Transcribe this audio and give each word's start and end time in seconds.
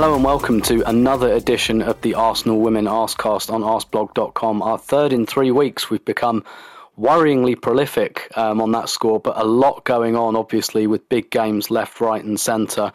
Hello 0.00 0.14
and 0.14 0.22
welcome 0.22 0.60
to 0.60 0.88
another 0.88 1.32
edition 1.32 1.82
of 1.82 2.00
the 2.02 2.14
Arsenal 2.14 2.60
Women 2.60 2.84
Arsecast 2.84 3.52
on 3.52 3.62
arsblog.com. 3.62 4.62
Our 4.62 4.78
third 4.78 5.12
in 5.12 5.26
three 5.26 5.50
weeks. 5.50 5.90
We've 5.90 6.04
become 6.04 6.44
worryingly 6.96 7.60
prolific 7.60 8.30
um, 8.36 8.60
on 8.60 8.70
that 8.70 8.90
score, 8.90 9.18
but 9.18 9.36
a 9.36 9.42
lot 9.42 9.84
going 9.84 10.14
on, 10.14 10.36
obviously, 10.36 10.86
with 10.86 11.08
big 11.08 11.32
games 11.32 11.68
left, 11.68 12.00
right, 12.00 12.22
and 12.24 12.38
centre. 12.38 12.92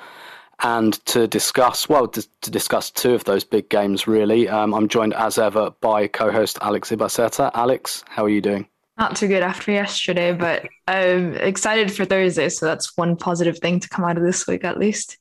And 0.62 0.94
to 1.08 1.28
discuss, 1.28 1.90
well, 1.90 2.08
to, 2.08 2.26
to, 2.40 2.50
discuss 2.50 2.90
two 2.90 3.14
of 3.14 3.26
those 3.26 3.44
big 3.44 3.68
games, 3.68 4.08
really, 4.08 4.48
um, 4.48 4.74
I'm 4.74 4.88
joined 4.88 5.14
as 5.16 5.38
ever 5.38 5.72
by 5.82 6.08
co 6.08 6.32
host 6.32 6.58
Alex 6.62 6.90
Ibaceta. 6.90 7.52
Alex, 7.54 8.06
how 8.08 8.24
are 8.24 8.30
you 8.30 8.40
doing? 8.40 8.66
Not 8.98 9.18
too 9.18 9.28
good 9.28 9.44
after 9.44 9.74
yesterday, 9.74 10.32
but 10.32 10.70
I'm 10.88 11.36
excited 11.36 11.92
for 11.92 12.06
Thursday. 12.06 12.48
So 12.48 12.66
that's 12.66 12.96
one 12.96 13.18
positive 13.18 13.58
thing 13.58 13.82
to 13.82 13.90
come 13.90 14.06
out 14.06 14.16
of 14.16 14.24
this 14.24 14.48
week, 14.48 14.64
at 14.64 14.78
least. 14.78 15.18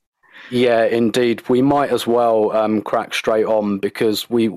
Yeah, 0.53 0.85
indeed. 0.85 1.43
We 1.49 1.63
might 1.63 1.89
as 1.91 2.07
well 2.07 2.53
um, 2.53 2.83
crack 2.83 3.15
straight 3.15 3.47
on 3.47 3.79
because 3.79 4.29
we, 4.29 4.51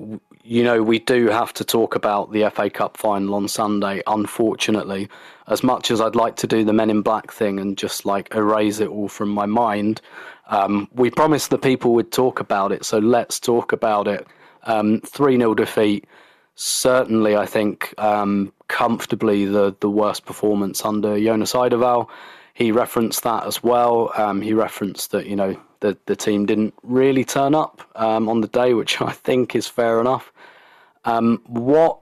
you 0.44 0.62
know, 0.62 0.82
we 0.82 0.98
do 0.98 1.28
have 1.28 1.54
to 1.54 1.64
talk 1.64 1.94
about 1.94 2.32
the 2.32 2.50
FA 2.50 2.68
Cup 2.68 2.98
final 2.98 3.34
on 3.34 3.48
Sunday. 3.48 4.02
Unfortunately, 4.06 5.08
as 5.46 5.62
much 5.64 5.90
as 5.90 6.02
I'd 6.02 6.14
like 6.14 6.36
to 6.36 6.46
do 6.46 6.64
the 6.64 6.74
Men 6.74 6.90
in 6.90 7.00
Black 7.00 7.32
thing 7.32 7.58
and 7.58 7.78
just 7.78 8.04
like 8.04 8.34
erase 8.34 8.78
it 8.78 8.88
all 8.88 9.08
from 9.08 9.30
my 9.30 9.46
mind, 9.46 10.02
um, 10.48 10.86
we 10.92 11.10
promised 11.10 11.48
the 11.48 11.56
people 11.56 11.94
would 11.94 12.12
talk 12.12 12.40
about 12.40 12.72
it. 12.72 12.84
So 12.84 12.98
let's 12.98 13.40
talk 13.40 13.72
about 13.72 14.06
it. 14.06 14.26
Um, 14.64 15.00
three 15.00 15.36
um, 15.36 15.40
0 15.40 15.54
defeat. 15.54 16.06
Certainly, 16.56 17.36
I 17.36 17.46
think 17.46 17.94
um, 17.96 18.52
comfortably 18.68 19.46
the 19.46 19.74
the 19.80 19.88
worst 19.88 20.26
performance 20.26 20.84
under 20.84 21.18
Jonas 21.18 21.54
Eidevall 21.54 22.10
he 22.56 22.72
referenced 22.72 23.22
that 23.22 23.46
as 23.46 23.62
well. 23.62 24.10
Um, 24.16 24.40
he 24.40 24.54
referenced 24.54 25.10
that 25.10 25.26
you 25.26 25.36
know 25.36 25.60
the 25.80 25.96
the 26.06 26.16
team 26.16 26.46
didn't 26.46 26.74
really 26.82 27.24
turn 27.24 27.54
up 27.54 27.82
um, 27.96 28.28
on 28.28 28.40
the 28.40 28.48
day, 28.48 28.74
which 28.74 29.00
I 29.00 29.12
think 29.12 29.54
is 29.54 29.66
fair 29.66 30.00
enough. 30.00 30.32
Um, 31.04 31.40
what 31.46 32.00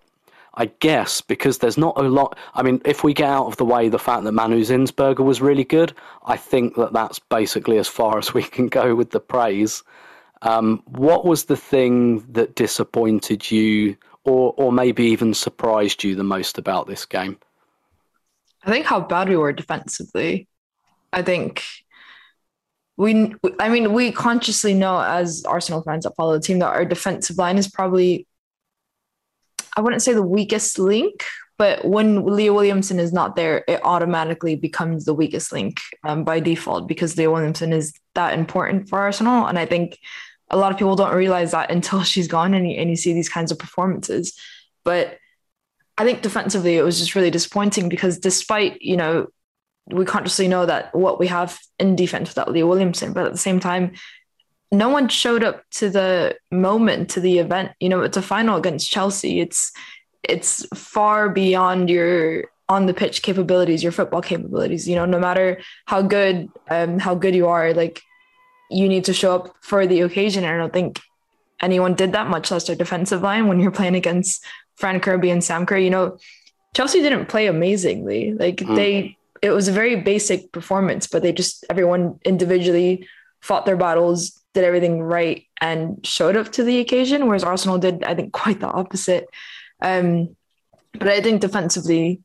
I 0.55 0.67
guess 0.67 1.21
because 1.21 1.59
there's 1.59 1.79
not 1.79 1.99
a 1.99 2.03
lot. 2.03 2.39
I 2.55 2.63
mean, 2.63 2.81
if 2.85 3.03
we 3.03 3.13
get 3.13 3.29
out 3.29 3.47
of 3.47 3.57
the 3.57 3.65
way 3.65 3.89
the 3.89 3.99
fact 3.99 4.25
that 4.25 4.33
Manu 4.33 4.61
Zinsberger 4.61 5.25
was 5.25 5.41
really 5.41 5.65
good, 5.65 5.93
I 6.27 6.37
think 6.37 6.77
that 6.77 6.93
that's 6.93 7.19
basically 7.19 7.79
as 7.79 7.89
far 7.89 8.19
as 8.23 8.33
we 8.33 8.43
can 8.43 8.69
go 8.69 8.95
with 8.95 9.11
the 9.11 9.21
praise. 9.21 9.83
Um, 10.43 10.83
what 10.87 11.25
was 11.25 11.45
the 11.45 11.57
thing 11.57 12.21
that 12.33 12.55
disappointed 12.55 13.51
you, 13.51 13.97
or 14.25 14.55
or 14.57 14.73
maybe 14.73 15.05
even 15.05 15.35
surprised 15.35 16.05
you 16.05 16.15
the 16.15 16.25
most 16.25 16.59
about 16.59 16.87
this 16.87 17.05
game? 17.05 17.39
I 18.63 18.71
think 18.71 18.87
how 18.87 19.01
bad 19.01 19.29
we 19.29 19.37
were 19.37 19.53
defensively. 19.53 20.49
I 21.13 21.23
think 21.23 21.65
we, 22.97 23.35
I 23.59 23.69
mean, 23.69 23.93
we 23.93 24.13
consciously 24.13 24.75
know 24.75 25.01
as 25.01 25.45
Arsenal 25.45 25.83
fans 25.83 26.05
that 26.05 26.15
follow 26.17 26.35
the 26.35 26.41
team 26.41 26.61
that 26.61 26.69
our 26.69 26.85
defensive 26.85 27.39
line 27.39 27.59
is 27.59 27.69
probably, 27.69 28.27
I 29.77 29.81
wouldn't 29.81 30.03
say 30.03 30.13
the 30.13 30.23
weakest 30.23 30.79
link, 30.79 31.25
but 31.59 31.85
when 31.85 32.25
Leah 32.25 32.53
Williamson 32.53 32.99
is 32.99 33.13
not 33.13 33.37
there, 33.37 33.65
it 33.69 33.81
automatically 33.85 34.57
becomes 34.57 35.05
the 35.05 35.15
weakest 35.15 35.53
link 35.53 35.81
um, 36.05 36.25
by 36.25 36.41
default 36.41 36.89
because 36.89 37.17
Leah 37.17 37.31
Williamson 37.31 37.73
is 37.73 37.93
that 38.15 38.35
important 38.35 38.89
for 38.89 38.99
Arsenal. 38.99 39.47
And 39.47 39.59
I 39.59 39.67
think 39.67 39.99
a 40.51 40.57
lot 40.57 40.73
of 40.73 40.79
people 40.79 40.97
don't 40.97 41.15
realize 41.15 41.53
that 41.53 41.71
until 41.71 42.03
she's 42.05 42.29
gone 42.29 42.55
and 42.55 42.69
you, 42.69 42.77
and 42.77 42.91
you 42.91 42.97
see 42.97 43.13
these 43.13 43.29
kinds 43.29 43.51
of 43.51 43.59
performances. 43.59 44.39
But 44.85 45.19
I 45.97 46.05
think 46.05 46.23
defensively 46.23 46.77
it 46.77 46.83
was 46.83 46.99
just 46.99 47.15
really 47.15 47.31
disappointing 47.31 47.89
because 47.89 48.19
despite, 48.19 48.83
you 48.83 48.97
know, 48.97 49.29
we 49.87 50.05
consciously 50.05 50.49
know 50.49 50.67
that 50.67 50.95
what 50.95 51.19
we 51.19 51.27
have 51.27 51.59
in 51.79 51.97
defense 51.97 52.31
without 52.31 52.51
Leah 52.51 52.67
Williamson, 52.67 53.13
but 53.13 53.27
at 53.27 53.33
the 53.33 53.39
same 53.39 53.61
time, 53.61 53.93
no 54.73 54.89
one 54.89 55.09
showed 55.09 55.45
up 55.45 55.63
to 55.73 55.91
the 55.91 56.37
moment, 56.51 57.11
to 57.11 57.21
the 57.21 57.39
event. 57.39 57.73
You 57.81 57.89
know, 57.89 58.03
it's 58.03 58.17
a 58.17 58.23
final 58.23 58.57
against 58.57 58.91
Chelsea. 58.91 59.41
It's 59.41 59.73
it's 60.23 60.67
far 60.75 61.29
beyond 61.29 61.91
your 61.91 62.45
on 62.69 62.87
the 62.87 62.95
pitch 62.95 63.23
capabilities, 63.23 63.83
your 63.83 63.93
football 63.93 64.23
capabilities. 64.23 64.89
You 64.89 64.97
know, 64.97 65.05
no 65.05 65.21
matter 65.21 65.61
how 65.87 66.03
good 66.03 66.49
um 66.71 66.99
how 66.99 67.15
good 67.15 67.35
you 67.35 67.47
are, 67.47 67.75
like 67.75 68.03
you 68.71 68.89
need 68.89 69.05
to 69.05 69.15
show 69.15 69.35
up 69.37 69.55
for 69.61 69.87
the 69.87 70.01
occasion. 70.01 70.45
And 70.45 70.55
I 70.55 70.59
don't 70.59 70.73
think 70.73 71.01
anyone 71.61 71.95
did 71.95 72.13
that, 72.13 72.29
much 72.29 72.51
less 72.51 72.67
their 72.67 72.77
defensive 72.77 73.23
line 73.23 73.47
when 73.47 73.61
you're 73.61 73.71
playing 73.71 73.95
against 73.95 74.45
Fran 74.77 75.01
Kirby 75.01 75.31
and 75.31 75.43
Sam 75.43 75.67
Kerr, 75.67 75.79
you 75.79 75.91
know, 75.91 76.19
Chelsea 76.75 77.01
didn't 77.01 77.27
play 77.27 77.47
amazingly. 77.47 78.33
Like 78.33 78.57
mm. 78.57 78.75
they, 78.75 79.17
it 79.45 79.51
was 79.51 79.69
a 79.69 79.73
very 79.73 79.97
basic 79.97 80.53
performance, 80.53 81.07
but 81.07 81.23
they 81.23 81.31
just 81.31 81.67
everyone 81.69 82.19
individually 82.25 83.07
fought 83.43 83.67
their 83.67 83.77
battles, 83.77 84.41
did 84.55 84.65
everything 84.65 85.03
right, 85.03 85.45
and 85.61 86.05
showed 86.05 86.35
up 86.35 86.51
to 86.53 86.65
the 86.65 86.81
occasion. 86.81 87.27
Whereas 87.27 87.45
Arsenal 87.45 87.77
did, 87.77 88.03
I 88.05 88.15
think, 88.15 88.33
quite 88.43 88.61
the 88.61 88.69
opposite. 88.69 89.27
Um, 89.83 90.35
but 90.93 91.09
I 91.09 91.21
think 91.21 91.43
defensively, 91.43 92.23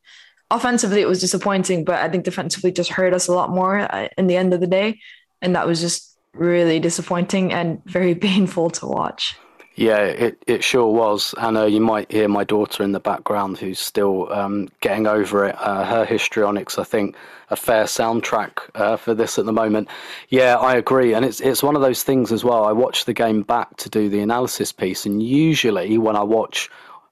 offensively, 0.50 1.02
it 1.02 1.10
was 1.10 1.20
disappointing. 1.20 1.84
But 1.84 1.96
I 1.96 2.08
think 2.08 2.24
defensively 2.24 2.72
just 2.72 2.92
hurt 2.92 3.14
us 3.14 3.28
a 3.28 3.34
lot 3.34 3.50
more 3.50 3.80
uh, 3.80 4.08
in 4.18 4.28
the 4.28 4.38
end 4.38 4.54
of 4.54 4.62
the 4.62 4.68
day, 4.68 5.02
and 5.42 5.54
that 5.58 5.68
was 5.68 5.82
just 5.82 6.18
really 6.34 6.80
disappointing 6.80 7.52
and 7.52 7.84
very 7.84 8.16
painful 8.30 8.70
to 8.70 8.86
watch. 8.86 9.36
Yeah, 9.80 10.00
it, 10.00 10.44
it 10.46 10.62
sure 10.62 10.92
was. 10.92 11.34
And 11.38 11.72
you 11.72 11.80
might 11.80 12.12
hear 12.12 12.28
my 12.28 12.44
daughter 12.44 12.84
in 12.84 12.92
the 12.92 13.00
background 13.00 13.60
who's 13.60 13.80
still 13.80 14.30
um, 14.34 14.68
getting 14.82 15.08
over 15.08 15.46
it. 15.46 15.56
Uh, 15.58 15.86
her 15.86 16.04
histrionics, 16.04 16.78
I 16.78 16.84
think, 16.84 17.16
a 17.50 17.56
fair 17.56 17.86
soundtrack 17.86 18.60
uh, 18.76 18.98
for 18.98 19.14
this 19.14 19.40
at 19.40 19.46
the 19.46 19.54
moment. 19.54 19.88
Yeah, 20.28 20.58
I 20.58 20.76
agree. 20.76 21.14
And 21.14 21.24
it's, 21.24 21.40
it's 21.40 21.64
one 21.64 21.78
of 21.78 21.82
those 21.82 22.04
things 22.04 22.34
as 22.34 22.44
well. 22.44 22.66
I 22.66 22.74
watched 22.74 23.06
the 23.06 23.14
game 23.14 23.42
back 23.42 23.78
to 23.78 23.90
do 23.90 24.10
the 24.10 24.20
analysis 24.20 24.74
piece. 24.74 25.06
And 25.06 25.24
usually 25.24 25.98
when 25.98 26.18
I 26.18 26.24
watch 26.24 26.70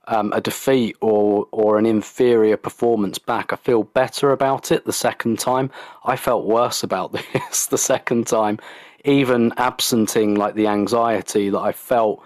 um, 0.07 0.33
a 0.33 0.41
defeat 0.41 0.97
or, 0.99 1.47
or 1.53 1.77
an 1.77 1.85
inferior 1.85 2.57
performance 2.57 3.17
back, 3.17 3.53
I 3.53 3.55
feel 3.55 3.83
better 3.83 4.33
about 4.33 4.73
it 4.73 4.83
the 4.83 4.91
second 4.91 5.39
time. 5.39 5.71
I 6.03 6.17
felt 6.17 6.45
worse 6.45 6.83
about 6.83 7.13
this 7.33 7.67
the 7.67 7.77
second 7.77 8.27
time, 8.27 8.59
even 9.05 9.53
absenting 9.55 10.35
like 10.35 10.55
the 10.55 10.67
anxiety 10.67 11.49
that 11.49 11.59
I 11.59 11.71
felt 11.71 12.21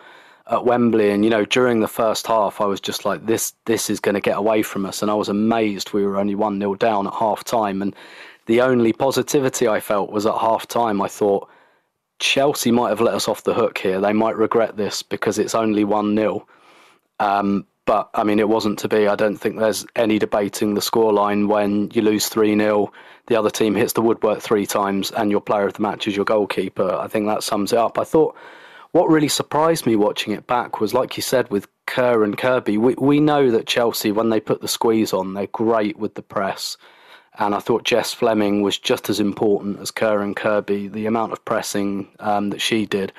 at 0.49 0.65
Wembley, 0.65 1.11
and 1.11 1.23
you 1.23 1.29
know, 1.29 1.45
during 1.45 1.79
the 1.79 1.87
first 1.87 2.27
half, 2.27 2.61
I 2.61 2.65
was 2.65 2.81
just 2.81 3.05
like, 3.05 3.25
"This, 3.25 3.53
this 3.65 3.89
is 3.89 3.99
going 3.99 4.15
to 4.15 4.21
get 4.21 4.37
away 4.37 4.63
from 4.63 4.85
us," 4.85 5.01
and 5.01 5.11
I 5.11 5.15
was 5.15 5.29
amazed 5.29 5.93
we 5.93 6.05
were 6.05 6.17
only 6.17 6.35
one 6.35 6.59
0 6.59 6.75
down 6.75 7.07
at 7.07 7.13
half 7.13 7.43
time, 7.43 7.81
and 7.81 7.95
the 8.47 8.61
only 8.61 8.93
positivity 8.93 9.67
I 9.67 9.79
felt 9.79 10.11
was 10.11 10.25
at 10.25 10.37
half 10.37 10.67
time. 10.67 11.01
I 11.01 11.07
thought 11.07 11.49
Chelsea 12.19 12.71
might 12.71 12.89
have 12.89 13.01
let 13.01 13.13
us 13.13 13.27
off 13.27 13.43
the 13.43 13.53
hook 13.53 13.77
here. 13.77 13.99
They 13.99 14.13
might 14.13 14.37
regret 14.37 14.77
this 14.77 15.03
because 15.03 15.37
it's 15.39 15.55
only 15.55 15.83
one 15.83 16.15
0 16.15 16.45
um, 17.21 17.67
but 17.85 18.09
I 18.13 18.23
mean, 18.23 18.39
it 18.39 18.49
wasn't 18.49 18.79
to 18.79 18.87
be. 18.87 19.07
I 19.07 19.15
don't 19.15 19.37
think 19.37 19.57
there's 19.57 19.85
any 19.95 20.17
debating 20.17 20.73
the 20.73 20.81
scoreline 20.81 21.47
when 21.47 21.89
you 21.93 22.01
lose 22.01 22.27
3 22.29 22.57
0, 22.57 22.91
the 23.27 23.35
other 23.35 23.49
team 23.49 23.75
hits 23.75 23.93
the 23.93 24.01
woodwork 24.01 24.41
three 24.41 24.65
times, 24.65 25.11
and 25.11 25.31
your 25.31 25.41
player 25.41 25.67
of 25.67 25.73
the 25.73 25.81
match 25.81 26.07
is 26.07 26.15
your 26.15 26.25
goalkeeper. 26.25 26.91
I 26.91 27.07
think 27.07 27.27
that 27.27 27.43
sums 27.43 27.71
it 27.71 27.79
up. 27.79 27.97
I 27.97 28.03
thought 28.03 28.35
what 28.91 29.09
really 29.09 29.29
surprised 29.29 29.85
me 29.85 29.95
watching 29.95 30.33
it 30.33 30.47
back 30.47 30.81
was, 30.81 30.93
like 30.93 31.15
you 31.15 31.23
said, 31.23 31.49
with 31.49 31.67
Kerr 31.85 32.23
and 32.23 32.37
Kirby, 32.37 32.77
we, 32.77 32.95
we 32.95 33.19
know 33.19 33.49
that 33.51 33.67
Chelsea, 33.67 34.11
when 34.11 34.29
they 34.29 34.39
put 34.39 34.61
the 34.61 34.67
squeeze 34.67 35.13
on, 35.13 35.33
they're 35.33 35.47
great 35.47 35.97
with 35.97 36.15
the 36.15 36.21
press. 36.21 36.77
And 37.39 37.55
I 37.55 37.59
thought 37.59 37.85
Jess 37.85 38.13
Fleming 38.13 38.61
was 38.61 38.77
just 38.77 39.09
as 39.09 39.19
important 39.19 39.79
as 39.79 39.91
Kerr 39.91 40.21
and 40.21 40.35
Kirby, 40.35 40.89
the 40.89 41.05
amount 41.05 41.31
of 41.31 41.43
pressing 41.45 42.09
um, 42.19 42.49
that 42.49 42.61
she 42.61 42.85
did. 42.85 43.13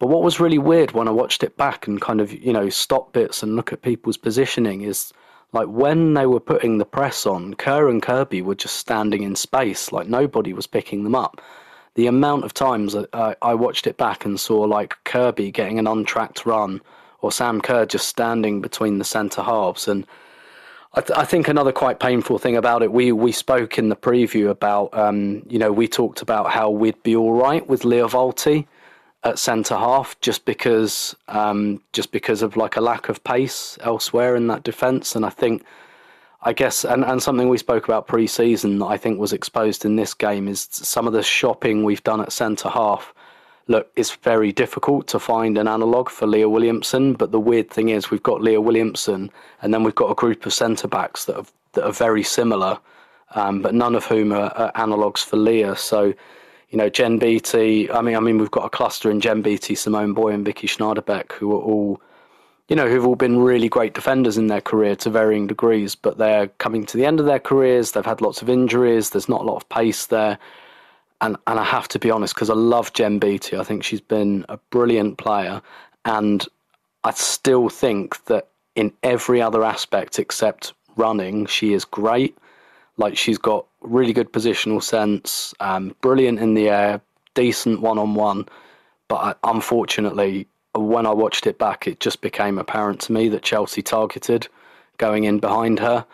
But 0.00 0.08
what 0.08 0.24
was 0.24 0.40
really 0.40 0.58
weird 0.58 0.90
when 0.90 1.06
I 1.06 1.12
watched 1.12 1.44
it 1.44 1.56
back 1.56 1.86
and 1.86 2.00
kind 2.00 2.20
of, 2.20 2.32
you 2.32 2.52
know, 2.52 2.68
stop 2.68 3.12
bits 3.12 3.44
and 3.44 3.54
look 3.54 3.72
at 3.72 3.82
people's 3.82 4.16
positioning 4.16 4.82
is 4.82 5.12
like 5.52 5.68
when 5.68 6.14
they 6.14 6.26
were 6.26 6.40
putting 6.40 6.78
the 6.78 6.84
press 6.84 7.24
on, 7.24 7.54
Kerr 7.54 7.88
and 7.88 8.02
Kirby 8.02 8.42
were 8.42 8.56
just 8.56 8.76
standing 8.76 9.22
in 9.22 9.36
space, 9.36 9.92
like 9.92 10.08
nobody 10.08 10.52
was 10.52 10.66
picking 10.66 11.04
them 11.04 11.14
up. 11.14 11.40
The 11.94 12.06
amount 12.06 12.44
of 12.44 12.54
times 12.54 12.96
I, 13.12 13.54
watched 13.54 13.86
it 13.86 13.96
back 13.96 14.24
and 14.24 14.40
saw 14.40 14.60
like 14.60 14.96
Kirby 15.04 15.50
getting 15.50 15.78
an 15.78 15.86
untracked 15.86 16.46
run 16.46 16.80
or 17.20 17.30
Sam 17.30 17.60
Kerr 17.60 17.84
just 17.84 18.08
standing 18.08 18.60
between 18.60 18.98
the 18.98 19.04
centre 19.04 19.42
halves. 19.42 19.86
And 19.88 20.06
I, 20.94 21.02
th- 21.02 21.18
I, 21.18 21.24
think 21.24 21.48
another 21.48 21.72
quite 21.72 22.00
painful 22.00 22.38
thing 22.38 22.56
about 22.56 22.82
it, 22.82 22.92
we, 22.92 23.12
we 23.12 23.30
spoke 23.30 23.78
in 23.78 23.90
the 23.90 23.96
preview 23.96 24.48
about, 24.48 24.92
um, 24.96 25.42
you 25.48 25.58
know, 25.58 25.70
we 25.70 25.86
talked 25.86 26.22
about 26.22 26.50
how 26.50 26.70
we'd 26.70 27.02
be 27.02 27.14
all 27.14 27.34
right 27.34 27.66
with 27.66 27.84
Lia 27.84 28.08
Wälti 28.08 28.66
at 29.24 29.38
centre 29.38 29.76
half 29.76 30.20
just 30.20 30.44
because 30.44 31.14
um, 31.28 31.80
just 31.92 32.10
because 32.10 32.42
of 32.42 32.56
like 32.56 32.76
a 32.76 32.80
lack 32.80 33.08
of 33.08 33.22
pace 33.22 33.78
elsewhere 33.82 34.34
in 34.34 34.48
that 34.48 34.64
defence. 34.64 35.14
And 35.14 35.24
I 35.24 35.30
think 35.30 35.62
I 36.44 36.52
guess, 36.52 36.84
and, 36.84 37.04
and 37.04 37.22
something 37.22 37.48
we 37.48 37.58
spoke 37.58 37.84
about 37.84 38.08
pre-season 38.08 38.80
that 38.80 38.86
I 38.86 38.96
think 38.96 39.20
was 39.20 39.32
exposed 39.32 39.84
in 39.84 39.94
this 39.94 40.12
game 40.12 40.48
is 40.48 40.66
some 40.72 41.06
of 41.06 41.12
the 41.12 41.22
shopping 41.22 41.84
we've 41.84 42.02
done 42.02 42.20
at 42.20 42.32
centre 42.32 42.68
half. 42.68 43.14
Look, 43.68 43.92
it's 43.94 44.16
very 44.16 44.50
difficult 44.50 45.06
to 45.08 45.20
find 45.20 45.56
an 45.56 45.68
analogue 45.68 46.10
for 46.10 46.26
Leah 46.26 46.48
Williamson, 46.48 47.14
but 47.14 47.30
the 47.30 47.38
weird 47.38 47.70
thing 47.70 47.90
is 47.90 48.10
we've 48.10 48.22
got 48.24 48.42
Leah 48.42 48.60
Williamson, 48.60 49.30
and 49.62 49.72
then 49.72 49.84
we've 49.84 49.94
got 49.94 50.10
a 50.10 50.16
group 50.16 50.44
of 50.44 50.52
centre 50.52 50.88
backs 50.88 51.26
that, 51.26 51.48
that 51.74 51.84
are 51.84 51.92
very 51.92 52.24
similar, 52.24 52.76
um, 53.36 53.62
but 53.62 53.72
none 53.72 53.94
of 53.94 54.04
whom 54.06 54.32
are, 54.32 54.50
are 54.56 54.72
analogues 54.74 55.22
for 55.22 55.36
Leah. 55.36 55.76
So, 55.76 56.12
you 56.70 56.78
know, 56.78 56.88
Jen 56.88 57.18
Beattie. 57.18 57.88
I 57.88 58.00
mean, 58.02 58.16
I 58.16 58.20
mean, 58.20 58.38
we've 58.38 58.50
got 58.50 58.64
a 58.64 58.70
cluster 58.70 59.12
in 59.12 59.20
Jen 59.20 59.42
Beattie, 59.42 59.76
Simone 59.76 60.12
Boye, 60.12 60.32
and 60.32 60.44
Vicky 60.44 60.66
Schnaderbeck, 60.66 61.30
who 61.32 61.52
are 61.52 61.60
all 61.60 62.00
you 62.72 62.76
know, 62.76 62.88
who've 62.88 63.04
all 63.04 63.16
been 63.16 63.38
really 63.38 63.68
great 63.68 63.92
defenders 63.92 64.38
in 64.38 64.46
their 64.46 64.62
career 64.62 64.96
to 64.96 65.10
varying 65.10 65.46
degrees, 65.46 65.94
but 65.94 66.16
they're 66.16 66.46
coming 66.56 66.86
to 66.86 66.96
the 66.96 67.04
end 67.04 67.20
of 67.20 67.26
their 67.26 67.38
careers. 67.38 67.92
They've 67.92 68.02
had 68.02 68.22
lots 68.22 68.40
of 68.40 68.48
injuries. 68.48 69.10
There's 69.10 69.28
not 69.28 69.42
a 69.42 69.44
lot 69.44 69.56
of 69.56 69.68
pace 69.68 70.06
there. 70.06 70.38
And, 71.20 71.36
and 71.46 71.60
I 71.60 71.64
have 71.64 71.86
to 71.88 71.98
be 71.98 72.10
honest, 72.10 72.34
because 72.34 72.48
I 72.48 72.54
love 72.54 72.94
Jen 72.94 73.18
Beattie. 73.18 73.58
I 73.58 73.62
think 73.62 73.84
she's 73.84 74.00
been 74.00 74.46
a 74.48 74.56
brilliant 74.70 75.18
player. 75.18 75.60
And 76.06 76.48
I 77.04 77.10
still 77.10 77.68
think 77.68 78.24
that 78.24 78.48
in 78.74 78.90
every 79.02 79.42
other 79.42 79.62
aspect 79.64 80.18
except 80.18 80.72
running, 80.96 81.44
she 81.44 81.74
is 81.74 81.84
great. 81.84 82.38
Like 82.96 83.18
she's 83.18 83.36
got 83.36 83.66
really 83.82 84.14
good 84.14 84.32
positional 84.32 84.82
sense, 84.82 85.52
um, 85.60 85.94
brilliant 86.00 86.38
in 86.38 86.54
the 86.54 86.70
air, 86.70 87.02
decent 87.34 87.82
one 87.82 87.98
on 87.98 88.14
one. 88.14 88.48
But 89.08 89.38
unfortunately, 89.44 90.48
when 90.74 91.06
I 91.06 91.12
watched 91.12 91.46
it 91.46 91.58
back, 91.58 91.86
it 91.86 92.00
just 92.00 92.20
became 92.20 92.58
apparent 92.58 93.00
to 93.02 93.12
me 93.12 93.28
that 93.28 93.42
Chelsea 93.42 93.82
targeted 93.82 94.48
going 94.98 95.24
in 95.24 95.38
behind 95.38 95.78
her. 95.80 96.06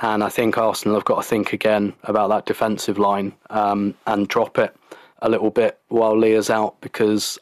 And 0.00 0.24
I 0.24 0.28
think 0.28 0.56
Arsenal 0.56 0.96
have 0.96 1.04
got 1.04 1.16
to 1.16 1.28
think 1.28 1.52
again 1.52 1.92
about 2.04 2.28
that 2.28 2.46
defensive 2.46 2.98
line 2.98 3.34
um, 3.50 3.94
and 4.06 4.26
drop 4.28 4.58
it 4.58 4.74
a 5.22 5.28
little 5.28 5.50
bit 5.50 5.78
while 5.88 6.18
Leah's 6.18 6.48
out 6.48 6.80
because 6.80 7.38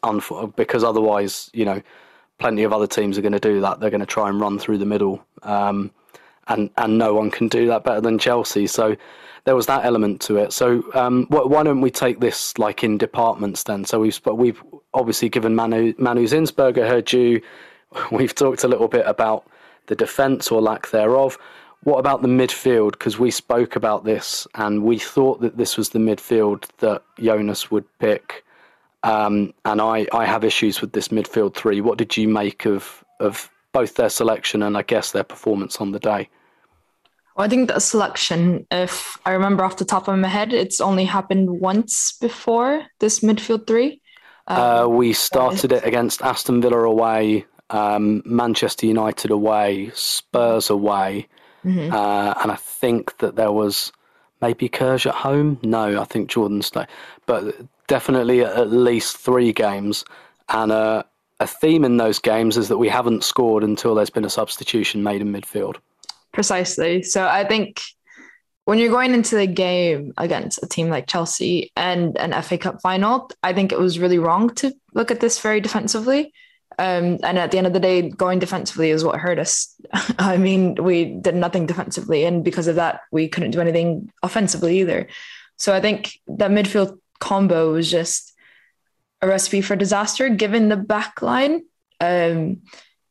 because 0.57 0.83
otherwise, 0.83 1.49
you 1.53 1.63
know, 1.63 1.81
plenty 2.37 2.63
of 2.63 2.73
other 2.73 2.87
teams 2.87 3.17
are 3.17 3.21
going 3.21 3.31
to 3.31 3.39
do 3.39 3.61
that. 3.61 3.79
They're 3.79 3.89
going 3.89 3.99
to 4.01 4.05
try 4.05 4.27
and 4.29 4.39
run 4.39 4.59
through 4.59 4.79
the 4.79 4.85
middle, 4.85 5.23
um, 5.43 5.91
and 6.49 6.69
and 6.77 6.97
no 6.97 7.13
one 7.13 7.31
can 7.31 7.47
do 7.47 7.67
that 7.67 7.83
better 7.83 8.01
than 8.01 8.19
Chelsea. 8.19 8.67
So 8.67 8.95
there 9.45 9.55
was 9.55 9.67
that 9.67 9.85
element 9.85 10.21
to 10.21 10.37
it. 10.37 10.51
So 10.53 10.83
um, 10.93 11.25
why 11.29 11.63
don't 11.63 11.81
we 11.81 11.91
take 11.91 12.19
this 12.19 12.57
like 12.57 12.83
in 12.83 12.97
departments 12.97 13.63
then? 13.63 13.85
So 13.85 13.99
we've 13.99 14.19
we've 14.25 14.61
obviously 14.93 15.29
given 15.29 15.55
Manu 15.55 15.93
Manu 15.97 16.27
Zinsberger 16.27 16.87
her 16.87 17.01
due. 17.01 17.41
We've 18.11 18.35
talked 18.35 18.63
a 18.63 18.67
little 18.67 18.87
bit 18.87 19.07
about 19.07 19.47
the 19.87 19.95
defence 19.95 20.51
or 20.51 20.61
lack 20.61 20.91
thereof. 20.91 21.39
What 21.83 21.97
about 21.97 22.21
the 22.21 22.27
midfield? 22.27 22.91
Because 22.91 23.17
we 23.17 23.31
spoke 23.31 23.75
about 23.75 24.03
this 24.03 24.45
and 24.53 24.83
we 24.83 24.99
thought 24.99 25.41
that 25.41 25.57
this 25.57 25.75
was 25.75 25.89
the 25.89 25.97
midfield 25.97 26.65
that 26.77 27.01
Jonas 27.19 27.71
would 27.71 27.85
pick. 27.97 28.45
Um, 29.01 29.55
and 29.65 29.81
I, 29.81 30.05
I 30.11 30.25
have 30.25 30.43
issues 30.43 30.81
with 30.81 30.91
this 30.91 31.07
midfield 31.07 31.55
three. 31.55 31.81
What 31.81 31.97
did 31.97 32.15
you 32.15 32.27
make 32.27 32.65
of 32.65 33.03
of 33.19 33.49
both 33.71 33.95
their 33.95 34.09
selection 34.09 34.61
and 34.61 34.77
I 34.77 34.83
guess 34.83 35.11
their 35.11 35.23
performance 35.23 35.77
on 35.77 35.91
the 35.91 35.99
day? 35.99 36.29
I 37.39 37.47
think 37.47 37.69
the 37.69 37.79
selection, 37.79 38.67
if 38.69 39.17
I 39.25 39.31
remember 39.31 39.63
off 39.63 39.77
the 39.77 39.85
top 39.85 40.07
of 40.07 40.17
my 40.19 40.27
head, 40.27 40.51
it's 40.51 40.81
only 40.81 41.05
happened 41.05 41.49
once 41.61 42.17
before 42.19 42.85
this 42.99 43.21
midfield 43.21 43.65
three. 43.65 44.01
Um, 44.47 44.59
uh, 44.59 44.87
we 44.87 45.13
started 45.13 45.71
it 45.71 45.85
against 45.85 46.21
Aston 46.21 46.61
Villa 46.61 46.83
away, 46.83 47.45
um, 47.69 48.21
Manchester 48.25 48.87
United 48.87 49.31
away, 49.31 49.91
Spurs 49.93 50.69
away, 50.69 51.27
mm-hmm. 51.63 51.93
uh, 51.93 52.33
and 52.41 52.51
I 52.51 52.55
think 52.55 53.17
that 53.19 53.35
there 53.35 53.51
was 53.51 53.93
maybe 54.41 54.67
Kersh 54.67 55.05
at 55.05 55.15
home. 55.15 55.59
No, 55.63 56.01
I 56.01 56.05
think 56.05 56.29
Jordan 56.29 56.61
stayed, 56.61 56.87
but 57.25 57.55
definitely 57.87 58.41
at 58.41 58.71
least 58.71 59.17
three 59.17 59.53
games. 59.53 60.03
And 60.49 60.71
uh, 60.71 61.03
a 61.39 61.47
theme 61.47 61.85
in 61.85 61.97
those 61.97 62.19
games 62.19 62.57
is 62.57 62.67
that 62.67 62.77
we 62.79 62.89
haven't 62.89 63.23
scored 63.23 63.63
until 63.63 63.95
there's 63.95 64.09
been 64.09 64.25
a 64.25 64.29
substitution 64.29 65.03
made 65.03 65.21
in 65.21 65.31
midfield. 65.31 65.77
Precisely. 66.31 67.03
So 67.03 67.27
I 67.27 67.43
think 67.43 67.81
when 68.65 68.77
you're 68.77 68.91
going 68.91 69.13
into 69.15 69.35
the 69.35 69.47
game 69.47 70.13
against 70.17 70.61
a 70.61 70.67
team 70.67 70.89
like 70.89 71.07
Chelsea 71.07 71.71
and 71.75 72.15
an 72.19 72.39
FA 72.43 72.57
Cup 72.57 72.81
final, 72.81 73.31
I 73.41 73.51
think 73.51 73.71
it 73.71 73.79
was 73.79 73.97
really 73.97 74.19
wrong 74.19 74.53
to 74.55 74.73
look 74.93 75.09
at 75.09 75.19
this 75.19 75.39
very 75.39 75.59
defensively. 75.59 76.33
Um, 76.77 77.17
and 77.23 77.37
at 77.37 77.51
the 77.51 77.57
end 77.57 77.67
of 77.67 77.73
the 77.73 77.79
day, 77.79 78.09
going 78.09 78.39
defensively 78.39 78.91
is 78.91 79.03
what 79.03 79.19
hurt 79.19 79.39
us. 79.39 79.75
I 80.19 80.37
mean, 80.37 80.75
we 80.75 81.05
did 81.05 81.35
nothing 81.35 81.65
defensively, 81.65 82.25
and 82.25 82.43
because 82.43 82.67
of 82.67 82.75
that, 82.75 83.01
we 83.11 83.27
couldn't 83.27 83.51
do 83.51 83.59
anything 83.59 84.11
offensively 84.23 84.79
either. 84.79 85.07
So 85.57 85.73
I 85.73 85.81
think 85.81 86.19
that 86.27 86.51
midfield 86.51 86.97
combo 87.19 87.73
was 87.73 87.91
just 87.91 88.33
a 89.21 89.27
recipe 89.27 89.61
for 89.61 89.75
disaster, 89.75 90.29
given 90.29 90.69
the 90.69 90.77
back 90.77 91.21
line. 91.21 91.63
Um, 91.99 92.61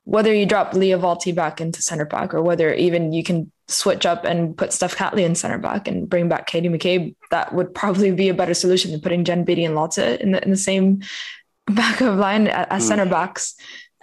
whether 0.08 0.32
you 0.32 0.46
drop 0.46 0.72
Lia 0.72 0.98
Wälti 0.98 1.34
back 1.34 1.60
into 1.60 1.82
center 1.82 2.06
back 2.06 2.32
or 2.32 2.40
whether 2.40 2.72
even 2.72 3.12
you 3.12 3.22
can 3.22 3.52
switch 3.68 4.06
up 4.06 4.24
and 4.24 4.56
put 4.56 4.72
Steph 4.72 4.96
Catley 4.96 5.22
in 5.22 5.34
center 5.34 5.58
back 5.58 5.86
and 5.86 6.08
bring 6.08 6.30
back 6.30 6.46
Katie 6.46 6.70
McCabe, 6.70 7.14
that 7.30 7.54
would 7.54 7.74
probably 7.74 8.10
be 8.10 8.30
a 8.30 8.34
better 8.34 8.54
solution 8.54 8.90
than 8.90 9.02
putting 9.02 9.22
Jen 9.22 9.44
Beattie 9.44 9.66
and 9.66 9.74
Lotte 9.74 9.98
in 9.98 10.32
the, 10.32 10.42
in 10.42 10.50
the 10.50 10.56
same 10.56 11.02
back 11.66 12.00
of 12.00 12.16
line 12.16 12.48
as 12.48 12.84
mm. 12.84 12.88
center 12.88 13.04
backs. 13.04 13.54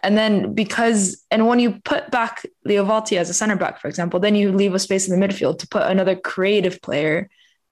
And 0.03 0.15
then 0.15 0.53
because, 0.53 1.25
and 1.31 1.47
when 1.47 1.57
you 1.57 1.79
put 1.83 2.11
back 2.11 2.45
Lia 2.65 2.83
Wälti 2.83 3.17
as 3.17 3.31
a 3.31 3.33
center 3.33 3.55
back, 3.55 3.81
for 3.81 3.87
example, 3.87 4.19
then 4.19 4.35
you 4.35 4.51
leave 4.51 4.75
a 4.75 4.79
space 4.79 5.09
in 5.09 5.19
the 5.19 5.27
midfield 5.27 5.57
to 5.59 5.67
put 5.67 5.89
another 5.89 6.15
creative 6.15 6.83
player 6.83 7.31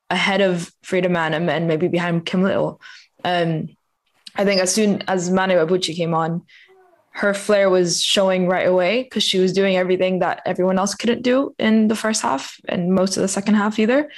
ahead 0.09 0.41
of 0.41 0.71
Frida 0.81 1.09
Maanum 1.09 1.50
and 1.50 1.68
maybe 1.68 1.88
behind 1.88 2.25
Kim 2.25 2.41
Little. 2.41 2.81
Um, 3.24 3.68
I 4.36 4.44
think 4.44 4.59
as 4.59 4.74
soon 4.74 5.03
as 5.07 5.29
Mana 5.29 5.53
Iwabuchi 5.53 5.95
came 5.95 6.15
on, 6.15 6.41
her 7.13 7.34
flair 7.34 7.70
was 7.70 8.01
showing 8.01 8.48
right 8.48 8.67
away 8.67 9.03
because 9.03 9.24
she 9.24 9.39
was 9.39 9.53
doing 9.53 9.75
everything 9.75 10.20
that 10.20 10.41
everyone 10.46 10.79
else 10.79 10.96
couldn't 10.96 11.22
do 11.22 11.53
in 11.60 11.88
the 11.88 11.96
first 11.96 12.24
half 12.24 12.58
and 12.67 12.91
most 12.91 13.17
of 13.17 13.22
the 13.22 13.27
second 13.27 13.53
half 13.53 13.77
either. 13.77 14.10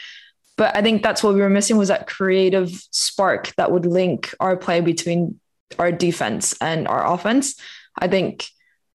But 0.55 0.75
I 0.77 0.81
think 0.81 1.03
that's 1.03 1.21
what 1.21 1.35
we 1.35 1.41
were 1.41 1.49
missing 1.49 1.75
was 1.75 1.89
that 1.89 2.07
creative 2.07 2.69
spark 2.91 3.53
that 3.55 3.71
would 3.71 3.85
link 3.85 4.33
our 4.39 4.55
play 4.55 4.79
between 4.79 5.39
our 5.77 5.91
defense 5.91 6.55
and 6.61 6.87
our 6.87 7.05
offense. 7.05 7.59
I 7.99 8.07
think 8.07 8.47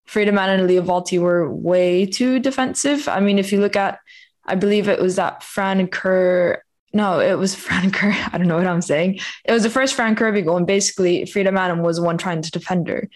Maanum 0.08 0.60
and 0.60 0.66
Lia 0.66 0.82
Wälti 0.82 1.20
were 1.20 1.52
way 1.52 2.06
too 2.06 2.38
defensive. 2.38 3.06
I 3.06 3.20
mean, 3.20 3.38
if 3.38 3.52
you 3.52 3.60
look 3.60 3.76
at, 3.76 3.98
I 4.46 4.54
believe 4.54 4.88
it 4.88 5.00
was 5.00 5.16
that 5.16 5.42
Fran 5.42 5.86
Kerr 5.88 6.62
no, 6.92 7.20
it 7.20 7.38
was 7.38 7.54
Fran 7.66 7.92
Kerr. 7.92 8.12
I 8.32 8.38
don't 8.38 8.48
know 8.48 8.56
what 8.56 8.66
I'm 8.66 8.82
saying. 8.82 9.20
It 9.44 9.52
was 9.52 9.62
the 9.62 9.70
first 9.70 9.94
Fran 9.94 10.16
Kirby 10.16 10.42
goal, 10.42 10.56
and 10.56 10.66
basically 10.66 11.24
Frida 11.24 11.50
Maanum 11.50 11.82
was 11.82 11.98
the 11.98 12.02
one 12.02 12.18
trying 12.18 12.42
to 12.42 12.50
defend 12.50 12.88
her 12.88 13.08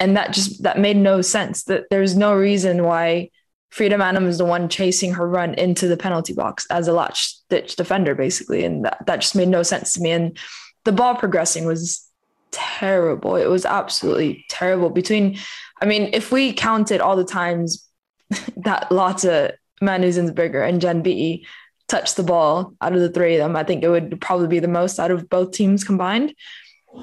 and 0.00 0.16
that 0.16 0.32
just 0.32 0.62
that 0.62 0.78
made 0.78 0.96
no 0.96 1.22
sense 1.22 1.64
that 1.64 1.84
there's 1.90 2.16
no 2.16 2.34
reason 2.34 2.84
why 2.84 3.30
Frida 3.70 3.96
Maanum 3.96 4.26
is 4.26 4.38
the 4.38 4.44
one 4.44 4.68
chasing 4.68 5.12
her 5.14 5.28
run 5.28 5.54
into 5.54 5.88
the 5.88 5.96
penalty 5.96 6.32
box 6.32 6.66
as 6.70 6.88
a 6.88 6.92
latch 6.92 7.34
ditch 7.50 7.76
defender, 7.76 8.14
basically. 8.14 8.64
And 8.64 8.84
that, 8.84 9.04
that 9.06 9.20
just 9.20 9.36
made 9.36 9.48
no 9.48 9.62
sense 9.62 9.92
to 9.94 10.00
me. 10.00 10.10
And 10.10 10.38
the 10.84 10.92
ball 10.92 11.14
progressing 11.14 11.66
was 11.66 12.06
terrible. 12.50 13.36
It 13.36 13.46
was 13.46 13.66
absolutely 13.66 14.46
terrible. 14.48 14.88
Between, 14.88 15.38
I 15.82 15.84
mean, 15.84 16.10
if 16.12 16.32
we 16.32 16.52
counted 16.52 17.00
all 17.00 17.16
the 17.16 17.24
times 17.24 17.86
that 18.56 18.90
Lotte, 18.90 19.56
Manu 19.82 20.08
and 20.08 20.80
Jen 20.80 21.02
Beattie 21.02 21.46
touched 21.88 22.16
the 22.16 22.22
ball 22.22 22.74
out 22.80 22.94
of 22.94 23.00
the 23.00 23.10
three 23.10 23.34
of 23.34 23.40
them, 23.40 23.54
I 23.54 23.64
think 23.64 23.82
it 23.82 23.88
would 23.88 24.20
probably 24.20 24.48
be 24.48 24.60
the 24.60 24.68
most 24.68 24.98
out 24.98 25.10
of 25.10 25.28
both 25.28 25.52
teams 25.52 25.84
combined. 25.84 26.34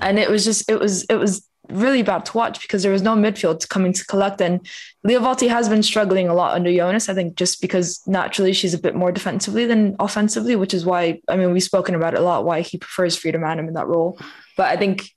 And 0.02 0.18
it 0.18 0.30
was 0.30 0.44
just, 0.44 0.70
it 0.70 0.80
was, 0.80 1.04
it 1.06 1.16
was 1.16 1.48
really 1.70 2.04
bad 2.04 2.26
to 2.26 2.38
watch 2.38 2.62
because 2.62 2.84
there 2.84 2.92
was 2.92 3.02
no 3.02 3.16
midfield 3.16 3.68
coming 3.70 3.94
to 3.94 4.06
collect. 4.06 4.42
And 4.42 4.66
Wälti 5.06 5.50
has 5.50 5.70
been 5.70 5.84
struggling 5.84 6.28
a 6.28 6.34
lot 6.34 6.54
under 6.54 6.74
Jonas, 6.74 7.10
I 7.10 7.14
think, 7.14 7.36
just 7.36 7.62
because 7.62 8.02
naturally 8.08 8.54
she's 8.54 8.74
a 8.74 8.80
bit 8.80 8.96
more 8.96 9.12
defensively 9.12 9.66
than 9.66 9.96
offensively, 10.00 10.56
which 10.56 10.74
is 10.74 10.86
why, 10.86 11.22
I 11.28 11.36
mean, 11.36 11.54
we've 11.54 11.64
spoken 11.64 11.96
about 11.96 12.14
it 12.14 12.20
a 12.20 12.24
lot, 12.24 12.46
why 12.46 12.62
he 12.62 12.78
prefers 12.78 13.16
Frida 13.16 13.38
Maanum 13.38 13.68
in 13.68 13.74
that 13.74 13.88
role. 13.88 14.20
But 14.58 14.68
I 14.68 14.78
think 14.78 15.10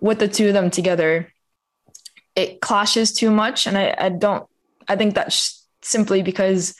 with 0.00 0.18
the 0.18 0.28
two 0.28 0.48
of 0.48 0.54
them 0.54 0.70
together, 0.70 1.32
it 2.34 2.60
clashes 2.60 3.12
too 3.12 3.30
much. 3.30 3.66
And 3.66 3.76
I, 3.76 3.94
I 3.98 4.08
don't, 4.08 4.46
I 4.88 4.96
think 4.96 5.14
that's 5.14 5.66
simply 5.82 6.22
because 6.22 6.74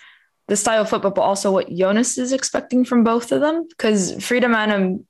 the 0.49 0.57
style 0.57 0.83
of 0.83 0.91
football, 0.91 1.13
but 1.13 1.23
also 1.23 1.53
what 1.53 1.71
Jonas 1.71 2.19
is 2.19 2.33
expecting 2.33 2.85
from 2.85 3.05
both 3.05 3.33
of 3.33 3.41
them. 3.41 3.69
Because 3.69 4.23
Frida 4.25 4.49
Maanum 4.49 5.05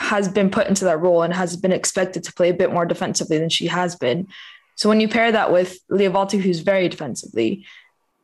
has 0.00 0.28
been 0.28 0.50
put 0.50 0.66
into 0.66 0.86
that 0.86 0.98
role 0.98 1.22
and 1.22 1.32
has 1.34 1.56
been 1.56 1.72
expected 1.72 2.24
to 2.24 2.32
play 2.32 2.48
a 2.48 2.54
bit 2.54 2.72
more 2.72 2.86
defensively 2.86 3.36
than 3.36 3.50
she 3.50 3.66
has 3.66 3.94
been. 3.94 4.26
So 4.74 4.88
when 4.88 4.98
you 4.98 5.08
pair 5.08 5.30
that 5.30 5.52
with 5.52 5.78
Lia 5.90 6.10
Wälti, 6.10 6.40
who's 6.40 6.60
very 6.60 6.88
defensively, 6.88 7.66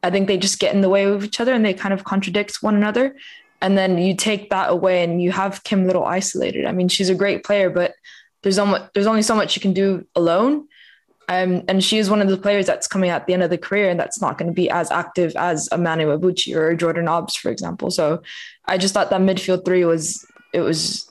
I 0.02 0.11
think 0.11 0.26
they 0.26 0.38
just 0.38 0.59
get 0.59 0.75
in 0.75 0.80
the 0.80 0.88
way 0.88 1.04
of 1.04 1.23
each 1.23 1.38
other 1.38 1.52
and 1.52 1.62
they 1.62 1.75
kind 1.75 1.92
of 1.92 2.04
contradict 2.04 2.62
one 2.62 2.76
another. 2.76 3.14
And 3.61 3.76
then 3.76 3.99
you 3.99 4.16
take 4.16 4.49
that 4.49 4.71
away 4.71 5.04
and 5.04 5.21
you 5.21 5.33
have 5.33 5.64
Kim 5.64 5.87
Little 5.87 6.06
isolated. 6.06 6.64
I 6.64 6.73
mean, 6.73 6.88
she's 6.88 7.11
a 7.11 7.14
great 7.14 7.45
player, 7.45 7.68
but 7.68 7.95
there's 8.42 8.59
only, 8.59 8.80
there's 8.95 9.06
only 9.06 9.23
so 9.23 9.35
much 9.35 9.54
you 9.54 9.61
can 9.61 9.75
do 9.75 10.06
alone. 10.14 10.66
Um, 11.28 11.62
and 11.68 11.85
she 11.85 11.99
is 11.99 12.09
one 12.09 12.23
of 12.23 12.28
the 12.28 12.38
players 12.38 12.64
that's 12.64 12.87
coming 12.87 13.11
at 13.11 13.26
the 13.26 13.35
end 13.35 13.42
of 13.42 13.50
the 13.50 13.59
career 13.59 13.90
and 13.90 14.00
that's 14.00 14.23
not 14.23 14.38
going 14.38 14.47
to 14.47 14.54
be 14.54 14.71
as 14.71 14.90
active 14.90 15.37
as 15.37 15.68
a 15.73 15.76
Manu 15.76 16.09
or 16.09 16.75
Jordan 16.75 17.04
Nobbs, 17.04 17.35
for 17.35 17.50
example. 17.50 17.90
So 17.90 18.23
I 18.64 18.78
just 18.78 18.95
thought 18.95 19.11
that 19.11 19.21
midfield 19.21 19.66
three 19.66 19.85
was 19.85 20.25
it 20.54 20.61
was 20.61 21.06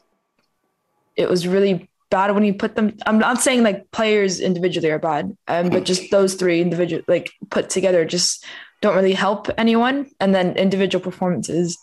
it 1.15 1.29
was 1.29 1.48
really 1.48 1.89
bad 2.10 2.34
when 2.34 2.43
you 2.43 2.53
put 2.53 2.75
them. 2.75 2.95
I'm 3.05 3.19
not 3.19 3.41
saying 3.41 3.63
like 3.63 3.91
players 3.91 4.39
individually 4.39 4.91
are 4.91 5.00
bad, 5.00 5.36
um, 5.48 5.69
but 5.69 5.86
just 5.86 6.12
those 6.12 6.36
three 6.36 6.62
individual 6.62 7.03
like 7.07 7.31
put 7.50 7.69
together 7.69 8.05
just 8.05 8.45
don't 8.81 8.95
really 8.95 9.13
help 9.13 9.50
anyone. 9.57 10.10
And 10.19 10.34
then 10.34 10.57
individual 10.57 11.03
performances. 11.03 11.77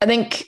I 0.00 0.06
think 0.06 0.44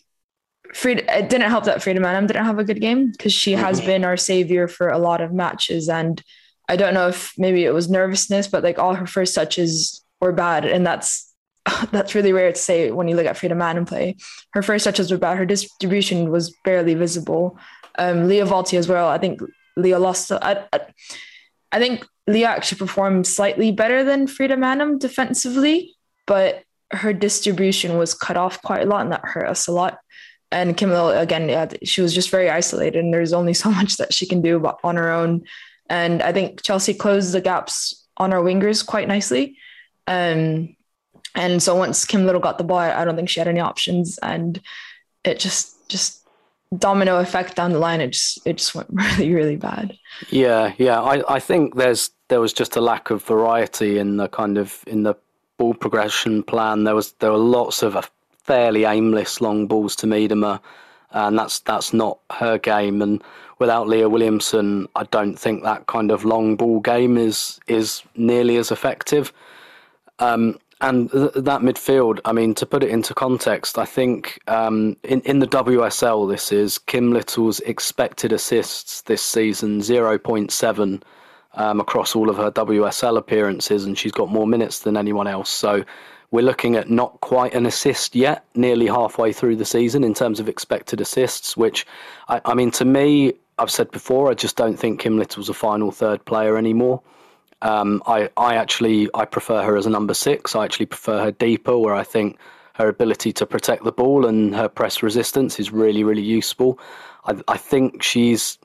Frida, 0.74 1.18
it 1.18 1.28
didn't 1.28 1.50
help 1.50 1.64
that 1.64 1.82
Frida 1.82 2.00
Maanum 2.00 2.26
didn't 2.26 2.44
have 2.44 2.58
a 2.58 2.64
good 2.64 2.80
game 2.80 3.10
because 3.10 3.32
she 3.32 3.52
has 3.52 3.78
mm-hmm. 3.78 3.86
been 3.86 4.04
our 4.04 4.16
savior 4.16 4.68
for 4.68 4.88
a 4.88 4.98
lot 4.98 5.20
of 5.20 5.32
matches. 5.32 5.88
And 5.88 6.22
I 6.68 6.76
don't 6.76 6.94
know 6.94 7.08
if 7.08 7.32
maybe 7.36 7.64
it 7.64 7.74
was 7.74 7.90
nervousness, 7.90 8.48
but 8.48 8.62
like 8.62 8.78
all 8.78 8.94
her 8.94 9.06
first 9.06 9.34
touches 9.34 10.04
were 10.20 10.32
bad. 10.32 10.64
And 10.64 10.86
that's 10.86 11.29
that's 11.92 12.14
really 12.14 12.32
rare 12.32 12.52
to 12.52 12.58
say 12.58 12.90
when 12.90 13.08
you 13.08 13.16
look 13.16 13.26
at 13.26 13.36
Frida 13.36 13.54
Maanum 13.54 13.86
play. 13.86 14.16
Her 14.52 14.62
first 14.62 14.84
touches 14.84 15.10
were 15.10 15.18
bad. 15.18 15.38
Her 15.38 15.46
distribution 15.46 16.30
was 16.30 16.54
barely 16.64 16.94
visible. 16.94 17.58
Um, 17.98 18.28
Lia 18.28 18.46
Wälti 18.46 18.78
as 18.78 18.88
well. 18.88 19.08
I 19.08 19.18
think 19.18 19.40
Lia 19.76 19.98
lost. 19.98 20.32
I, 20.32 20.64
I, 20.72 20.80
I 21.72 21.78
think 21.78 22.06
Lia 22.26 22.48
actually 22.48 22.78
performed 22.78 23.26
slightly 23.26 23.72
better 23.72 24.04
than 24.04 24.26
Frida 24.26 24.56
Maanum 24.56 24.98
defensively, 24.98 25.94
but 26.26 26.62
her 26.92 27.12
distribution 27.12 27.98
was 27.98 28.14
cut 28.14 28.36
off 28.36 28.62
quite 28.62 28.82
a 28.82 28.86
lot, 28.86 29.02
and 29.02 29.12
that 29.12 29.24
hurt 29.24 29.48
us 29.48 29.66
a 29.66 29.72
lot. 29.72 29.98
And 30.52 30.76
Kim 30.76 30.90
again, 30.92 31.48
yeah, 31.48 31.70
she 31.84 32.00
was 32.00 32.14
just 32.14 32.30
very 32.30 32.50
isolated, 32.50 33.02
and 33.02 33.12
there's 33.12 33.32
only 33.32 33.54
so 33.62 33.70
much 33.70 33.96
that 33.98 34.12
she 34.12 34.26
can 34.26 34.42
do 34.42 34.64
on 34.82 34.96
her 34.96 35.10
own. 35.10 35.44
And 35.88 36.22
I 36.22 36.32
think 36.32 36.62
Chelsea 36.62 36.94
closed 36.94 37.32
the 37.32 37.40
gaps 37.40 38.06
on 38.16 38.32
our 38.32 38.40
wingers 38.40 38.86
quite 38.86 39.08
nicely. 39.08 39.56
Um, 40.06 40.76
and 41.34 41.62
so 41.62 41.74
once 41.74 42.04
Kim 42.04 42.26
Little 42.26 42.40
got 42.40 42.58
the 42.58 42.64
ball, 42.64 42.78
I 42.78 43.04
don't 43.04 43.16
think 43.16 43.28
she 43.28 43.40
had 43.40 43.48
any 43.48 43.60
options, 43.60 44.18
and 44.18 44.60
it 45.24 45.38
just 45.38 45.88
just 45.88 46.26
domino 46.78 47.18
effect 47.18 47.56
down 47.56 47.72
the 47.72 47.78
line. 47.78 48.00
It 48.00 48.12
just 48.12 48.38
it 48.46 48.56
just 48.56 48.74
went 48.74 48.88
really 48.92 49.32
really 49.32 49.56
bad. 49.56 49.96
Yeah, 50.30 50.72
yeah. 50.78 51.00
I 51.00 51.36
I 51.36 51.40
think 51.40 51.76
there's 51.76 52.10
there 52.28 52.40
was 52.40 52.52
just 52.52 52.76
a 52.76 52.80
lack 52.80 53.10
of 53.10 53.22
variety 53.24 53.98
in 53.98 54.16
the 54.16 54.28
kind 54.28 54.58
of 54.58 54.82
in 54.86 55.02
the 55.02 55.14
ball 55.58 55.74
progression 55.74 56.42
plan. 56.42 56.84
There 56.84 56.94
was 56.94 57.12
there 57.20 57.32
were 57.32 57.38
lots 57.38 57.82
of 57.82 58.10
fairly 58.44 58.84
aimless 58.84 59.40
long 59.40 59.66
balls 59.66 59.94
to 59.96 60.06
Miedema, 60.06 60.60
and 61.10 61.38
that's 61.38 61.60
that's 61.60 61.92
not 61.92 62.18
her 62.30 62.58
game. 62.58 63.02
And 63.02 63.22
without 63.58 63.88
Leah 63.88 64.08
Williamson, 64.08 64.88
I 64.96 65.04
don't 65.04 65.36
think 65.36 65.62
that 65.62 65.86
kind 65.86 66.10
of 66.10 66.24
long 66.24 66.56
ball 66.56 66.80
game 66.80 67.16
is 67.16 67.60
is 67.68 68.02
nearly 68.16 68.56
as 68.56 68.70
effective. 68.70 69.32
Um, 70.18 70.58
and 70.80 71.10
th- 71.10 71.32
that 71.34 71.60
midfield, 71.60 72.20
I 72.24 72.32
mean, 72.32 72.54
to 72.54 72.66
put 72.66 72.82
it 72.82 72.90
into 72.90 73.14
context, 73.14 73.78
I 73.78 73.84
think 73.84 74.40
um, 74.48 74.96
in, 75.02 75.20
in 75.22 75.38
the 75.40 75.46
WSL, 75.46 76.30
this 76.30 76.52
is 76.52 76.78
Kim 76.78 77.12
Little's 77.12 77.60
expected 77.60 78.32
assists 78.32 79.02
this 79.02 79.22
season 79.22 79.80
0.7 79.80 81.02
um, 81.54 81.80
across 81.80 82.16
all 82.16 82.30
of 82.30 82.36
her 82.36 82.50
WSL 82.50 83.18
appearances, 83.18 83.84
and 83.84 83.98
she's 83.98 84.12
got 84.12 84.30
more 84.30 84.46
minutes 84.46 84.80
than 84.80 84.96
anyone 84.96 85.26
else. 85.26 85.50
So 85.50 85.84
we're 86.30 86.44
looking 86.44 86.76
at 86.76 86.88
not 86.88 87.20
quite 87.20 87.54
an 87.54 87.66
assist 87.66 88.14
yet, 88.14 88.44
nearly 88.54 88.86
halfway 88.86 89.32
through 89.32 89.56
the 89.56 89.64
season 89.64 90.04
in 90.04 90.14
terms 90.14 90.40
of 90.40 90.48
expected 90.48 91.00
assists, 91.00 91.56
which, 91.56 91.86
I, 92.28 92.40
I 92.44 92.54
mean, 92.54 92.70
to 92.72 92.84
me, 92.84 93.34
I've 93.58 93.70
said 93.70 93.90
before, 93.90 94.30
I 94.30 94.34
just 94.34 94.56
don't 94.56 94.78
think 94.78 95.00
Kim 95.00 95.18
Little's 95.18 95.48
a 95.48 95.54
final 95.54 95.90
third 95.90 96.24
player 96.24 96.56
anymore. 96.56 97.02
Um, 97.62 98.02
I, 98.06 98.30
I 98.36 98.56
actually 98.56 99.08
I 99.14 99.24
prefer 99.24 99.62
her 99.62 99.76
as 99.76 99.86
a 99.86 99.90
number 99.90 100.14
six. 100.14 100.56
I 100.56 100.64
actually 100.64 100.86
prefer 100.86 101.22
her 101.24 101.30
deeper, 101.32 101.76
where 101.76 101.94
I 101.94 102.04
think 102.04 102.38
her 102.74 102.88
ability 102.88 103.32
to 103.34 103.46
protect 103.46 103.84
the 103.84 103.92
ball 103.92 104.24
and 104.24 104.54
her 104.54 104.68
press 104.68 105.02
resistance 105.02 105.60
is 105.60 105.70
really 105.70 106.02
really 106.02 106.22
useful. 106.22 106.78
I, 107.26 107.40
I 107.48 107.56
think 107.56 108.02
she's 108.02 108.58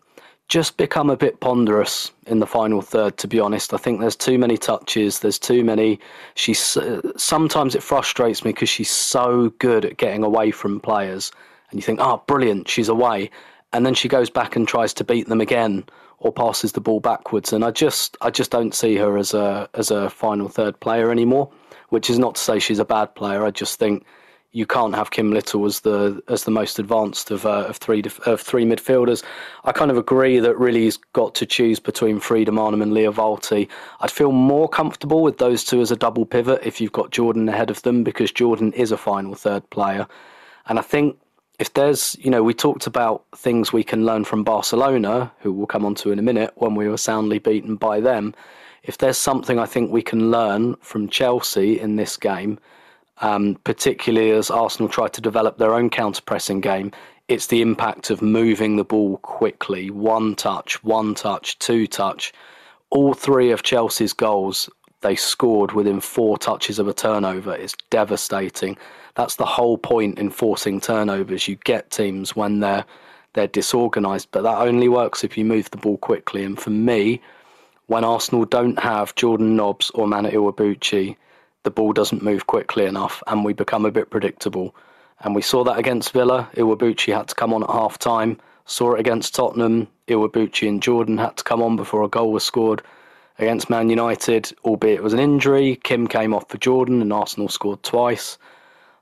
just 0.48 0.78
become 0.78 1.10
a 1.10 1.18
bit 1.18 1.40
ponderous 1.40 2.12
in 2.28 2.40
the 2.40 2.46
final 2.46 2.82
third. 2.82 3.18
To 3.18 3.28
be 3.28 3.40
honest, 3.40 3.74
I 3.74 3.78
think 3.78 4.00
there's 4.00 4.16
too 4.16 4.38
many 4.38 4.58
touches. 4.58 5.20
There's 5.20 5.40
too 5.40 5.64
many. 5.64 6.00
She's 6.36 6.78
sometimes 7.18 7.76
it 7.76 7.84
frustrates 7.84 8.46
me 8.46 8.52
because 8.52 8.70
she's 8.70 8.92
so 8.92 9.50
good 9.58 9.86
at 9.86 9.98
getting 9.98 10.24
away 10.24 10.52
from 10.52 10.80
players, 10.80 11.32
and 11.70 11.80
you 11.80 11.84
think, 11.84 12.00
oh, 12.02 12.24
brilliant, 12.28 12.70
she's 12.70 12.90
away, 12.90 13.30
and 13.74 13.86
then 13.86 13.96
she 13.96 14.08
goes 14.08 14.30
back 14.30 14.56
and 14.56 14.68
tries 14.68 14.94
to 14.94 15.04
beat 15.04 15.28
them 15.28 15.42
again 15.42 15.84
or 16.20 16.32
passes 16.32 16.72
the 16.72 16.82
ball 16.82 17.00
backwards. 17.00 17.54
And 17.54 17.64
I 17.64 17.72
just 17.72 18.18
I 18.22 18.30
just 18.30 18.52
don't 18.52 18.74
see 18.74 18.96
her 18.96 19.18
as 19.18 19.34
a 19.34 19.70
as 19.74 19.92
a 19.92 20.10
final 20.10 20.50
third 20.50 20.80
player 20.80 21.12
anymore. 21.12 21.52
Which 21.90 22.10
is 22.10 22.18
not 22.18 22.36
to 22.36 22.42
say 22.42 22.60
she's 22.60 22.80
a 22.80 22.86
bad 22.86 23.14
player. 23.14 23.46
I 23.46 23.52
just 23.52 23.78
think 23.78 24.06
you 24.56 24.66
can't 24.66 24.96
have 24.96 25.12
Kim 25.12 25.34
Little 25.34 25.66
as 25.66 25.82
the 25.82 26.24
as 26.30 26.46
the 26.46 26.52
most 26.52 26.80
advanced 26.80 27.30
of 27.30 27.46
uh, 27.46 27.66
of 27.68 27.76
three 27.76 28.02
of 28.26 28.40
three 28.40 28.64
midfielders. 28.64 29.22
I 29.66 29.74
kind 29.74 29.92
of 29.92 29.98
agree 29.98 30.40
that 30.40 30.58
really 30.58 30.84
he's 30.84 30.96
got 31.12 31.36
to 31.36 31.46
choose 31.46 31.78
between 31.78 32.22
Frida 32.22 32.54
Maanum 32.54 32.82
and 32.82 32.94
Lia 32.94 33.12
Wälti. 33.12 33.68
I'd 34.00 34.12
feel 34.12 34.32
more 34.32 34.70
comfortable 34.70 35.22
with 35.22 35.40
those 35.40 35.66
two 35.66 35.82
as 35.82 35.92
a 35.92 35.98
double 35.98 36.26
pivot 36.26 36.62
if 36.64 36.80
you've 36.80 36.94
got 36.94 37.12
Jordan 37.12 37.50
ahead 37.50 37.70
of 37.70 37.82
them 37.82 38.06
because 38.06 38.32
Jordan 38.32 38.72
is 38.72 38.94
a 38.94 38.98
final 38.98 39.36
third 39.36 39.70
player, 39.72 40.08
and 40.68 40.80
I 40.80 40.82
think 40.82 41.18
if 41.60 41.74
there's, 41.74 42.16
you 42.20 42.30
know, 42.30 42.44
we 42.44 42.54
talked 42.54 42.88
about 42.88 43.24
things 43.36 43.72
we 43.72 43.84
can 43.84 44.06
learn 44.06 44.26
from 44.26 44.44
Barcelona, 44.44 45.32
who 45.40 45.52
we'll 45.54 45.68
come 45.68 45.86
on 45.86 45.96
to 45.96 46.12
in 46.12 46.20
a 46.20 46.24
minute, 46.24 46.52
when 46.56 46.76
we 46.76 46.88
were 46.88 46.98
soundly 46.98 47.40
beaten 47.40 47.76
by 47.76 48.00
them. 48.00 48.34
If 48.84 48.98
there's 48.98 49.18
something 49.18 49.58
I 49.58 49.66
think 49.66 49.92
we 49.92 50.02
can 50.02 50.32
learn 50.32 50.76
from 50.82 51.10
Chelsea 51.10 51.80
in 51.80 51.96
this 51.96 52.18
game, 52.18 52.60
um, 53.20 53.58
particularly 53.64 54.32
as 54.32 54.50
Arsenal 54.50 54.90
try 54.90 55.08
to 55.08 55.22
develop 55.22 55.58
their 55.58 55.74
own 55.74 55.90
counter 55.90 56.22
pressing 56.22 56.62
game, 56.62 56.92
it's 57.28 57.48
the 57.48 57.62
impact 57.62 58.10
of 58.10 58.22
moving 58.22 58.76
the 58.76 58.84
ball 58.84 59.18
quickly. 59.18 59.90
One 59.90 60.36
touch, 60.36 60.84
one 60.84 61.16
touch, 61.16 61.58
two 61.60 61.88
touch. 61.88 62.34
All 62.92 63.14
three 63.14 63.52
of 63.52 63.64
Chelsea's 63.64 64.14
goals 64.14 64.70
they 65.02 65.16
scored 65.16 65.72
within 65.72 66.00
four 66.00 66.38
touches 66.38 66.80
of 66.80 66.88
a 66.88 66.94
turnover. 66.94 67.54
It's 67.54 67.76
devastating 67.90 68.78
that's 69.16 69.38
the 69.38 69.46
whole 69.46 69.78
point 69.78 70.20
in 70.20 70.30
forcing 70.30 70.80
turnovers. 70.80 71.48
You 71.48 71.56
get 71.56 71.90
teams 71.90 72.36
when 72.36 72.60
they're 72.60 72.86
they're 73.34 73.48
disorganised, 73.48 74.30
but 74.32 74.44
that 74.44 74.60
only 74.60 74.88
works 74.88 75.24
if 75.24 75.38
you 75.38 75.44
move 75.44 75.70
the 75.70 75.78
ball 75.78 75.98
quickly. 75.98 76.46
And 76.46 76.58
for 76.58 76.70
me, 76.70 77.22
when 77.88 78.06
Arsenal 78.06 78.46
don't 78.46 78.80
have 78.80 79.14
Jordan 79.16 79.58
Nobbs 79.58 79.90
or 79.92 80.08
Mana 80.08 80.32
Iwabuchi, 80.32 81.18
the 81.64 81.72
ball 81.72 81.92
doesn't 81.92 82.24
move 82.24 82.48
quickly 82.48 82.86
enough, 82.86 83.22
and 83.28 83.44
we 83.44 83.52
become 83.52 83.86
a 83.86 83.92
bit 83.92 84.10
predictable. 84.10 84.74
And 85.20 85.36
we 85.36 85.42
saw 85.42 85.66
that 85.66 85.78
against 85.78 86.14
Villa. 86.14 86.50
Iwabuchi 86.54 87.14
had 87.14 87.28
to 87.28 87.36
come 87.36 87.54
on 87.54 87.64
at 87.64 87.70
half 87.70 88.00
time. 88.00 88.40
Saw 88.66 88.94
it 88.94 89.02
against 89.02 89.36
Tottenham. 89.36 89.90
Iwabuchi 90.08 90.70
and 90.70 90.82
Jordan 90.82 91.18
had 91.18 91.36
to 91.38 91.44
come 91.44 91.62
on 91.62 91.76
before 91.76 92.04
a 92.04 92.08
goal 92.08 92.32
was 92.32 92.44
scored. 92.46 92.84
Against 93.38 93.70
Man 93.70 93.90
United, 93.90 94.54
albeit 94.64 95.00
it 95.00 95.04
was 95.04 95.14
an 95.14 95.20
injury, 95.20 95.76
Kim 95.84 96.08
came 96.08 96.34
off 96.34 96.48
for 96.48 96.58
Jordan 96.58 97.02
and 97.02 97.12
Arsenal 97.12 97.50
scored 97.50 97.84
twice 97.84 98.38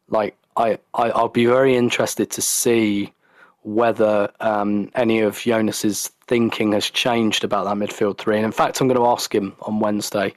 like 0.09 0.35
I, 0.55 0.77
I 0.93 1.09
I'll 1.11 1.29
be 1.29 1.45
very 1.45 1.75
interested 1.75 2.31
to 2.31 2.41
see 2.41 3.13
whether 3.63 4.29
um, 4.41 4.91
any 4.95 5.21
of 5.21 5.37
Jonas's 5.39 6.11
thinking 6.27 6.73
has 6.73 6.89
changed 6.89 7.43
about 7.43 7.65
that 7.65 7.75
midfield 7.75 8.17
three. 8.17 8.35
And 8.35 8.45
in 8.45 8.51
fact, 8.51 8.79
I'm 8.79 8.87
going 8.87 8.99
to 8.99 9.07
ask 9.07 9.33
him 9.33 9.55
on 9.61 9.79
Wednesday 9.79 10.33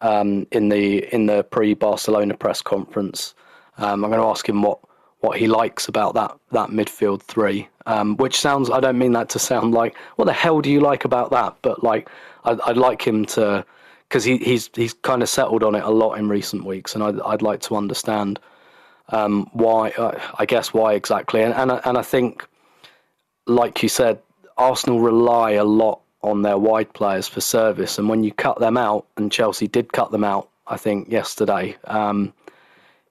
um, 0.00 0.46
in 0.52 0.68
the 0.68 1.12
in 1.14 1.26
the 1.26 1.44
pre-Barcelona 1.44 2.34
press 2.34 2.62
conference. 2.62 3.34
Um, 3.78 4.04
I'm 4.04 4.10
going 4.10 4.22
to 4.22 4.28
ask 4.28 4.48
him 4.48 4.62
what 4.62 4.78
what 5.20 5.38
he 5.38 5.48
likes 5.48 5.88
about 5.88 6.14
that 6.14 6.36
that 6.52 6.70
midfield 6.70 7.22
three. 7.22 7.68
Um, 7.86 8.16
which 8.18 8.38
sounds 8.38 8.70
I 8.70 8.80
don't 8.80 8.98
mean 8.98 9.12
that 9.12 9.30
to 9.30 9.38
sound 9.38 9.72
like 9.72 9.96
what 10.16 10.26
the 10.26 10.32
hell 10.32 10.60
do 10.60 10.70
you 10.70 10.80
like 10.80 11.04
about 11.04 11.30
that, 11.30 11.56
but 11.62 11.82
like 11.82 12.08
I'd, 12.44 12.60
I'd 12.62 12.76
like 12.76 13.06
him 13.06 13.24
to 13.26 13.64
because 14.08 14.24
he, 14.24 14.38
he's 14.38 14.70
he's 14.74 14.92
kind 14.94 15.22
of 15.22 15.28
settled 15.28 15.62
on 15.62 15.74
it 15.74 15.84
a 15.84 15.90
lot 15.90 16.14
in 16.14 16.28
recent 16.28 16.64
weeks, 16.64 16.94
and 16.94 17.02
I'd 17.02 17.20
I'd 17.22 17.42
like 17.42 17.60
to 17.62 17.76
understand 17.76 18.38
um, 19.10 19.48
why? 19.52 19.90
Uh, 19.90 20.18
I 20.38 20.46
guess 20.46 20.72
why 20.72 20.94
exactly? 20.94 21.42
And 21.42 21.54
and 21.54 21.70
and 21.84 21.98
I 21.98 22.02
think, 22.02 22.46
like 23.46 23.82
you 23.82 23.88
said, 23.88 24.20
Arsenal 24.56 25.00
rely 25.00 25.52
a 25.52 25.64
lot 25.64 26.00
on 26.22 26.42
their 26.42 26.58
wide 26.58 26.92
players 26.92 27.28
for 27.28 27.40
service, 27.40 27.98
and 27.98 28.08
when 28.08 28.24
you 28.24 28.32
cut 28.32 28.58
them 28.58 28.76
out, 28.76 29.06
and 29.16 29.32
Chelsea 29.32 29.68
did 29.68 29.92
cut 29.92 30.10
them 30.10 30.24
out, 30.24 30.48
I 30.66 30.76
think 30.76 31.10
yesterday. 31.10 31.76
Um, 31.84 32.32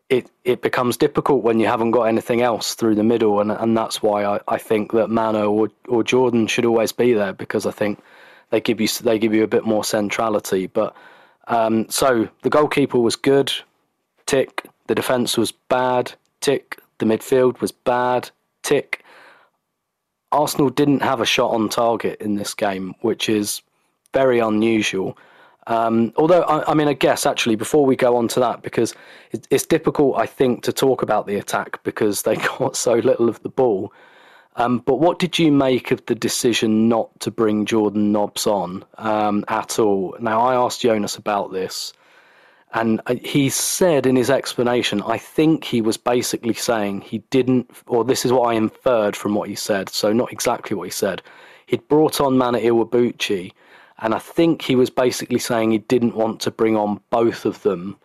it 0.09 0.29
it 0.45 0.61
becomes 0.61 0.95
difficult 0.97 1.43
when 1.43 1.59
you 1.59 1.67
haven't 1.67 1.91
got 1.91 2.03
anything 2.03 2.41
else 2.41 2.75
through 2.75 2.95
the 2.95 3.03
middle, 3.03 3.41
and 3.41 3.51
and 3.51 3.77
that's 3.77 4.01
why 4.01 4.23
I, 4.23 4.39
I 4.47 4.57
think 4.57 4.91
that 4.93 5.09
Mana 5.09 5.45
or 5.49 5.69
or 5.87 6.03
Jordan 6.03 6.47
should 6.47 6.65
always 6.65 6.91
be 6.91 7.13
there 7.13 7.33
because 7.33 7.65
I 7.65 7.71
think 7.71 7.99
they 8.49 8.61
give 8.61 8.79
you 8.79 8.87
they 8.87 9.19
give 9.19 9.33
you 9.33 9.43
a 9.43 9.47
bit 9.47 9.65
more 9.65 9.83
centrality. 9.83 10.67
But 10.67 10.95
um, 11.47 11.89
so 11.89 12.29
the 12.43 12.49
goalkeeper 12.49 12.99
was 12.99 13.15
good, 13.15 13.51
tick. 14.25 14.65
The 14.87 14.95
defence 14.95 15.37
was 15.37 15.51
bad, 15.51 16.13
tick. 16.41 16.79
The 16.99 17.05
midfield 17.05 17.61
was 17.61 17.71
bad, 17.71 18.29
tick. 18.63 19.03
Arsenal 20.31 20.69
didn't 20.69 21.01
have 21.01 21.21
a 21.21 21.25
shot 21.25 21.51
on 21.51 21.69
target 21.69 22.19
in 22.21 22.35
this 22.35 22.53
game, 22.53 22.95
which 23.01 23.29
is 23.29 23.61
very 24.13 24.39
unusual. 24.39 25.17
Um, 25.67 26.13
although, 26.15 26.41
I, 26.43 26.71
I, 26.71 26.73
mean, 26.73 26.87
I 26.87 26.93
guess 26.93 27.25
actually, 27.25 27.55
before 27.55 27.85
we 27.85 27.95
go 27.95 28.15
on 28.15 28.27
to 28.29 28.39
that, 28.39 28.61
because 28.61 28.95
it, 29.31 29.45
it's 29.49 29.65
difficult, 29.65 30.17
I 30.17 30.25
think, 30.25 30.63
to 30.63 30.73
talk 30.73 31.01
about 31.01 31.27
the 31.27 31.35
attack 31.35 31.83
because 31.83 32.21
they 32.21 32.35
got 32.59 32.75
so 32.75 32.95
little 32.95 33.29
of 33.29 33.41
the 33.43 33.49
ball. 33.49 33.93
Um, 34.55 34.79
but 34.79 34.95
what 34.95 35.19
did 35.19 35.37
you 35.37 35.51
make 35.51 35.91
of 35.91 36.03
the 36.07 36.15
decision 36.15 36.89
not 36.89 37.19
to 37.19 37.29
bring 37.29 37.65
Jordan 37.65 38.11
Nobbs 38.11 38.47
on 38.47 38.83
um, 38.97 39.45
at 39.49 39.77
all? 39.77 40.15
Now, 40.19 40.41
I 40.41 40.55
asked 40.55 40.81
Jonas 40.81 41.15
about 41.15 41.51
this, 41.51 41.93
and 42.73 43.01
he 43.23 43.49
said 43.49 44.05
in 44.05 44.15
his 44.15 44.29
explanation, 44.29 45.01
I 45.03 45.17
think 45.17 45.63
he 45.63 45.81
was 45.81 45.97
basically 45.97 46.53
saying 46.53 47.01
he 47.01 47.19
didn't, 47.29 47.71
or 47.87 48.03
this 48.03 48.25
is 48.25 48.33
what 48.33 48.49
I 48.49 48.55
inferred 48.55 49.15
from 49.15 49.35
what 49.35 49.47
he 49.47 49.55
said, 49.55 49.89
so 49.89 50.11
not 50.11 50.33
exactly 50.33 50.75
what 50.75 50.83
he 50.83 50.91
said. 50.91 51.21
He'd 51.65 51.87
brought 51.87 52.19
on 52.19 52.37
Mana 52.37 52.59
Iwabuchi 52.59 53.53
and 53.99 54.13
I 54.13 54.19
think 54.19 54.61
he 54.61 54.75
was 54.75 54.89
basically 54.89 55.39
saying 55.39 55.71
he 55.71 55.79
didn't 55.79 56.15
want 56.15 56.39
to 56.41 56.51
bring 56.51 56.75
on 56.75 56.99
both 57.09 57.45
of 57.45 57.61
them 57.63 57.97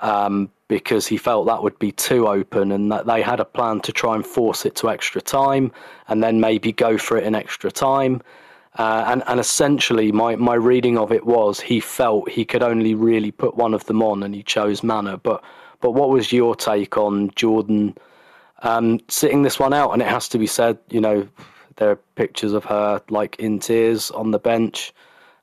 um, 0.00 0.50
because 0.68 1.06
he 1.06 1.16
felt 1.16 1.46
that 1.46 1.62
would 1.62 1.78
be 1.78 1.92
too 1.92 2.26
open 2.26 2.72
and 2.72 2.90
that 2.90 3.06
they 3.06 3.22
had 3.22 3.40
a 3.40 3.44
plan 3.44 3.80
to 3.80 3.92
try 3.92 4.14
and 4.14 4.26
force 4.26 4.66
it 4.66 4.74
to 4.76 4.90
extra 4.90 5.20
time 5.20 5.72
and 6.08 6.22
then 6.22 6.40
maybe 6.40 6.72
go 6.72 6.98
for 6.98 7.16
it 7.16 7.24
in 7.24 7.34
extra 7.34 7.70
time. 7.70 8.20
Uh, 8.78 9.04
and, 9.08 9.24
and 9.26 9.40
essentially, 9.40 10.12
my, 10.12 10.36
my 10.36 10.54
reading 10.54 10.96
of 10.96 11.10
it 11.10 11.26
was 11.26 11.60
he 11.60 11.80
felt 11.80 12.30
he 12.30 12.44
could 12.44 12.62
only 12.62 12.94
really 12.94 13.32
put 13.32 13.56
one 13.56 13.74
of 13.74 13.84
them 13.86 14.02
on 14.02 14.22
and 14.22 14.34
he 14.34 14.42
chose 14.42 14.82
Mana. 14.82 15.18
But, 15.18 15.42
but 15.80 15.90
what 15.92 16.10
was 16.10 16.32
your 16.32 16.54
take 16.54 16.96
on 16.96 17.30
Jordan 17.34 17.96
um, 18.62 19.00
sitting 19.08 19.42
this 19.42 19.58
one 19.58 19.74
out? 19.74 19.90
And 19.90 20.00
it 20.00 20.08
has 20.08 20.28
to 20.28 20.38
be 20.38 20.46
said, 20.46 20.78
you 20.90 21.00
know, 21.00 21.28
there 21.76 21.90
are 21.90 21.96
pictures 22.14 22.52
of 22.52 22.64
her 22.66 23.02
like 23.10 23.36
in 23.40 23.58
tears 23.58 24.12
on 24.12 24.30
the 24.30 24.38
bench. 24.38 24.94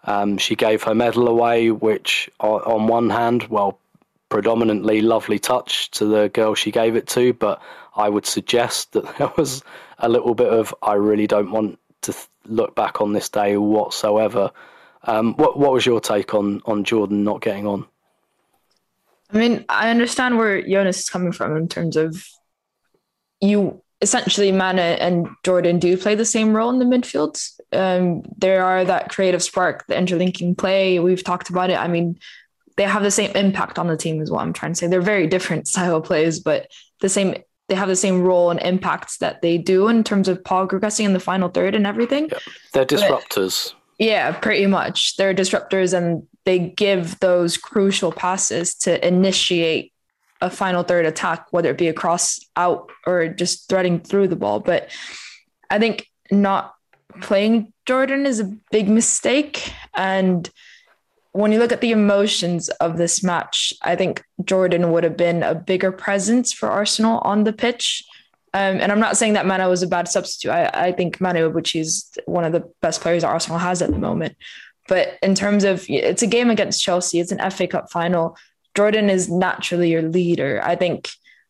Um, 0.06 0.38
she 0.38 0.56
gave 0.56 0.84
her 0.84 0.96
medal 0.96 1.28
away, 1.28 1.72
which, 1.72 2.30
on 2.40 2.88
one 2.88 3.10
hand, 3.10 3.48
well, 3.48 3.80
predominantly 4.30 5.02
lovely 5.02 5.40
touch 5.40 5.90
to 5.92 6.06
the 6.06 6.30
girl 6.30 6.56
she 6.56 6.72
gave 6.72 6.96
it 6.96 7.08
to, 7.08 7.34
but 7.34 7.62
I 7.96 8.10
would 8.10 8.26
suggest 8.26 8.94
that 8.94 9.16
there 9.18 9.32
was 9.38 9.64
a 10.00 10.10
little 10.10 10.36
bit 10.36 10.50
of 10.50 10.74
I 10.82 10.94
really 10.94 11.28
don't 11.28 11.52
want 11.52 11.80
to 12.02 12.14
th- 12.14 12.28
look 12.46 12.76
back 12.76 13.02
on 13.02 13.14
this 13.14 13.30
day 13.30 13.58
whatsoever. 13.58 14.52
Um, 15.04 15.36
what 15.36 15.58
what 15.58 15.74
was 15.74 15.86
your 15.86 16.00
take 16.00 16.34
on 16.34 16.62
on 16.66 16.84
Jordan 16.84 17.24
not 17.24 17.42
getting 17.42 17.68
on? 17.68 17.86
I 19.32 19.38
mean, 19.38 19.66
I 19.70 19.90
understand 19.90 20.38
where 20.38 20.62
Jonas 20.62 21.00
is 21.00 21.10
coming 21.10 21.32
from 21.32 21.56
in 21.58 21.68
terms 21.68 21.96
of 21.98 22.24
you 23.42 23.82
essentially 24.02 24.52
Mana 24.52 24.82
and 24.82 25.28
Jordan 25.44 25.80
do 25.80 25.98
play 25.98 26.16
the 26.16 26.26
same 26.26 26.56
role 26.56 26.70
in 26.70 26.80
the 26.80 26.86
midfield. 26.86 27.42
Um, 27.72 28.24
there 28.38 28.64
are 28.64 28.86
that 28.86 29.10
creative 29.10 29.42
spark, 29.42 29.88
the 29.88 29.98
interlinking 29.98 30.56
play. 30.56 31.00
We've 31.00 31.24
talked 31.24 31.50
about 31.50 31.70
it. 31.70 31.80
I 31.80 31.88
mean, 31.88 32.20
they 32.78 32.84
have 32.84 33.04
the 33.04 33.12
same 33.12 33.32
impact 33.32 33.80
on 33.80 33.88
the 33.88 33.98
team 33.98 34.22
as 34.22 34.30
what 34.30 34.42
I'm 34.42 34.54
trying 34.54 34.74
to 34.74 34.76
say 34.76 34.88
they're 34.88 35.02
very 35.02 35.28
different 35.28 35.68
style 35.68 36.02
plays, 36.02 36.40
but 36.40 36.70
the 37.02 37.10
same. 37.10 37.36
They 37.68 37.76
have 37.76 37.88
the 37.88 37.96
same 37.96 38.22
role 38.22 38.52
and 38.52 38.62
impacts 38.62 39.18
that 39.18 39.42
they 39.42 39.58
do 39.58 39.88
in 39.88 40.04
terms 40.04 40.28
of 40.28 40.44
Paul 40.44 40.68
progressing 40.68 41.06
in 41.06 41.14
the 41.14 41.20
final 41.20 41.50
third 41.50 41.74
and 41.74 41.88
everything. 41.88 42.30
Yeah. 42.32 42.38
They're 42.74 42.86
disruptors. 42.86 43.72
But, 43.72 44.06
yeah, 44.06 44.32
pretty 44.34 44.68
much. 44.68 45.16
They're 45.18 45.34
disruptors 45.34 45.94
and 45.98 46.28
they 46.44 46.60
give 46.60 47.20
those 47.22 47.58
crucial 47.58 48.12
passes 48.12 48.76
to 48.76 49.06
initiate 49.06 49.94
a 50.42 50.50
final 50.50 50.84
third 50.84 51.06
attack, 51.06 51.48
whether 51.52 51.72
it 51.72 51.78
be 51.78 51.88
across 51.88 52.40
out 52.56 52.92
or 53.08 53.30
just 53.30 53.68
threading 53.68 54.00
through 54.00 54.28
the 54.28 54.36
ball. 54.36 54.60
But 54.60 54.92
I 55.70 55.80
think 55.80 56.08
not 56.30 56.76
playing 57.22 57.74
Jordan 57.86 58.26
is 58.26 58.40
a 58.40 58.52
big 58.70 58.90
mistake. 58.90 59.74
And 59.96 60.50
when 61.36 61.52
you 61.52 61.60
look 61.60 61.74
at 61.74 61.82
the 61.82 61.92
emotions 61.92 62.70
of 62.70 62.96
this 62.96 63.22
match, 63.22 63.74
I 63.82 63.98
think 63.98 64.24
Jordan 64.46 64.94
would 64.94 65.04
have 65.04 65.18
been 65.18 65.44
a 65.44 65.54
bigger 65.54 65.92
presence 65.92 66.54
for 66.54 66.70
Arsenal 66.70 67.20
on 67.26 67.44
the 67.44 67.52
pitch. 67.52 68.06
Um, 68.54 68.80
and 68.80 68.90
I'm 68.90 69.02
not 69.02 69.18
saying 69.18 69.34
that 69.34 69.46
Mana 69.46 69.68
was 69.68 69.84
a 69.84 69.88
bad 69.88 70.08
substitute. 70.08 70.52
I, 70.52 70.70
I 70.74 70.92
think 70.94 71.20
Mana, 71.20 71.50
which 71.50 71.76
is 71.76 72.10
one 72.26 72.46
of 72.46 72.54
the 72.54 72.64
best 72.82 73.02
players 73.02 73.26
Arsenal 73.26 73.60
has 73.60 73.82
at 73.82 73.92
the 73.92 74.00
moment. 74.00 74.38
But 74.88 75.20
in 75.22 75.36
terms 75.36 75.66
of 75.66 75.86
it's 75.90 76.22
a 76.22 76.28
game 76.28 76.50
against 76.50 76.82
Chelsea, 76.82 77.20
it's 77.20 77.34
an 77.34 77.52
FA 77.52 77.68
Cup 77.68 77.92
final. 77.92 78.38
Jordan 78.74 79.10
is 79.10 79.30
naturally 79.30 79.92
your 79.92 80.04
leader. 80.04 80.62
I 80.64 80.78
think 80.78 81.10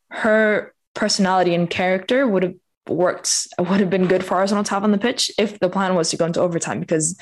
her 0.10 0.74
personality 0.96 1.54
and 1.54 1.70
character 1.70 2.28
would 2.28 2.42
have 2.42 2.56
worked, 2.90 3.30
would 3.60 3.82
have 3.82 3.92
been 3.92 4.08
good 4.08 4.26
for 4.26 4.34
Arsenal 4.34 4.64
to 4.64 4.72
have 4.72 4.84
on 4.84 4.92
the 4.92 4.98
pitch 4.98 5.30
if 5.38 5.60
the 5.60 5.70
plan 5.70 5.94
was 5.94 6.10
to 6.10 6.18
go 6.18 6.26
into 6.26 6.42
overtime 6.42 6.80
because 6.80 7.16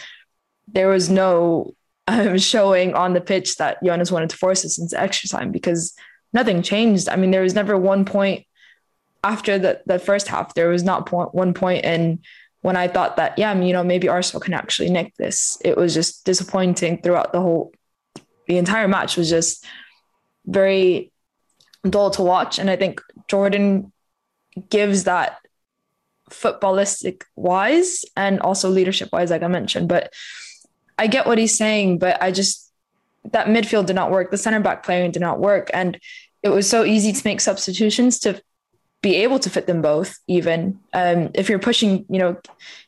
there 0.71 0.87
was 0.87 1.09
no 1.09 1.75
um, 2.07 2.37
showing 2.37 2.93
on 2.93 3.13
the 3.13 3.21
pitch 3.21 3.57
that 3.57 3.77
Jonas 3.83 4.11
wanted 4.11 4.29
to 4.31 4.37
force 4.37 4.65
us 4.65 4.79
into 4.79 4.99
extra 4.99 5.29
time 5.29 5.51
because 5.51 5.93
nothing 6.33 6.61
changed. 6.61 7.07
I 7.09 7.15
mean, 7.15 7.31
there 7.31 7.43
was 7.43 7.55
never 7.55 7.77
one 7.77 8.05
point 8.05 8.45
after 9.23 9.57
the, 9.57 9.81
the 9.85 9.99
first 9.99 10.27
half, 10.27 10.53
there 10.53 10.69
was 10.69 10.83
not 10.83 11.05
point, 11.05 11.33
one 11.33 11.53
point 11.53 11.85
in 11.85 12.19
when 12.61 12.75
I 12.75 12.87
thought 12.87 13.17
that, 13.17 13.37
yeah, 13.37 13.57
you 13.59 13.73
know, 13.73 13.83
maybe 13.83 14.07
Arsenal 14.07 14.41
can 14.41 14.53
actually 14.53 14.89
nick 14.89 15.13
this. 15.17 15.57
It 15.63 15.77
was 15.77 15.93
just 15.93 16.25
disappointing 16.25 17.01
throughout 17.01 17.31
the 17.31 17.41
whole, 17.41 17.73
the 18.47 18.57
entire 18.57 18.87
match 18.87 19.17
was 19.17 19.29
just 19.29 19.65
very 20.45 21.11
dull 21.89 22.11
to 22.11 22.21
watch. 22.21 22.59
And 22.59 22.69
I 22.69 22.75
think 22.75 23.01
Jordan 23.27 23.91
gives 24.69 25.05
that 25.05 25.37
footballistic 26.29 27.23
wise 27.35 28.05
and 28.15 28.39
also 28.39 28.69
leadership 28.69 29.09
wise, 29.11 29.29
like 29.29 29.43
I 29.43 29.47
mentioned. 29.47 29.87
But 29.87 30.13
I 30.97 31.07
get 31.07 31.25
what 31.25 31.37
he's 31.37 31.57
saying, 31.57 31.99
but 31.99 32.21
I 32.21 32.31
just 32.31 32.71
that 33.31 33.47
midfield 33.47 33.85
did 33.85 33.95
not 33.95 34.11
work. 34.11 34.31
The 34.31 34.37
center 34.37 34.59
back 34.59 34.83
playing 34.83 35.11
did 35.11 35.21
not 35.21 35.39
work. 35.39 35.69
And 35.73 35.99
it 36.41 36.49
was 36.49 36.69
so 36.69 36.83
easy 36.83 37.13
to 37.13 37.21
make 37.25 37.39
substitutions 37.39 38.19
to 38.19 38.41
be 39.01 39.15
able 39.17 39.39
to 39.39 39.49
fit 39.49 39.67
them 39.67 39.81
both, 39.81 40.17
even. 40.27 40.79
Um, 40.93 41.29
if 41.33 41.49
you're 41.49 41.59
pushing, 41.59 42.05
you 42.09 42.19
know, 42.19 42.37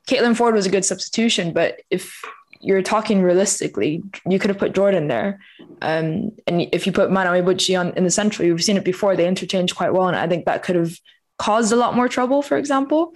Caitlin 0.08 0.36
Foord 0.36 0.54
was 0.54 0.66
a 0.66 0.70
good 0.70 0.86
substitution, 0.86 1.54
but 1.54 1.82
if 1.90 2.22
you're 2.62 2.82
talking 2.82 3.22
realistically, 3.22 4.02
you 4.28 4.40
could 4.40 4.50
have 4.50 4.58
put 4.58 4.74
Jordan 4.74 5.08
there. 5.08 5.40
Um, 5.82 6.32
and 6.48 6.68
if 6.72 6.86
you 6.86 6.94
put 6.94 7.12
Mana 7.12 7.32
Iwabuchi 7.32 7.80
on 7.80 7.94
in 7.94 8.04
the 8.04 8.12
central, 8.12 8.48
you've 8.48 8.64
seen 8.64 8.78
it 8.78 8.86
before. 8.86 9.16
They 9.16 9.28
interchange 9.28 9.76
quite 9.76 9.94
well, 9.94 10.08
and 10.08 10.16
I 10.16 10.28
think 10.28 10.46
that 10.46 10.64
could 10.64 10.76
have 10.76 10.98
caused 11.38 11.72
a 11.74 11.76
lot 11.76 11.96
more 11.96 12.08
trouble, 12.08 12.42
for 12.42 12.58
example. 12.58 13.14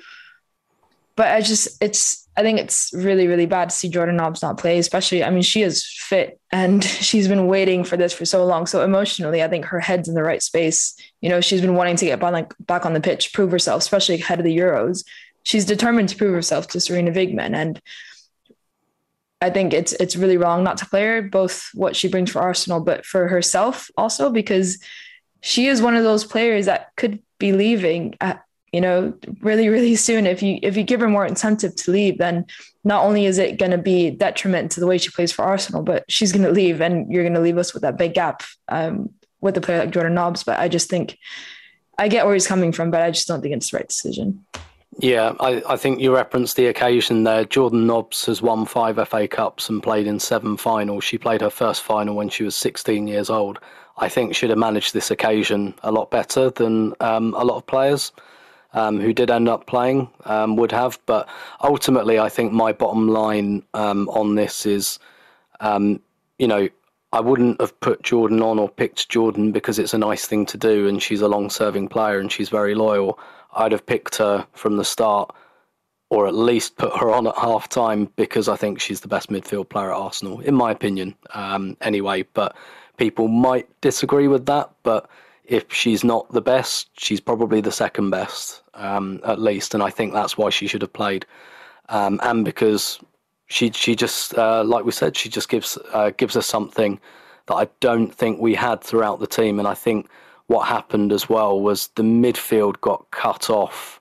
But 1.16 1.30
I 1.30 1.42
just, 1.42 1.82
it's, 1.82 2.19
I 2.40 2.42
think 2.42 2.58
it's 2.58 2.90
really, 2.94 3.28
really 3.28 3.48
bad 3.48 3.70
to 3.70 3.76
see 3.76 3.90
Jordan 3.90 4.16
Nobbs 4.16 4.42
not 4.42 4.58
play, 4.58 4.80
especially, 4.80 5.26
I 5.26 5.30
mean, 5.30 5.42
she 5.42 5.62
is 5.62 5.84
fit 5.84 6.40
and 6.54 6.82
she's 6.86 7.28
been 7.28 7.48
waiting 7.48 7.84
for 7.84 7.98
this 7.98 8.14
for 8.14 8.24
so 8.24 8.46
long. 8.46 8.66
So 8.66 8.82
emotionally, 8.82 9.44
I 9.44 9.50
think 9.50 9.66
her 9.66 9.82
head's 9.82 10.08
in 10.08 10.16
the 10.16 10.24
right 10.24 10.42
space. 10.42 10.96
You 11.20 11.28
know, 11.28 11.42
she's 11.42 11.60
been 11.60 11.76
wanting 11.76 11.98
to 11.98 12.06
get 12.06 12.22
back, 12.22 12.86
on 12.86 12.94
the 12.94 13.02
pitch, 13.02 13.34
prove 13.34 13.52
herself, 13.52 13.82
especially 13.82 14.16
ahead 14.16 14.40
of 14.40 14.46
the 14.46 14.58
Euros. 14.58 15.04
She's 15.44 15.66
determined 15.66 16.08
to 16.10 16.16
prove 16.16 16.34
herself 16.34 16.70
to 16.70 16.78
Sarina 16.78 17.14
Wiegman. 17.14 17.54
And 17.54 17.82
I 19.42 19.50
think 19.50 19.74
it's 19.74 19.92
it's 19.94 20.16
really 20.16 20.38
wrong 20.38 20.64
not 20.64 20.78
to 20.78 20.86
play 20.86 21.04
her, 21.04 21.22
both 21.22 21.70
what 21.74 21.98
she 21.98 22.08
brings 22.08 22.32
for 22.32 22.42
Arsenal, 22.42 22.80
but 22.80 23.06
for 23.06 23.28
herself 23.28 23.92
also 23.98 24.30
because 24.30 24.82
she 25.42 25.68
is 25.68 25.82
one 25.82 25.98
of 25.98 26.06
those 26.06 26.24
players 26.24 26.68
that 26.68 26.92
could 26.96 27.22
be 27.38 27.52
leaving 27.52 28.16
at 28.22 28.44
you 28.74 28.82
know 28.82 29.14
really 29.42 29.70
really 29.70 29.96
soon 29.96 30.28
if 30.28 30.42
you 30.44 30.60
if 30.62 30.78
you 30.78 30.84
give 30.84 31.00
her 31.00 31.08
more 31.08 31.26
incentive 31.26 31.76
to 31.76 31.92
leave 31.92 32.18
then 32.18 32.46
not 32.84 33.04
only 33.04 33.26
is 33.26 33.38
it 33.38 33.58
going 33.58 33.72
to 33.72 33.78
be 33.78 34.10
detriment 34.12 34.72
to 34.72 34.80
the 34.80 34.88
way 34.88 34.98
she 34.98 35.10
plays 35.10 35.32
for 35.32 35.44
arsenal 35.44 35.82
but 35.82 36.04
she's 36.10 36.32
going 36.32 36.44
to 36.44 36.52
leave 36.52 36.82
and 36.82 37.12
you're 37.12 37.24
going 37.24 37.34
to 37.34 37.40
leave 37.40 37.58
us 37.58 37.74
with 37.74 37.82
that 37.82 37.98
big 37.98 38.14
gap 38.14 38.44
um, 38.70 39.10
with 39.42 39.58
a 39.58 39.62
player 39.62 39.80
like 39.80 39.92
jordan 39.92 40.14
nobbs 40.14 40.44
but 40.44 40.60
i 40.60 40.68
just 40.68 40.90
think 40.90 41.18
i 41.98 42.08
get 42.08 42.26
where 42.26 42.34
he's 42.34 42.48
coming 42.48 42.72
from 42.72 42.92
but 42.92 43.02
i 43.02 43.12
just 43.12 43.28
don't 43.28 43.42
think 43.42 43.56
it's 43.56 43.72
the 43.72 43.78
right 43.78 43.88
decision 43.88 44.46
yeah, 45.02 45.34
I, 45.40 45.62
I 45.66 45.78
think 45.78 46.02
you 46.02 46.14
referenced 46.14 46.58
the 46.58 46.66
occasion 46.66 47.24
there. 47.24 47.46
Jordan 47.46 47.88
Nobbs 47.88 48.26
has 48.26 48.42
won 48.42 48.66
five 48.66 48.96
FA 49.08 49.30
Cups 49.30 49.70
and 49.70 49.82
played 49.82 50.08
in 50.08 50.20
seven 50.20 50.58
finals. 50.58 51.06
She 51.06 51.18
played 51.18 51.40
her 51.40 51.50
first 51.50 51.84
final 51.84 52.16
when 52.16 52.28
she 52.28 52.44
was 52.44 52.54
16 52.58 53.08
years 53.08 53.30
old. 53.30 53.60
I 53.98 54.10
think 54.10 54.36
she'd 54.36 54.50
have 54.50 54.60
managed 54.60 54.94
this 54.94 55.10
occasion 55.10 55.74
a 55.84 55.92
lot 55.92 56.12
better 56.12 56.50
than 56.50 56.96
um, 57.00 57.34
a 57.38 57.46
lot 57.46 57.56
of 57.56 57.66
players 57.66 58.12
um, 58.74 59.00
who 59.00 59.14
did 59.14 59.32
end 59.32 59.50
up 59.50 59.66
playing 59.68 60.10
um, 60.26 60.56
would 60.56 60.72
have. 60.72 61.00
But 61.06 61.28
ultimately, 61.62 62.20
I 62.20 62.30
think 62.30 62.52
my 62.52 62.72
bottom 62.72 63.08
line 63.08 63.64
um, 63.74 64.10
on 64.10 64.36
this 64.36 64.66
is, 64.66 65.00
um, 65.60 66.02
you 66.38 66.48
know, 66.48 66.70
I 67.12 67.22
wouldn't 67.22 67.60
have 67.60 67.80
put 67.80 68.04
Jordan 68.04 68.42
on 68.42 68.60
or 68.60 68.70
picked 68.70 69.10
Jordan 69.10 69.52
because 69.52 69.80
it's 69.80 69.96
a 69.96 69.98
nice 69.98 70.26
thing 70.26 70.46
to 70.48 70.58
do 70.58 70.88
and 70.88 71.02
she's 71.02 71.22
a 71.22 71.28
long 71.28 71.50
serving 71.50 71.88
player 71.88 72.20
and 72.20 72.32
she's 72.32 72.50
very 72.50 72.76
loyal. 72.76 73.18
I'd 73.56 73.72
have 73.72 73.86
picked 73.86 74.18
her 74.18 74.46
from 74.54 74.78
the 74.78 74.86
start 74.86 75.36
or 76.12 76.28
at 76.28 76.36
least 76.36 76.78
put 76.78 76.96
her 76.98 77.10
on 77.10 77.28
at 77.28 77.36
half 77.36 77.68
time 77.68 78.12
because 78.16 78.48
I 78.48 78.56
think 78.56 78.80
she's 78.80 79.02
the 79.02 79.08
best 79.08 79.30
midfield 79.30 79.70
player 79.70 79.92
at 79.92 79.98
Arsenal, 79.98 80.40
in 80.40 80.56
my 80.56 80.72
opinion, 80.72 81.16
um, 81.34 81.78
anyway. 81.82 82.24
But 82.34 82.56
people 82.98 83.28
might 83.28 83.68
disagree 83.82 84.28
with 84.28 84.46
that. 84.48 84.72
But 84.84 85.10
if 85.50 85.74
she's 85.74 86.04
not 86.04 86.32
the 86.32 86.42
best, 86.42 86.90
she's 86.98 87.20
probably 87.20 87.60
the 87.60 87.72
second 87.72 88.12
best, 88.12 88.62
um, 88.76 89.20
at 89.26 89.42
least. 89.42 89.74
And 89.74 89.82
I 89.82 89.90
think 89.90 90.14
that's 90.14 90.38
why 90.38 90.52
she 90.52 90.68
should 90.68 90.84
have 90.84 90.94
played. 90.94 91.26
Um, 91.90 92.20
and 92.24 92.46
because 92.46 93.00
she 93.48 93.72
she 93.72 93.96
just 93.96 94.38
uh, 94.38 94.64
like 94.64 94.86
we 94.86 94.92
said, 94.92 95.18
she 95.18 95.28
just 95.28 95.50
gives 95.50 95.78
uh, 95.92 96.12
gives 96.12 96.38
us 96.38 96.46
something 96.46 97.00
that 97.48 97.56
I 97.56 97.68
don't 97.80 98.14
think 98.14 98.40
we 98.40 98.54
had 98.54 98.82
throughout 98.82 99.20
the 99.20 99.28
team. 99.28 99.58
And 99.58 99.68
I 99.68 99.74
think 99.74 100.08
what 100.48 100.68
happened 100.68 101.12
as 101.12 101.28
well 101.28 101.60
was 101.60 101.88
the 101.96 102.04
midfield 102.04 102.80
got 102.82 103.10
cut 103.10 103.50
off 103.50 104.00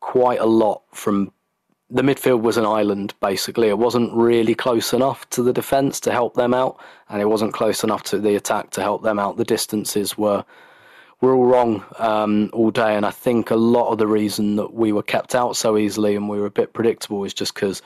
quite 0.00 0.38
a 0.38 0.46
lot 0.46 0.82
from 0.92 1.32
the 1.88 2.02
midfield 2.02 2.42
was 2.42 2.58
an 2.58 2.66
island 2.66 3.14
basically. 3.20 3.68
It 3.68 3.78
wasn't 3.78 4.12
really 4.12 4.54
close 4.54 4.92
enough 4.92 5.28
to 5.30 5.42
the 5.42 5.52
defence 5.52 5.98
to 6.00 6.12
help 6.12 6.34
them 6.34 6.52
out, 6.52 6.78
and 7.08 7.22
it 7.22 7.26
wasn't 7.30 7.54
close 7.54 7.82
enough 7.82 8.02
to 8.04 8.18
the 8.18 8.36
attack 8.36 8.68
to 8.72 8.82
help 8.82 9.02
them 9.02 9.18
out. 9.18 9.38
The 9.38 9.44
distances 9.44 10.18
were 10.18 10.44
were 11.24 11.34
all 11.34 11.46
wrong 11.46 11.84
um, 11.98 12.50
all 12.52 12.70
day, 12.70 12.94
and 12.94 13.06
I 13.06 13.10
think 13.10 13.50
a 13.50 13.56
lot 13.56 13.90
of 13.90 13.98
the 13.98 14.06
reason 14.06 14.56
that 14.56 14.74
we 14.74 14.92
were 14.92 15.02
kept 15.02 15.34
out 15.34 15.56
so 15.56 15.76
easily 15.78 16.14
and 16.14 16.28
we 16.28 16.38
were 16.38 16.46
a 16.46 16.50
bit 16.50 16.72
predictable 16.72 17.24
is 17.24 17.34
just 17.34 17.54
because 17.54 17.82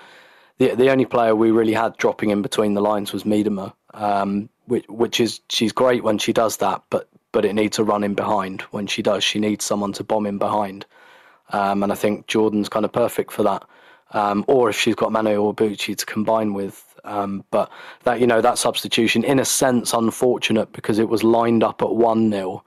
the 0.58 0.74
the 0.74 0.90
only 0.90 1.06
player 1.06 1.34
we 1.34 1.50
really 1.50 1.72
had 1.72 1.96
dropping 1.96 2.30
in 2.30 2.42
between 2.42 2.74
the 2.74 2.80
lines 2.80 3.12
was 3.12 3.24
Miedema, 3.24 3.72
um, 3.94 4.48
which, 4.66 4.84
which 4.88 5.20
is 5.20 5.40
she's 5.48 5.72
great 5.72 6.02
when 6.02 6.18
she 6.18 6.32
does 6.32 6.56
that, 6.58 6.82
but 6.90 7.08
but 7.30 7.44
it 7.44 7.54
needs 7.54 7.78
a 7.78 7.84
run 7.84 8.04
in 8.04 8.14
behind. 8.14 8.62
When 8.72 8.86
she 8.86 9.02
does, 9.02 9.22
she 9.22 9.38
needs 9.38 9.64
someone 9.64 9.92
to 9.94 10.04
bomb 10.04 10.26
in 10.26 10.38
behind, 10.38 10.84
um, 11.50 11.82
and 11.82 11.92
I 11.92 11.94
think 11.94 12.26
Jordan's 12.26 12.68
kind 12.68 12.84
of 12.84 12.92
perfect 12.92 13.32
for 13.32 13.44
that. 13.44 13.64
Um, 14.12 14.44
or 14.48 14.70
if 14.70 14.80
she's 14.80 14.94
got 14.94 15.12
Mana 15.12 15.30
Iwabuchi 15.30 15.96
to 15.96 16.06
combine 16.06 16.54
with. 16.54 16.84
Um, 17.04 17.44
but 17.50 17.70
that 18.02 18.20
you 18.20 18.26
know 18.26 18.40
that 18.40 18.58
substitution, 18.58 19.22
in 19.22 19.38
a 19.38 19.44
sense, 19.44 19.92
unfortunate 19.92 20.72
because 20.72 20.98
it 20.98 21.08
was 21.08 21.22
lined 21.22 21.62
up 21.62 21.80
at 21.80 21.94
one 21.94 22.30
0 22.30 22.64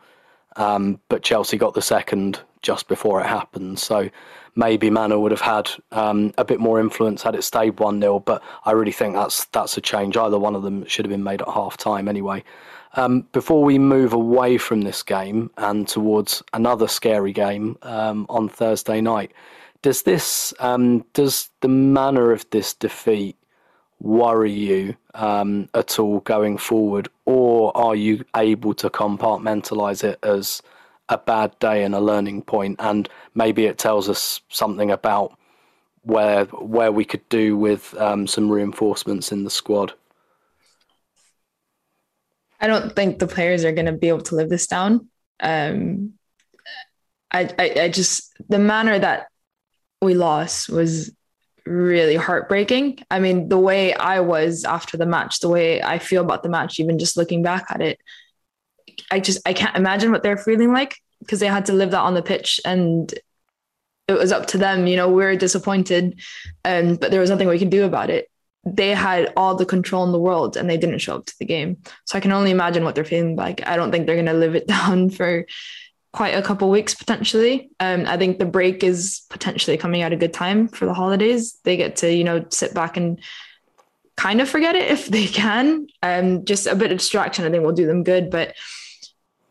um, 0.55 0.99
but 1.09 1.23
Chelsea 1.23 1.57
got 1.57 1.73
the 1.73 1.81
second 1.81 2.39
just 2.61 2.87
before 2.87 3.21
it 3.21 3.27
happened. 3.27 3.79
So 3.79 4.09
maybe 4.55 4.89
Mana 4.89 5.19
would 5.19 5.31
have 5.31 5.41
had 5.41 5.69
um, 5.91 6.33
a 6.37 6.45
bit 6.45 6.59
more 6.59 6.79
influence 6.79 7.23
had 7.23 7.35
it 7.35 7.43
stayed 7.43 7.79
1 7.79 7.99
0. 7.99 8.19
But 8.19 8.43
I 8.65 8.71
really 8.71 8.91
think 8.91 9.15
that's 9.15 9.45
that's 9.45 9.77
a 9.77 9.81
change. 9.81 10.17
Either 10.17 10.39
one 10.39 10.55
of 10.55 10.63
them 10.63 10.85
should 10.85 11.05
have 11.05 11.11
been 11.11 11.23
made 11.23 11.41
at 11.41 11.47
half 11.47 11.77
time 11.77 12.07
anyway. 12.07 12.43
Um, 12.93 13.21
before 13.31 13.63
we 13.63 13.79
move 13.79 14.11
away 14.11 14.57
from 14.57 14.81
this 14.81 15.01
game 15.01 15.49
and 15.57 15.87
towards 15.87 16.43
another 16.53 16.89
scary 16.89 17.31
game 17.31 17.77
um, 17.83 18.25
on 18.27 18.49
Thursday 18.49 18.99
night, 18.99 19.31
does 19.81 20.01
this 20.03 20.53
um, 20.59 21.05
does 21.13 21.49
the 21.61 21.69
manner 21.69 22.31
of 22.31 22.45
this 22.51 22.73
defeat 22.73 23.37
worry 24.01 24.51
you 24.51 24.95
um, 25.13 25.69
at 25.73 25.99
all 25.99 26.19
going 26.21 26.57
forward, 26.57 27.07
or 27.31 27.75
are 27.77 27.95
you 27.95 28.25
able 28.35 28.73
to 28.73 28.89
compartmentalize 28.89 30.03
it 30.03 30.19
as 30.21 30.61
a 31.07 31.17
bad 31.17 31.57
day 31.59 31.83
and 31.83 31.95
a 31.95 31.99
learning 31.99 32.41
point, 32.41 32.75
and 32.79 33.07
maybe 33.35 33.65
it 33.65 33.77
tells 33.77 34.09
us 34.09 34.41
something 34.49 34.91
about 34.91 35.37
where 36.03 36.45
where 36.45 36.91
we 36.91 37.05
could 37.05 37.27
do 37.29 37.55
with 37.55 37.95
um, 37.97 38.27
some 38.27 38.51
reinforcements 38.51 39.31
in 39.31 39.45
the 39.45 39.49
squad? 39.49 39.93
I 42.59 42.67
don't 42.67 42.93
think 42.95 43.19
the 43.19 43.27
players 43.27 43.63
are 43.63 43.71
going 43.71 43.85
to 43.85 43.93
be 43.93 44.09
able 44.09 44.23
to 44.23 44.35
live 44.35 44.49
this 44.49 44.67
down. 44.67 45.07
Um, 45.39 46.13
I, 47.31 47.49
I, 47.57 47.81
I 47.83 47.89
just 47.89 48.33
the 48.49 48.59
manner 48.59 48.99
that 48.99 49.27
we 50.01 50.15
lost 50.15 50.67
was 50.67 51.11
really 51.65 52.15
heartbreaking. 52.15 52.99
I 53.09 53.19
mean, 53.19 53.49
the 53.49 53.59
way 53.59 53.93
I 53.93 54.19
was 54.19 54.63
after 54.65 54.97
the 54.97 55.05
match, 55.05 55.39
the 55.39 55.49
way 55.49 55.81
I 55.81 55.99
feel 55.99 56.23
about 56.23 56.43
the 56.43 56.49
match, 56.49 56.79
even 56.79 56.99
just 56.99 57.17
looking 57.17 57.43
back 57.43 57.65
at 57.69 57.81
it, 57.81 57.99
I 59.09 59.19
just 59.19 59.39
I 59.45 59.53
can't 59.53 59.75
imagine 59.75 60.11
what 60.11 60.23
they're 60.23 60.37
feeling 60.37 60.73
like 60.73 60.97
because 61.19 61.39
they 61.39 61.47
had 61.47 61.67
to 61.67 61.73
live 61.73 61.91
that 61.91 61.99
on 61.99 62.13
the 62.13 62.21
pitch 62.21 62.59
and 62.65 63.13
it 64.07 64.13
was 64.13 64.31
up 64.31 64.47
to 64.47 64.57
them. 64.57 64.87
You 64.87 64.97
know, 64.97 65.09
we 65.09 65.23
are 65.23 65.35
disappointed, 65.35 66.19
um, 66.65 66.95
but 66.95 67.11
there 67.11 67.21
was 67.21 67.29
nothing 67.29 67.47
we 67.47 67.59
could 67.59 67.69
do 67.69 67.85
about 67.85 68.09
it. 68.09 68.29
They 68.65 68.89
had 68.89 69.33
all 69.35 69.55
the 69.55 69.65
control 69.65 70.03
in 70.03 70.11
the 70.11 70.19
world 70.19 70.55
and 70.55 70.69
they 70.69 70.77
didn't 70.77 70.99
show 70.99 71.15
up 71.15 71.25
to 71.25 71.35
the 71.39 71.45
game. 71.45 71.77
So 72.05 72.17
I 72.17 72.21
can 72.21 72.31
only 72.31 72.51
imagine 72.51 72.83
what 72.83 72.95
they're 72.95 73.03
feeling 73.03 73.35
like. 73.35 73.65
I 73.67 73.75
don't 73.75 73.91
think 73.91 74.05
they're 74.05 74.15
gonna 74.15 74.33
live 74.33 74.55
it 74.55 74.67
down 74.75 75.09
for 75.09 75.45
quite 76.13 76.35
a 76.35 76.41
couple 76.41 76.69
weeks 76.69 76.93
potentially. 76.93 77.69
Um, 77.79 78.05
I 78.05 78.17
think 78.17 78.37
the 78.37 78.45
break 78.45 78.83
is 78.83 79.21
potentially 79.29 79.77
coming 79.77 80.01
at 80.01 80.13
a 80.13 80.17
good 80.17 80.33
time 80.33 80.67
for 80.67 80.85
the 80.85 80.93
holidays. 80.93 81.59
They 81.63 81.77
get 81.77 81.97
to 81.97 82.13
you 82.13 82.23
know 82.23 82.45
sit 82.49 82.73
back 82.73 82.97
and 82.97 83.19
kind 84.17 84.41
of 84.41 84.49
forget 84.49 84.75
it 84.75 84.91
if 84.91 85.05
they 85.07 85.27
can. 85.27 85.87
Um, 86.03 86.45
just 86.45 86.67
a 86.67 86.75
bit 86.75 86.91
of 86.91 86.99
distraction, 86.99 87.45
I 87.45 87.49
think, 87.49 87.63
will 87.63 87.71
do 87.71 87.87
them 87.87 88.03
good. 88.03 88.29
But 88.29 88.55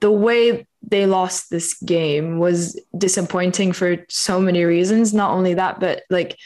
the 0.01 0.11
way 0.11 0.67
they 0.83 1.07
lost 1.07 1.51
this 1.51 1.75
game 1.75 2.39
was 2.39 2.81
disappointing 2.97 3.73
for 3.73 4.05
so 4.09 4.41
many 4.41 4.65
reasons. 4.65 5.13
Not 5.13 5.33
only 5.33 5.55
that, 5.55 5.79
but 5.79 6.03
like 6.09 6.39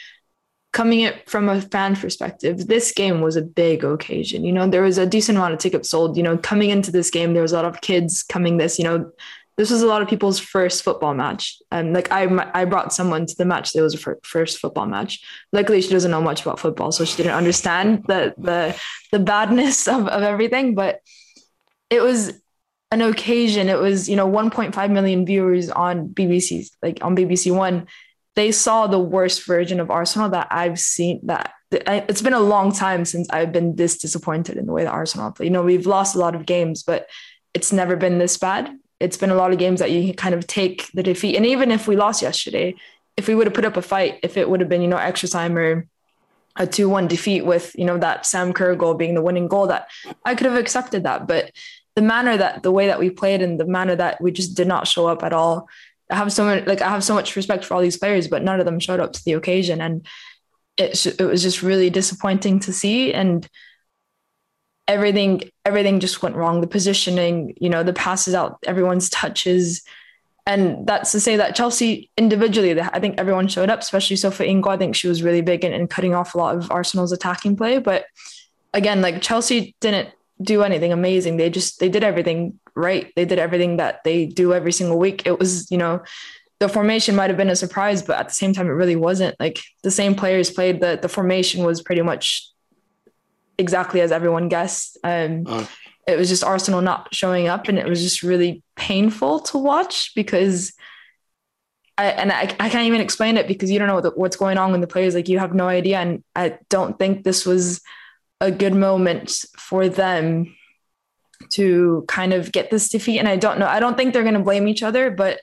coming 0.73 1.01
it 1.01 1.29
from 1.29 1.47
a 1.47 1.61
fan 1.61 1.95
perspective, 1.95 2.67
this 2.67 2.91
game 2.91 3.21
was 3.21 3.37
a 3.37 3.41
big 3.41 3.85
occasion. 3.85 4.43
You 4.43 4.51
know, 4.51 4.67
there 4.69 4.81
was 4.81 4.97
a 4.97 5.05
decent 5.05 5.37
amount 5.37 5.53
of 5.53 5.59
tickets 5.59 5.89
sold. 5.89 6.17
You 6.17 6.23
know, 6.23 6.37
coming 6.37 6.69
into 6.69 6.91
this 6.91 7.09
game, 7.09 7.33
there 7.33 7.41
was 7.41 7.53
a 7.53 7.55
lot 7.55 7.63
of 7.65 7.79
kids 7.79 8.23
coming 8.23 8.57
this, 8.57 8.77
you 8.77 8.83
know, 8.83 9.09
this 9.57 9.71
was 9.71 9.81
a 9.81 9.87
lot 9.87 10.01
of 10.01 10.09
people's 10.09 10.39
first 10.39 10.83
football 10.83 11.13
match. 11.13 11.61
And 11.71 11.93
like 11.93 12.11
I, 12.11 12.27
I 12.53 12.65
brought 12.65 12.93
someone 12.93 13.25
to 13.25 13.35
the 13.37 13.45
match 13.45 13.71
that 13.71 13.81
was 13.81 14.01
her 14.03 14.19
first 14.23 14.59
football 14.59 14.85
match. 14.85 15.23
Luckily, 15.53 15.81
she 15.81 15.89
doesn't 15.89 16.11
know 16.11 16.21
much 16.21 16.41
about 16.41 16.59
football, 16.59 16.91
so 16.91 17.05
she 17.05 17.17
didn't 17.17 17.33
understand 17.35 18.03
the 18.07 18.33
the 18.37 18.79
the 19.11 19.19
badness 19.19 19.87
of, 19.87 20.07
of 20.07 20.23
everything. 20.23 20.75
But 20.75 20.99
it 21.89 22.01
was 22.01 22.33
an 22.91 23.01
occasion. 23.01 23.69
It 23.69 23.79
was 23.79 24.09
you 24.09 24.17
know 24.17 24.29
1.5 24.29 24.91
million 24.91 25.25
viewers 25.25 25.69
on 25.69 26.09
BBC, 26.09 26.69
like 26.81 26.99
on 27.01 27.15
BBC 27.15 27.55
One. 27.55 27.87
They 28.35 28.51
saw 28.51 28.87
the 28.87 28.99
worst 28.99 29.45
version 29.45 29.79
of 29.79 29.89
Arsenal 29.89 30.29
that 30.31 30.49
I've 30.51 30.79
seen. 30.79 31.21
That 31.23 31.53
it's 31.71 32.21
been 32.21 32.33
a 32.33 32.39
long 32.41 32.73
time 32.73 33.05
since 33.05 33.29
I've 33.29 33.53
been 33.53 33.77
this 33.77 33.97
disappointed 33.97 34.57
in 34.57 34.65
the 34.65 34.73
way 34.73 34.83
that 34.83 34.91
Arsenal 34.91 35.31
play. 35.31 35.45
You 35.45 35.51
know, 35.51 35.63
we've 35.63 35.87
lost 35.87 36.13
a 36.13 36.19
lot 36.19 36.35
of 36.35 36.45
games, 36.45 36.83
but 36.83 37.07
it's 37.53 37.71
never 37.71 37.95
been 37.95 38.17
this 38.17 38.37
bad 38.37 38.69
it's 38.99 39.17
been 39.17 39.29
a 39.29 39.35
lot 39.35 39.51
of 39.51 39.59
games 39.59 39.79
that 39.79 39.91
you 39.91 40.13
kind 40.13 40.35
of 40.35 40.47
take 40.47 40.89
the 40.93 41.03
defeat. 41.03 41.35
And 41.35 41.45
even 41.45 41.71
if 41.71 41.87
we 41.87 41.95
lost 41.95 42.21
yesterday, 42.21 42.75
if 43.17 43.27
we 43.27 43.35
would 43.35 43.47
have 43.47 43.53
put 43.53 43.65
up 43.65 43.77
a 43.77 43.81
fight, 43.81 44.19
if 44.23 44.37
it 44.37 44.49
would 44.49 44.59
have 44.59 44.69
been, 44.69 44.81
you 44.81 44.87
know, 44.87 44.97
extra 44.97 45.29
time 45.29 45.57
or 45.57 45.87
a 46.55 46.65
2-1 46.65 47.07
defeat 47.07 47.45
with, 47.45 47.75
you 47.77 47.85
know, 47.85 47.97
that 47.97 48.25
Sam 48.25 48.53
Kerr 48.53 48.75
goal 48.75 48.93
being 48.93 49.13
the 49.13 49.21
winning 49.21 49.47
goal, 49.47 49.67
that 49.67 49.89
I 50.23 50.35
could 50.35 50.45
have 50.45 50.57
accepted 50.57 51.03
that. 51.03 51.27
But 51.27 51.51
the 51.95 52.01
manner 52.01 52.37
that 52.37 52.63
the 52.63 52.71
way 52.71 52.87
that 52.87 52.99
we 52.99 53.09
played 53.09 53.41
and 53.41 53.59
the 53.59 53.65
manner 53.65 53.95
that 53.95 54.21
we 54.21 54.31
just 54.31 54.55
did 54.55 54.67
not 54.67 54.87
show 54.87 55.07
up 55.07 55.23
at 55.23 55.33
all. 55.33 55.67
I 56.09 56.15
have 56.15 56.31
so 56.31 56.45
much 56.45 56.67
like 56.67 56.81
I 56.81 56.89
have 56.89 57.03
so 57.03 57.15
much 57.15 57.35
respect 57.35 57.65
for 57.65 57.73
all 57.73 57.81
these 57.81 57.97
players, 57.97 58.27
but 58.27 58.43
none 58.43 58.59
of 58.59 58.65
them 58.65 58.79
showed 58.79 58.99
up 58.99 59.13
to 59.13 59.23
the 59.23 59.33
occasion. 59.33 59.81
And 59.81 60.05
it, 60.77 61.05
it 61.05 61.21
was 61.21 61.41
just 61.41 61.63
really 61.63 61.89
disappointing 61.89 62.59
to 62.61 62.73
see. 62.73 63.13
And 63.13 63.47
everything 64.87 65.41
everything 65.65 65.99
just 65.99 66.21
went 66.21 66.35
wrong. 66.35 66.61
The 66.61 66.67
positioning 66.67 67.55
you 67.59 67.69
know 67.69 67.83
the 67.83 67.93
passes 67.93 68.33
out 68.33 68.59
everyone's 68.65 69.09
touches. 69.09 69.83
And 70.47 70.85
that's 70.85 71.11
to 71.13 71.19
say 71.19 71.37
that 71.37 71.55
Chelsea 71.55 72.11
individually 72.17 72.79
I 72.79 72.99
think 72.99 73.15
everyone 73.17 73.47
showed 73.47 73.69
up 73.69 73.79
especially 73.79 74.15
Sophie 74.15 74.45
Ingle. 74.45 74.71
I 74.71 74.77
think 74.77 74.95
she 74.95 75.07
was 75.07 75.23
really 75.23 75.41
big 75.41 75.63
in, 75.63 75.73
in 75.73 75.87
cutting 75.87 76.13
off 76.13 76.35
a 76.35 76.37
lot 76.37 76.55
of 76.55 76.71
Arsenal's 76.71 77.11
attacking 77.11 77.55
play. 77.55 77.79
But 77.79 78.05
again 78.73 79.01
like 79.01 79.21
Chelsea 79.21 79.75
didn't 79.79 80.09
do 80.41 80.63
anything 80.63 80.91
amazing. 80.91 81.37
They 81.37 81.49
just 81.49 81.79
they 81.79 81.89
did 81.89 82.03
everything 82.03 82.59
right. 82.75 83.11
They 83.15 83.25
did 83.25 83.39
everything 83.39 83.77
that 83.77 84.03
they 84.03 84.25
do 84.25 84.53
every 84.53 84.71
single 84.71 84.99
week. 84.99 85.23
It 85.25 85.39
was 85.39 85.69
you 85.71 85.77
know 85.77 86.03
the 86.59 86.69
formation 86.69 87.15
might 87.15 87.29
have 87.29 87.37
been 87.37 87.49
a 87.49 87.55
surprise 87.55 88.01
but 88.01 88.17
at 88.17 88.29
the 88.29 88.33
same 88.33 88.53
time 88.53 88.67
it 88.67 88.71
really 88.71 88.95
wasn't. 88.95 89.35
Like 89.39 89.59
the 89.81 89.91
same 89.91 90.13
players 90.13 90.51
played 90.51 90.79
the 90.79 90.99
the 91.01 91.09
formation 91.09 91.65
was 91.65 91.81
pretty 91.81 92.03
much 92.03 92.51
exactly 93.57 94.01
as 94.01 94.11
everyone 94.11 94.49
guessed. 94.49 94.97
Um, 95.03 95.43
oh. 95.47 95.69
It 96.07 96.17
was 96.17 96.29
just 96.29 96.43
Arsenal 96.43 96.81
not 96.81 97.13
showing 97.13 97.47
up, 97.47 97.67
and 97.67 97.79
it 97.79 97.87
was 97.87 98.01
just 98.01 98.23
really 98.23 98.63
painful 98.75 99.39
to 99.41 99.57
watch 99.57 100.13
because. 100.15 100.73
I, 101.97 102.07
and 102.07 102.29
I, 102.29 102.53
I 102.59 102.67
can't 102.67 102.87
even 102.87 102.99
explain 102.99 103.37
it 103.37 103.47
because 103.47 103.71
you 103.71 103.79
don't 103.79 103.87
know 103.87 103.95
what, 103.95 104.17
what's 104.17 104.35
going 104.35 104.57
on 104.57 104.73
with 104.73 104.81
the 104.81 104.87
players. 104.87 105.15
Like 105.15 105.29
you 105.29 105.39
have 105.39 105.53
no 105.53 105.69
idea, 105.69 105.97
and 105.99 106.25
I 106.35 106.57
don't 106.69 106.99
think 106.99 107.23
this 107.23 107.45
was 107.45 107.81
a 108.41 108.51
good 108.51 108.75
moment 108.75 109.45
for 109.57 109.87
them 109.87 110.53
to 111.51 112.03
kind 112.07 112.33
of 112.33 112.51
get 112.51 112.69
this 112.69 112.89
defeat. 112.89 113.19
And 113.19 113.27
I 113.27 113.37
don't 113.37 113.59
know. 113.59 113.67
I 113.67 113.79
don't 113.79 113.95
think 113.95 114.13
they're 114.13 114.23
going 114.23 114.35
to 114.35 114.41
blame 114.41 114.67
each 114.67 114.83
other, 114.83 115.09
but 115.09 115.39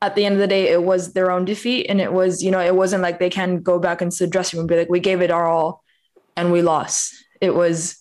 at 0.00 0.14
the 0.14 0.24
end 0.24 0.34
of 0.34 0.40
the 0.40 0.46
day, 0.46 0.68
it 0.68 0.82
was 0.82 1.12
their 1.12 1.30
own 1.30 1.44
defeat, 1.44 1.86
and 1.88 2.00
it 2.00 2.12
was 2.12 2.42
you 2.42 2.50
know 2.50 2.60
it 2.60 2.74
wasn't 2.74 3.02
like 3.02 3.18
they 3.18 3.30
can 3.30 3.60
go 3.62 3.78
back 3.78 4.00
into 4.02 4.18
the 4.18 4.26
dressing 4.26 4.58
room 4.58 4.62
and 4.62 4.68
be 4.68 4.76
like, 4.76 4.88
we 4.88 5.00
gave 5.00 5.20
it 5.20 5.30
our 5.30 5.46
all, 5.46 5.82
and 6.36 6.52
we 6.52 6.62
lost. 6.62 7.14
It 7.40 7.54
was 7.54 7.96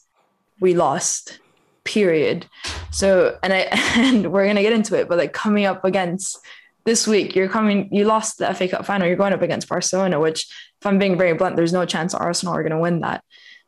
we 0.59 0.73
lost. 0.73 1.39
period. 1.87 2.45
So, 2.91 3.37
and 3.41 3.53
I 3.53 3.59
and 3.95 4.31
we're 4.31 4.45
gonna 4.45 4.61
get 4.61 4.73
into 4.73 4.95
it, 4.95 5.07
but 5.07 5.17
like 5.17 5.33
coming 5.33 5.65
up 5.65 5.83
against 5.83 6.37
this 6.85 7.07
week, 7.07 7.35
you're 7.35 7.49
coming, 7.49 7.89
you 7.91 8.05
lost 8.05 8.37
the 8.37 8.53
FA 8.53 8.67
Cup 8.67 8.85
final, 8.85 9.07
you're 9.07 9.17
going 9.17 9.33
up 9.33 9.41
against 9.41 9.67
Barcelona, 9.67 10.19
which, 10.19 10.47
if 10.79 10.85
I'm 10.85 10.99
being 10.99 11.17
very 11.17 11.33
blunt, 11.33 11.55
there's 11.55 11.73
no 11.73 11.85
chance 11.85 12.13
Arsenal 12.13 12.53
are 12.53 12.63
gonna 12.63 12.79
win 12.79 13.01
that. 13.01 13.23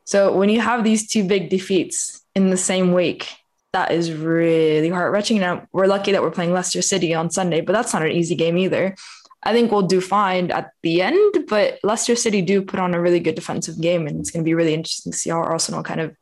So 0.06 0.36
when 0.36 0.50
you 0.50 0.62
have 0.62 0.84
these 0.84 1.08
two 1.08 1.24
big 1.24 1.50
defeats 1.50 2.22
in 2.36 2.50
the 2.50 2.58
same 2.58 2.94
week, 2.94 3.28
that 3.74 3.92
is 3.92 4.12
really 4.12 4.90
heart 4.90 5.12
wrenching. 5.12 5.40
Now 5.40 5.68
we're 5.72 5.88
lucky 5.88 6.12
that 6.12 6.22
we're 6.22 6.32
playing 6.32 6.54
Leicester 6.54 6.82
City 6.82 7.14
on 7.14 7.30
Sunday, 7.30 7.62
but 7.62 7.74
that's 7.74 7.94
not 7.94 8.04
an 8.06 8.12
easy 8.12 8.36
game 8.36 8.58
either. 8.58 8.96
I 9.42 9.54
think 9.54 9.72
we'll 9.72 9.84
do 9.84 10.02
fine 10.02 10.52
at 10.52 10.72
the 10.84 11.02
end, 11.02 11.46
but 11.48 11.80
Leicester 11.84 12.16
City 12.16 12.42
do 12.42 12.62
put 12.62 12.80
on 12.80 12.94
a 12.94 13.00
really 13.00 13.20
good 13.20 13.36
defensive 13.36 13.80
game, 13.80 14.06
and 14.06 14.20
it's 14.20 14.32
going 14.32 14.44
to 14.44 14.48
be 14.48 14.54
really 14.54 14.74
interesting 14.74 15.12
to 15.12 15.18
see 15.18 15.30
how 15.30 15.38
Arsenal 15.38 15.84
kind 15.84 16.02
of 16.02 16.16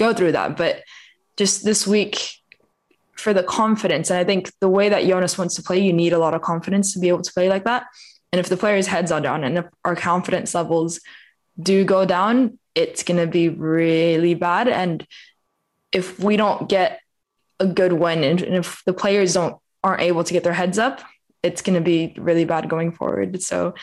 go 0.00 0.12
through 0.12 0.32
that. 0.32 0.56
But 0.56 0.82
just 1.36 1.64
this 1.64 1.86
week, 1.86 2.18
for 3.16 3.32
the 3.32 3.44
confidence, 3.44 4.10
and 4.10 4.18
I 4.18 4.24
think 4.24 4.50
the 4.60 4.68
way 4.68 4.88
that 4.88 5.06
Jonas 5.06 5.38
wants 5.38 5.54
to 5.54 5.62
play, 5.62 5.78
you 5.78 5.92
need 5.92 6.12
a 6.12 6.18
lot 6.18 6.34
of 6.34 6.42
confidence 6.42 6.92
to 6.92 6.98
be 6.98 7.08
able 7.08 7.22
to 7.22 7.32
play 7.32 7.48
like 7.48 7.64
that. 7.64 7.86
And 8.32 8.40
if 8.40 8.48
the 8.48 8.56
players' 8.56 8.88
heads 8.88 9.12
are 9.12 9.20
down 9.20 9.44
and 9.44 9.58
if 9.58 9.66
our 9.84 9.94
confidence 9.94 10.54
levels 10.54 11.00
do 11.60 11.84
go 11.84 12.04
down, 12.04 12.58
it's 12.74 13.04
going 13.04 13.20
to 13.20 13.28
be 13.28 13.48
really 13.48 14.34
bad. 14.34 14.66
And 14.66 15.06
if 15.92 16.18
we 16.18 16.36
don't 16.36 16.68
get 16.68 17.00
a 17.60 17.66
good 17.66 17.92
win, 17.92 18.24
and 18.24 18.40
if 18.42 18.82
the 18.84 18.92
players 18.92 19.34
don't 19.34 19.56
aren't 19.84 20.02
able 20.02 20.24
to 20.24 20.32
get 20.32 20.42
their 20.42 20.52
heads 20.52 20.78
up, 20.78 21.00
it's 21.44 21.62
going 21.62 21.74
to 21.74 21.84
be 21.84 22.14
really 22.16 22.46
bad 22.46 22.68
going 22.68 22.90
forward. 22.90 23.42
So 23.42 23.74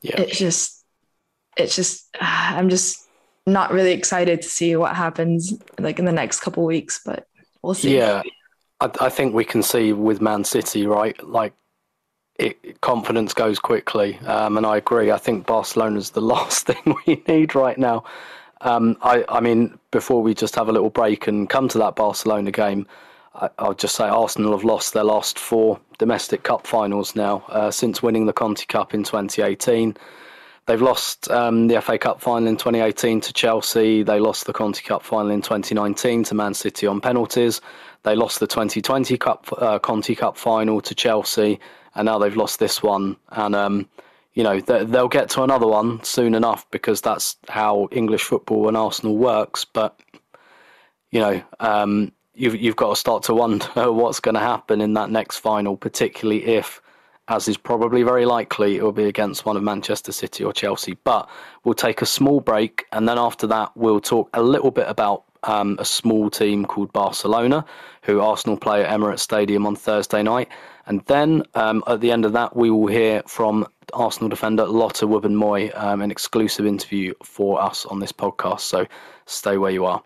yeah. 0.00 0.20
it's 0.20 0.38
just, 0.38 0.84
it's 1.56 1.74
just, 1.74 2.16
I'm 2.20 2.68
just 2.68 3.06
not 3.44 3.72
really 3.72 3.92
excited 3.92 4.40
to 4.42 4.48
see 4.48 4.76
what 4.76 4.94
happens 4.94 5.52
like 5.78 5.98
in 5.98 6.04
the 6.04 6.12
next 6.12 6.40
couple 6.40 6.64
weeks, 6.64 7.00
but 7.04 7.26
we'll 7.60 7.74
see. 7.74 7.96
Yeah. 7.96 8.22
I, 8.80 8.90
I 9.00 9.08
think 9.08 9.34
we 9.34 9.44
can 9.44 9.62
see 9.62 9.92
with 9.92 10.20
Man 10.20 10.44
City, 10.44 10.86
right? 10.86 11.20
Like 11.26 11.54
it, 12.38 12.80
confidence 12.80 13.34
goes 13.34 13.58
quickly. 13.58 14.18
Um, 14.20 14.56
and 14.56 14.64
I 14.64 14.76
agree. 14.76 15.10
I 15.10 15.18
think 15.18 15.46
Barcelona's 15.46 16.10
the 16.10 16.20
last 16.34 16.66
thing 16.66 16.96
we 17.06 17.22
need 17.26 17.56
right 17.56 17.76
now. 17.76 18.04
Um, 18.60 18.96
I, 19.02 19.24
I 19.28 19.40
mean, 19.40 19.76
before 19.90 20.22
we 20.22 20.34
just 20.34 20.54
have 20.54 20.68
a 20.68 20.72
little 20.72 20.90
break 20.90 21.26
and 21.26 21.50
come 21.50 21.66
to 21.70 21.78
that 21.78 21.96
Barcelona 21.96 22.52
game, 22.52 22.86
I, 23.34 23.48
will 23.58 23.74
just 23.74 23.96
say 23.96 24.04
Arsenal 24.04 24.52
have 24.52 24.62
lost 24.62 24.94
their 24.94 25.04
last 25.04 25.36
four 25.38 25.80
domestic 26.02 26.42
cup 26.42 26.66
finals 26.66 27.14
now 27.14 27.44
uh, 27.48 27.70
since 27.70 28.02
winning 28.02 28.26
the 28.26 28.32
Conti 28.32 28.66
Cup 28.66 28.92
in 28.92 29.04
2018. 29.04 29.96
They've 30.66 30.82
lost 30.82 31.30
um, 31.30 31.68
the 31.68 31.80
FA 31.80 31.96
Cup 31.96 32.20
final 32.20 32.48
in 32.48 32.56
2018 32.56 33.20
to 33.20 33.32
Chelsea. 33.32 34.02
They 34.02 34.18
lost 34.18 34.46
the 34.46 34.52
Conti 34.52 34.82
Cup 34.82 35.04
final 35.04 35.30
in 35.30 35.42
2019 35.42 36.24
to 36.24 36.34
Man 36.34 36.54
City 36.54 36.88
on 36.88 37.00
penalties. 37.00 37.60
They 38.02 38.16
lost 38.16 38.40
the 38.40 38.48
2020 38.48 39.16
Cup 39.16 39.46
uh, 39.58 39.78
Conti 39.78 40.16
Cup 40.16 40.36
final 40.36 40.80
to 40.80 40.92
Chelsea, 40.92 41.60
and 41.94 42.06
now 42.06 42.18
they've 42.18 42.36
lost 42.36 42.58
this 42.58 42.82
one. 42.82 43.16
And 43.28 43.54
um, 43.54 43.88
you 44.34 44.42
know 44.42 44.58
they'll 44.60 45.06
get 45.06 45.30
to 45.30 45.44
another 45.44 45.68
one 45.68 46.02
soon 46.02 46.34
enough 46.34 46.68
because 46.72 47.00
that's 47.00 47.36
how 47.48 47.88
English 47.92 48.24
football 48.24 48.66
and 48.66 48.76
Arsenal 48.76 49.16
works. 49.16 49.64
But 49.64 50.00
you 51.12 51.20
know, 51.20 51.40
um, 51.60 52.10
you've 52.34 52.56
you've 52.56 52.76
got 52.76 52.90
to 52.90 52.96
start 52.96 53.22
to 53.24 53.34
wonder 53.34 53.92
what's 53.92 54.20
going 54.20 54.34
to 54.34 54.40
happen 54.40 54.80
in 54.80 54.94
that 54.94 55.10
next 55.10 55.38
final, 55.38 55.76
particularly 55.76 56.44
if, 56.44 56.80
as 57.28 57.48
is 57.48 57.56
probably 57.56 58.02
very 58.02 58.26
likely, 58.26 58.76
it 58.76 58.82
will 58.82 58.92
be 58.92 59.04
against 59.04 59.44
one 59.46 59.56
of 59.56 59.62
Manchester 59.62 60.12
City 60.12 60.44
or 60.44 60.52
Chelsea. 60.52 60.96
But 61.04 61.28
we'll 61.64 61.74
take 61.74 62.02
a 62.02 62.06
small 62.06 62.40
break, 62.40 62.84
and 62.92 63.08
then 63.08 63.18
after 63.18 63.46
that, 63.48 63.76
we'll 63.76 64.00
talk 64.00 64.30
a 64.34 64.42
little 64.42 64.70
bit 64.70 64.88
about 64.88 65.24
um, 65.44 65.76
a 65.78 65.84
small 65.84 66.30
team 66.30 66.64
called 66.64 66.92
Barcelona, 66.92 67.64
who 68.02 68.20
Arsenal 68.20 68.56
play 68.56 68.84
at 68.84 68.90
Emirates 68.90 69.20
Stadium 69.20 69.66
on 69.66 69.76
Thursday 69.76 70.22
night. 70.22 70.48
And 70.86 71.04
then 71.06 71.44
um, 71.54 71.82
at 71.86 72.00
the 72.00 72.10
end 72.10 72.24
of 72.24 72.32
that, 72.32 72.56
we 72.56 72.70
will 72.70 72.88
hear 72.88 73.22
from 73.26 73.66
Arsenal 73.92 74.28
defender 74.28 74.64
Lotte 74.66 75.02
Wubben-Moy, 75.02 75.70
um, 75.74 76.02
an 76.02 76.10
exclusive 76.10 76.66
interview 76.66 77.14
for 77.22 77.60
us 77.60 77.86
on 77.86 78.00
this 78.00 78.12
podcast. 78.12 78.60
So 78.60 78.86
stay 79.26 79.58
where 79.58 79.70
you 79.70 79.84
are. 79.84 80.02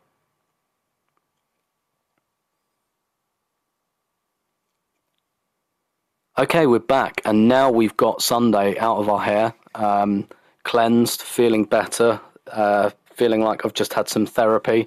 Okay, 6.39 6.67
we're 6.67 6.81
back, 6.81 7.23
and 7.25 7.49
now 7.49 7.71
we've 7.71 7.97
got 7.97 8.21
Sunday 8.21 8.77
out 8.77 8.99
of 8.99 9.09
our 9.09 9.21
hair, 9.21 9.55
um, 9.75 10.29
cleansed, 10.65 11.23
feeling 11.23 11.65
better, 11.65 12.21
uh, 12.53 12.91
feeling 13.15 13.41
like 13.41 13.65
I've 13.65 13.73
just 13.73 13.95
had 13.95 14.07
some 14.11 14.27
therapy. 14.27 14.87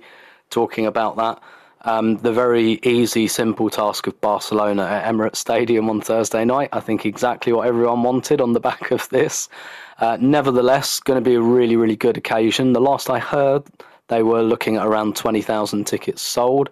Talking 0.52 0.86
about 0.86 1.16
that, 1.16 1.42
um, 1.86 2.18
the 2.18 2.32
very 2.32 2.74
easy, 2.84 3.28
simple 3.28 3.72
task 3.72 4.06
of 4.06 4.22
Barcelona 4.22 4.84
at 4.84 5.12
Emirates 5.12 5.38
Stadium 5.38 5.90
on 5.90 6.02
Thursday 6.02 6.46
night. 6.46 6.70
I 6.72 6.82
think 6.82 7.04
exactly 7.04 7.52
what 7.52 7.68
everyone 7.68 8.04
wanted 8.04 8.42
on 8.42 8.54
the 8.54 8.60
back 8.70 8.92
of 8.92 9.10
this. 9.10 9.50
Uh, 9.98 10.20
nevertheless, 10.22 11.00
going 11.00 11.18
to 11.18 11.28
be 11.28 11.34
a 11.34 11.42
really, 11.42 11.78
really 11.78 11.96
good 11.96 12.16
occasion. 12.16 12.74
The 12.74 12.80
last 12.80 13.10
I 13.10 13.18
heard, 13.18 13.64
they 14.10 14.22
were 14.22 14.44
looking 14.44 14.76
at 14.76 14.86
around 14.86 15.16
twenty 15.16 15.42
thousand 15.42 15.86
tickets 15.86 16.22
sold 16.22 16.70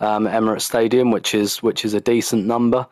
um, 0.00 0.24
Emirates 0.24 0.62
Stadium, 0.62 1.10
which 1.10 1.34
is 1.34 1.62
which 1.62 1.84
is 1.84 1.92
a 1.92 2.00
decent 2.00 2.46
number. 2.46 2.86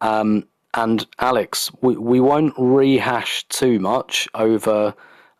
Um, 0.00 0.46
and 0.74 1.06
Alex, 1.18 1.70
we, 1.80 1.96
we 1.96 2.20
won't 2.20 2.54
rehash 2.56 3.46
too 3.48 3.80
much 3.80 4.28
over 4.34 4.94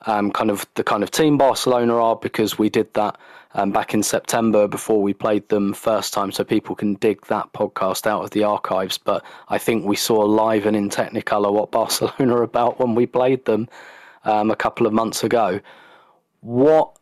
um, 0.07 0.31
kind 0.31 0.51
of 0.51 0.66
the 0.75 0.85
kind 0.85 1.03
of 1.03 1.11
team 1.11 1.37
Barcelona 1.37 1.97
are 1.97 2.16
because 2.16 2.59
we 2.59 2.71
did 2.71 2.92
that 2.94 3.18
um, 3.55 3.73
back 3.73 3.94
in 3.94 4.03
September 4.03 4.68
before 4.68 5.03
we 5.03 5.12
played 5.12 5.49
them 5.49 5.73
first 5.73 6.12
time, 6.12 6.31
so 6.31 6.44
people 6.44 6.75
can 6.75 6.94
dig 6.94 7.27
that 7.27 7.53
podcast 7.53 8.07
out 8.07 8.23
of 8.23 8.31
the 8.31 8.44
archives. 8.44 8.99
But 8.99 9.25
I 9.49 9.59
think 9.59 9.85
we 9.85 9.97
saw 9.97 10.21
live 10.21 10.66
and 10.66 10.77
in 10.77 10.90
Technicolor 10.90 11.53
what 11.53 11.71
Barcelona 11.79 12.37
are 12.37 12.42
about 12.42 12.79
when 12.79 12.94
we 12.94 13.07
played 13.07 13.44
them 13.44 13.68
um, 14.25 14.51
a 14.51 14.57
couple 14.57 14.87
of 14.87 14.92
months 14.92 15.25
ago. 15.25 15.61
What 16.40 16.97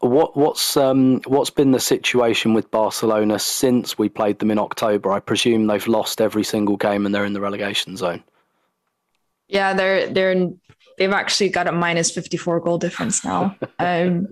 what 0.00 0.36
what's 0.36 0.76
um, 0.76 1.20
what's 1.26 1.50
been 1.50 1.72
the 1.72 1.80
situation 1.80 2.54
with 2.54 2.70
Barcelona 2.70 3.38
since 3.38 3.98
we 3.98 4.08
played 4.08 4.38
them 4.38 4.50
in 4.50 4.58
October? 4.58 5.12
I 5.12 5.20
presume 5.20 5.66
they've 5.66 5.86
lost 5.86 6.20
every 6.20 6.44
single 6.44 6.76
game 6.76 7.06
and 7.06 7.14
they're 7.14 7.24
in 7.24 7.32
the 7.32 7.40
relegation 7.40 7.96
zone. 7.96 8.22
Yeah, 9.48 9.74
they're 9.74 10.08
they're 10.08 10.32
in, 10.32 10.60
they've 10.98 11.12
actually 11.12 11.50
got 11.50 11.66
a 11.66 11.72
minus 11.72 12.10
fifty 12.10 12.36
four 12.36 12.60
goal 12.60 12.78
difference 12.78 13.24
now. 13.24 13.56
um, 13.78 14.28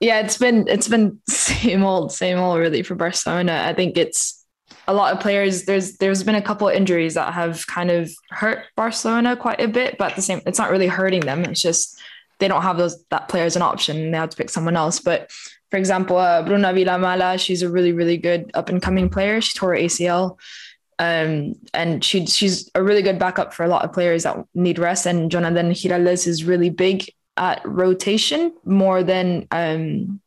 yeah, 0.00 0.20
it's 0.20 0.38
been 0.38 0.68
it's 0.68 0.88
been 0.88 1.20
same 1.28 1.82
old 1.82 2.12
same 2.12 2.38
old 2.38 2.58
really 2.58 2.82
for 2.82 2.94
Barcelona. 2.94 3.64
I 3.66 3.74
think 3.74 3.96
it's 3.96 4.44
a 4.86 4.94
lot 4.94 5.12
of 5.12 5.20
players. 5.20 5.64
There's 5.64 5.96
there's 5.96 6.22
been 6.22 6.34
a 6.34 6.42
couple 6.42 6.68
of 6.68 6.74
injuries 6.74 7.14
that 7.14 7.34
have 7.34 7.66
kind 7.66 7.90
of 7.90 8.10
hurt 8.30 8.66
Barcelona 8.76 9.36
quite 9.36 9.60
a 9.60 9.68
bit, 9.68 9.96
but 9.98 10.14
the 10.14 10.22
same, 10.22 10.40
it's 10.46 10.58
not 10.58 10.70
really 10.70 10.86
hurting 10.86 11.20
them. 11.20 11.44
It's 11.44 11.62
just 11.62 11.93
they 12.38 12.48
don't 12.48 12.62
have 12.62 12.76
those 12.76 13.04
that 13.10 13.28
player 13.28 13.44
as 13.44 13.56
an 13.56 13.62
option. 13.62 14.10
They 14.10 14.18
have 14.18 14.30
to 14.30 14.36
pick 14.36 14.50
someone 14.50 14.76
else. 14.76 15.00
But 15.00 15.30
for 15.70 15.76
example, 15.76 16.16
uh, 16.16 16.42
Bruna 16.42 16.72
Vilamala, 16.72 17.38
she's 17.38 17.62
a 17.62 17.68
really 17.68 17.92
really 17.92 18.16
good 18.16 18.50
up 18.54 18.68
and 18.68 18.82
coming 18.82 19.08
player. 19.08 19.40
She 19.40 19.58
tore 19.58 19.70
her 19.70 19.80
ACL, 19.80 20.38
um, 20.98 21.54
and 21.72 22.04
she 22.04 22.26
she's 22.26 22.70
a 22.74 22.82
really 22.82 23.02
good 23.02 23.18
backup 23.18 23.54
for 23.54 23.64
a 23.64 23.68
lot 23.68 23.84
of 23.84 23.92
players 23.92 24.24
that 24.24 24.44
need 24.54 24.78
rest. 24.78 25.06
And 25.06 25.30
Jonatan 25.30 25.70
Giráldez 25.70 26.26
is 26.26 26.44
really 26.44 26.70
big 26.70 27.10
at 27.36 27.60
rotation 27.64 28.52
more 28.64 29.02
than 29.02 29.46
um, 29.50 30.20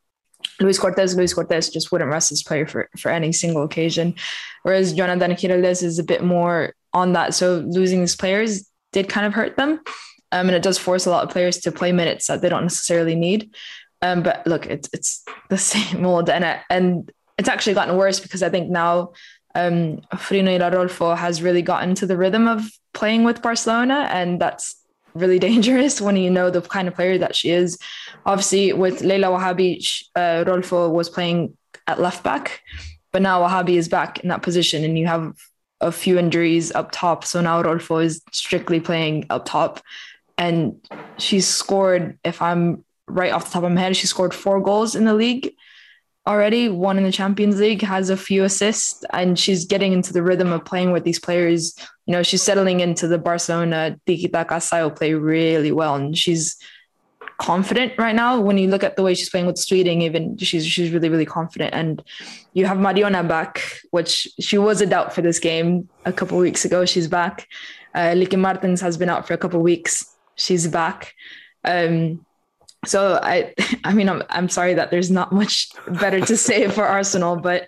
Lluís 0.60 0.80
Cortés. 0.80 1.16
Lluís 1.16 1.36
Cortés 1.36 1.72
just 1.72 1.92
wouldn't 1.92 2.12
rest 2.12 2.30
his 2.30 2.44
player 2.44 2.66
for, 2.66 2.90
for 2.98 3.10
any 3.10 3.32
single 3.32 3.64
occasion. 3.64 4.16
Whereas 4.64 4.94
Jonatan 4.94 5.32
Giráldez 5.32 5.84
is 5.84 6.00
a 6.00 6.04
bit 6.04 6.24
more 6.24 6.74
on 6.94 7.14
that. 7.14 7.34
So 7.34 7.60
losing 7.68 8.02
these 8.02 8.16
players 8.16 8.70
did 8.92 9.08
kind 9.10 9.26
of 9.26 9.34
hurt 9.34 9.56
them. 9.58 9.80
Um, 10.32 10.48
and 10.48 10.56
it 10.56 10.64
does 10.64 10.78
force 10.78 11.06
a 11.06 11.10
lot 11.10 11.24
of 11.24 11.30
players 11.30 11.58
to 11.60 11.72
play 11.72 11.92
minutes 11.92 12.28
that 12.28 12.42
they 12.42 12.50
don't 12.50 12.64
necessarily 12.64 13.16
need. 13.16 13.56
Um, 14.02 14.24
but 14.24 14.46
look, 14.46 14.66
it's 14.66 14.90
it's 14.94 15.24
the 15.50 15.58
same 15.58 16.06
old, 16.06 16.30
and 16.30 16.44
it, 16.44 16.60
and 16.70 17.12
it's 17.38 17.50
actually 17.50 17.74
gotten 17.74 17.98
worse 17.98 18.20
because 18.20 18.44
I 18.44 18.50
think 18.50 18.70
now 18.70 19.14
um, 19.56 20.02
Fridolina 20.14 20.72
Rolfö 20.72 21.18
has 21.18 21.42
really 21.42 21.62
gotten 21.62 21.96
to 21.96 22.06
the 22.06 22.18
rhythm 22.18 22.48
of 22.48 22.70
playing 22.94 23.24
with 23.24 23.42
Barcelona, 23.42 24.08
and 24.12 24.40
that's 24.40 24.76
really 25.14 25.40
dangerous 25.50 26.00
when 26.02 26.16
you 26.16 26.30
know 26.30 26.50
the 26.50 26.62
kind 26.62 26.88
of 26.88 26.96
player 26.96 27.18
that 27.18 27.36
she 27.36 27.50
is. 27.50 27.78
Obviously, 28.26 28.74
with 28.74 29.02
Leila 29.02 29.28
Ouahabi, 29.28 29.84
uh, 30.16 30.44
Rolfö 30.46 30.92
was 30.92 31.10
playing 31.10 31.58
at 31.88 32.00
left 32.00 32.24
back, 32.24 32.62
but 33.12 33.22
now 33.22 33.42
Ouahabi 33.42 33.78
is 33.78 33.88
back 33.88 34.20
in 34.20 34.30
that 34.30 34.44
position, 34.44 34.84
and 34.84 34.98
you 34.98 35.08
have 35.08 35.34
a 35.80 35.92
few 35.92 36.18
injuries 36.18 36.72
up 36.74 36.90
top. 36.92 37.24
So 37.24 37.42
now 37.42 37.62
Rolfö 37.62 38.04
is 38.04 38.22
strictly 38.32 38.80
playing 38.80 39.26
up 39.30 39.46
top 39.46 39.80
and 40.38 40.80
she's 41.18 41.48
scored, 41.48 42.18
if 42.24 42.42
I'm 42.42 42.84
right 43.08 43.32
off 43.32 43.46
the 43.46 43.52
top 43.52 43.64
of 43.64 43.72
my 43.72 43.82
head, 43.82 43.96
she 43.96 44.08
scored 44.08 44.34
four 44.34 44.62
goals 44.62 44.96
in 44.96 45.06
the 45.06 45.14
league 45.14 45.54
already, 46.28 46.68
one 46.68 46.98
in 46.98 47.06
the 47.06 47.12
Champions 47.12 47.60
League, 47.60 47.82
has 47.82 48.10
a 48.10 48.18
few 48.18 48.44
assists, 48.44 49.04
and 49.12 49.40
she's 49.40 49.66
getting 49.66 49.94
into 49.94 50.12
the 50.12 50.22
rhythm 50.22 50.52
of 50.52 50.66
playing 50.66 50.92
with 50.92 51.06
these 51.06 51.20
players. 51.20 51.74
You 52.06 52.12
know, 52.12 52.22
she's 52.22 52.44
settling 52.44 52.82
into 52.82 53.08
the 53.08 53.18
Barcelona 53.18 53.98
tiki 54.06 54.28
taka 54.28 54.60
style 54.60 54.92
play 54.92 55.14
really 55.14 55.72
well, 55.72 55.96
and 55.96 56.18
she's 56.18 56.58
confident 57.38 57.94
right 57.98 58.16
now. 58.16 58.40
When 58.40 58.58
you 58.58 58.68
look 58.68 58.84
at 58.84 58.98
the 58.98 59.04
way 59.04 59.14
she's 59.14 59.30
playing 59.30 59.48
with 59.48 59.58
Sweden, 59.58 60.02
even 60.02 60.38
she's 60.38 60.66
she's 60.66 60.92
really 60.92 61.10
really 61.10 61.26
confident. 61.26 61.74
And 61.74 62.04
you 62.54 62.66
have 62.66 62.78
Mariona 62.78 63.28
back, 63.28 63.82
which 63.92 64.28
she 64.40 64.58
was 64.58 64.82
a 64.82 64.86
doubt 64.86 65.14
for 65.14 65.22
this 65.22 65.40
game 65.40 65.88
a 66.06 66.12
couple 66.12 66.38
weeks 66.38 66.66
ago. 66.66 66.86
She's 66.86 67.08
back. 67.08 67.48
Uh, 67.96 68.14
Lieke 68.16 68.38
Martens 68.38 68.82
has 68.82 68.98
been 68.98 69.10
out 69.10 69.26
for 69.26 69.34
a 69.34 69.38
couple 69.38 69.62
weeks. 69.62 70.17
She's 70.38 70.68
back. 70.68 71.14
Um, 71.64 72.26
so 72.86 73.20
I, 73.22 73.54
I 73.84 73.94
mean, 73.94 74.10
I'm 74.10 74.24
I'm 74.30 74.50
sorry 74.50 74.76
that 74.76 74.92
there's 74.92 75.12
not 75.12 75.32
much 75.32 75.70
better 75.88 76.22
to 76.22 76.38
say 76.38 76.68
for 76.70 76.86
Arsenal, 76.86 77.36
but 77.36 77.68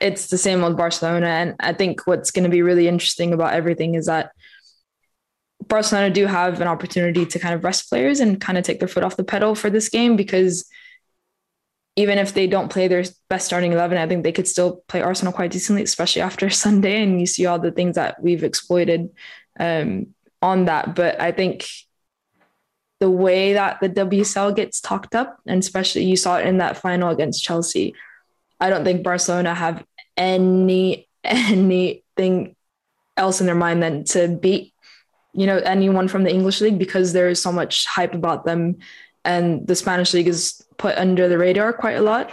it's 0.00 0.28
the 0.28 0.38
same 0.38 0.64
old 0.64 0.76
Barcelona. 0.76 1.26
And 1.26 1.54
I 1.60 1.72
think 1.72 2.06
what's 2.06 2.30
going 2.30 2.44
to 2.44 2.50
be 2.50 2.62
really 2.62 2.88
interesting 2.88 3.32
about 3.32 3.54
everything 3.54 3.94
is 3.94 4.06
that 4.06 4.32
Barcelona 5.66 6.10
do 6.10 6.26
have 6.26 6.60
an 6.60 6.68
opportunity 6.68 7.24
to 7.24 7.38
kind 7.38 7.54
of 7.54 7.64
rest 7.64 7.88
players 7.88 8.20
and 8.20 8.40
kind 8.40 8.58
of 8.58 8.64
take 8.64 8.80
their 8.80 8.88
foot 8.88 9.04
off 9.04 9.16
the 9.16 9.24
pedal 9.24 9.54
for 9.54 9.70
this 9.70 9.88
game 9.88 10.16
because 10.16 10.68
even 11.96 12.18
if 12.18 12.34
they 12.34 12.46
don't 12.46 12.70
play 12.70 12.88
their 12.88 13.04
best 13.30 13.46
starting 13.46 13.72
11, 13.72 13.96
I 13.96 14.06
think 14.08 14.24
they 14.24 14.32
could 14.32 14.48
still 14.48 14.82
play 14.88 15.00
Arsenal 15.00 15.32
quite 15.32 15.52
decently, 15.52 15.82
especially 15.82 16.22
after 16.22 16.50
Sunday. 16.64 17.02
And 17.02 17.20
you 17.20 17.26
see 17.26 17.46
all 17.46 17.58
the 17.58 17.70
things 17.70 17.94
that 17.94 18.22
we've 18.22 18.44
exploited 18.44 19.10
um, 19.58 20.08
on 20.42 20.64
that. 20.64 20.94
But 20.94 21.20
I 21.20 21.32
think 21.32 21.66
the 23.00 23.10
way 23.10 23.52
that 23.54 23.80
the 23.80 23.88
WSL 23.88 24.54
gets 24.54 24.80
talked 24.80 25.14
up, 25.14 25.38
and 25.46 25.60
especially 25.60 26.04
you 26.04 26.16
saw 26.16 26.38
it 26.38 26.46
in 26.46 26.58
that 26.58 26.76
final 26.78 27.10
against 27.10 27.42
Chelsea, 27.42 27.94
I 28.60 28.70
don't 28.70 28.84
think 28.84 29.02
Barcelona 29.02 29.54
have 29.54 29.84
any 30.16 31.08
anything 31.24 32.54
else 33.16 33.40
in 33.40 33.46
their 33.46 33.54
mind 33.54 33.82
than 33.82 34.04
to 34.04 34.28
beat 34.28 34.74
you 35.32 35.46
know 35.46 35.58
anyone 35.58 36.08
from 36.08 36.24
the 36.24 36.30
English 36.30 36.60
league 36.60 36.78
because 36.78 37.12
there 37.12 37.28
is 37.28 37.42
so 37.42 37.52
much 37.52 37.86
hype 37.86 38.14
about 38.14 38.44
them, 38.44 38.76
and 39.24 39.66
the 39.66 39.74
Spanish 39.74 40.14
league 40.14 40.28
is 40.28 40.64
put 40.78 40.96
under 40.96 41.28
the 41.28 41.38
radar 41.38 41.72
quite 41.72 41.96
a 41.96 42.02
lot. 42.02 42.30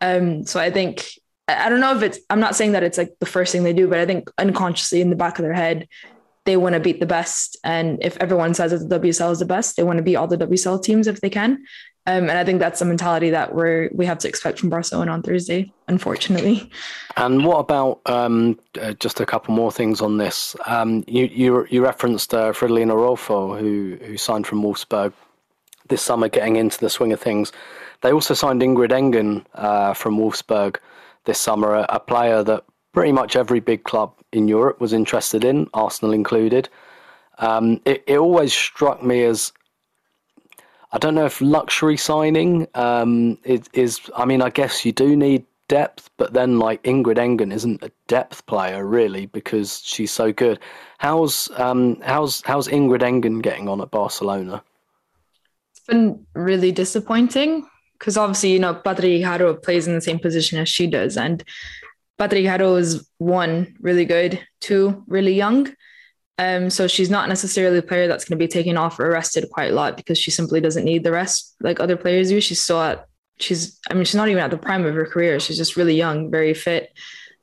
Um, 0.00 0.44
so 0.44 0.58
I 0.58 0.70
think 0.70 1.06
I 1.48 1.68
don't 1.68 1.80
know 1.80 1.96
if 1.96 2.02
it's 2.02 2.18
I'm 2.28 2.40
not 2.40 2.56
saying 2.56 2.72
that 2.72 2.82
it's 2.82 2.98
like 2.98 3.14
the 3.20 3.26
first 3.26 3.52
thing 3.52 3.62
they 3.62 3.72
do, 3.72 3.88
but 3.88 3.98
I 3.98 4.06
think 4.06 4.30
unconsciously 4.38 5.00
in 5.00 5.10
the 5.10 5.16
back 5.16 5.38
of 5.38 5.44
their 5.44 5.54
head 5.54 5.88
they 6.46 6.56
want 6.56 6.74
to 6.74 6.80
beat 6.80 7.00
the 7.00 7.06
best. 7.06 7.56
And 7.64 7.98
if 8.02 8.16
everyone 8.18 8.54
says 8.54 8.72
that 8.72 8.88
the 8.88 8.98
WSL 8.98 9.32
is 9.32 9.38
the 9.40 9.44
best, 9.44 9.76
they 9.76 9.82
want 9.82 9.98
to 9.98 10.02
beat 10.02 10.16
all 10.16 10.26
the 10.26 10.38
WSL 10.38 10.82
teams 10.82 11.06
if 11.06 11.20
they 11.20 11.30
can. 11.30 11.64
Um, 12.06 12.30
and 12.30 12.38
I 12.38 12.44
think 12.44 12.60
that's 12.60 12.78
the 12.78 12.86
mentality 12.86 13.30
that 13.30 13.54
we're 13.54 13.90
we 13.92 14.06
have 14.06 14.18
to 14.20 14.28
expect 14.28 14.58
from 14.58 14.70
Barcelona 14.70 15.12
on 15.12 15.22
Thursday, 15.22 15.70
unfortunately. 15.86 16.70
And 17.16 17.44
what 17.44 17.58
about 17.58 18.00
um, 18.06 18.58
uh, 18.80 18.94
just 18.94 19.20
a 19.20 19.26
couple 19.26 19.54
more 19.54 19.70
things 19.70 20.00
on 20.00 20.16
this? 20.16 20.56
Um, 20.64 21.04
you 21.06 21.26
you 21.26 21.66
you 21.68 21.84
referenced 21.84 22.32
uh, 22.32 22.52
Fridolina 22.52 22.94
Rolfö, 22.94 23.60
who 23.60 23.98
who 24.04 24.16
signed 24.16 24.46
from 24.46 24.62
Wolfsburg 24.62 25.12
this 25.88 26.00
summer, 26.00 26.28
getting 26.28 26.56
into 26.56 26.78
the 26.80 26.88
swing 26.88 27.12
of 27.12 27.20
things. 27.20 27.52
They 28.00 28.12
also 28.12 28.32
signed 28.32 28.62
Ingrid 28.62 28.92
Engen 28.92 29.44
uh, 29.54 29.92
from 29.92 30.16
Wolfsburg 30.16 30.76
this 31.26 31.40
summer, 31.40 31.74
a, 31.74 31.86
a, 31.90 32.00
player 32.00 32.42
that 32.42 32.64
pretty 32.92 33.12
much 33.12 33.36
every 33.36 33.60
big 33.60 33.84
club 33.84 34.14
in 34.32 34.48
Europe 34.48 34.80
was 34.80 34.92
interested 34.92 35.44
in, 35.44 35.68
Arsenal 35.74 36.12
included. 36.12 36.68
Um, 37.38 37.80
it, 37.84 38.04
it 38.06 38.18
always 38.18 38.52
struck 38.52 39.02
me 39.02 39.24
as 39.24 39.52
I 40.92 40.98
don't 40.98 41.14
know 41.14 41.26
if 41.26 41.40
luxury 41.40 41.96
signing 41.96 42.66
um, 42.74 43.38
is, 43.44 43.62
is. 43.72 44.00
I 44.16 44.24
mean, 44.24 44.42
I 44.42 44.50
guess 44.50 44.84
you 44.84 44.92
do 44.92 45.16
need 45.16 45.44
depth, 45.68 46.10
but 46.16 46.32
then 46.32 46.58
like 46.58 46.82
Ingrid 46.82 47.16
Engen 47.16 47.52
isn't 47.52 47.82
a 47.82 47.92
depth 48.08 48.44
player 48.46 48.84
really 48.84 49.26
because 49.26 49.82
she's 49.84 50.10
so 50.10 50.32
good. 50.32 50.58
How's 50.98 51.48
um, 51.56 52.00
how's 52.00 52.42
how's 52.42 52.66
Ingrid 52.66 53.02
Engen 53.02 53.38
getting 53.40 53.68
on 53.68 53.80
at 53.80 53.92
Barcelona? 53.92 54.62
It's 55.70 55.86
been 55.86 56.26
really 56.34 56.72
disappointing 56.72 57.68
because 57.98 58.16
obviously 58.16 58.52
you 58.52 58.58
know 58.58 58.74
Patri 58.74 59.20
Guijarro 59.20 59.62
plays 59.62 59.86
in 59.86 59.94
the 59.94 60.00
same 60.00 60.18
position 60.18 60.58
as 60.58 60.68
she 60.68 60.88
does, 60.88 61.16
and 61.16 61.44
Patri 62.20 62.42
Guijarro 62.42 62.78
is 62.78 63.08
one 63.16 63.74
really 63.80 64.04
good, 64.04 64.38
two 64.60 65.02
really 65.06 65.32
young. 65.32 65.72
Um, 66.36 66.68
so 66.68 66.86
she's 66.86 67.08
not 67.08 67.30
necessarily 67.30 67.78
a 67.78 67.82
player 67.82 68.08
that's 68.08 68.26
going 68.26 68.38
to 68.38 68.44
be 68.44 68.48
taken 68.48 68.76
off 68.76 69.00
or 69.00 69.06
arrested 69.06 69.48
quite 69.50 69.70
a 69.70 69.74
lot 69.74 69.96
because 69.96 70.18
she 70.18 70.30
simply 70.30 70.60
doesn't 70.60 70.84
need 70.84 71.02
the 71.02 71.12
rest 71.12 71.56
like 71.60 71.80
other 71.80 71.96
players 71.96 72.28
do. 72.28 72.42
She's 72.42 72.60
still 72.60 72.80
at, 72.82 73.06
she's, 73.38 73.78
I 73.90 73.94
mean, 73.94 74.04
she's 74.04 74.16
not 74.16 74.28
even 74.28 74.42
at 74.42 74.50
the 74.50 74.58
prime 74.58 74.84
of 74.84 74.94
her 74.94 75.06
career. 75.06 75.40
She's 75.40 75.56
just 75.56 75.76
really 75.76 75.94
young, 75.94 76.30
very 76.30 76.52
fit. 76.52 76.90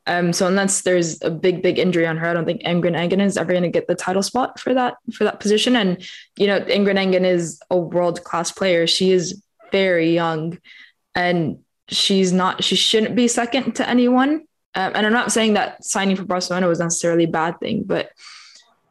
Um, 0.06 0.32
so 0.32 0.48
unless 0.48 0.82
there's 0.82 1.22
a 1.24 1.32
big, 1.32 1.64
big 1.64 1.80
injury 1.80 2.06
on 2.06 2.18
her, 2.18 2.28
I 2.30 2.34
don't 2.34 2.46
think 2.46 2.62
Ingrid 2.62 2.96
Engen 2.96 3.20
is 3.20 3.36
ever 3.36 3.52
going 3.52 3.64
to 3.64 3.70
get 3.70 3.88
the 3.88 3.96
title 3.96 4.24
spot 4.24 4.60
for 4.60 4.76
that 4.76 4.94
for 5.12 5.24
that 5.24 5.40
position. 5.40 5.76
And 5.76 6.08
you 6.38 6.48
know, 6.48 6.62
Ingrid 6.62 6.98
Engen 6.98 7.26
is 7.26 7.60
a 7.70 7.78
world 7.78 8.24
class 8.24 8.52
player. 8.52 8.88
She 8.88 9.12
is 9.12 9.42
very 9.72 10.14
young, 10.14 10.60
and 11.14 11.60
she's 11.90 12.32
not. 12.32 12.64
She 12.64 12.78
shouldn't 12.78 13.16
be 13.16 13.28
second 13.28 13.74
to 13.76 13.90
anyone. 13.90 14.47
Um, 14.76 14.92
and 14.96 15.06
I'm 15.06 15.14
not 15.14 15.32
saying 15.32 15.54
that 15.54 15.84
signing 15.84 16.16
for 16.16 16.24
Barcelona 16.26 16.68
was 16.68 16.80
necessarily 16.80 17.24
a 17.24 17.30
bad 17.30 17.60
thing, 17.60 17.84
but 17.84 18.12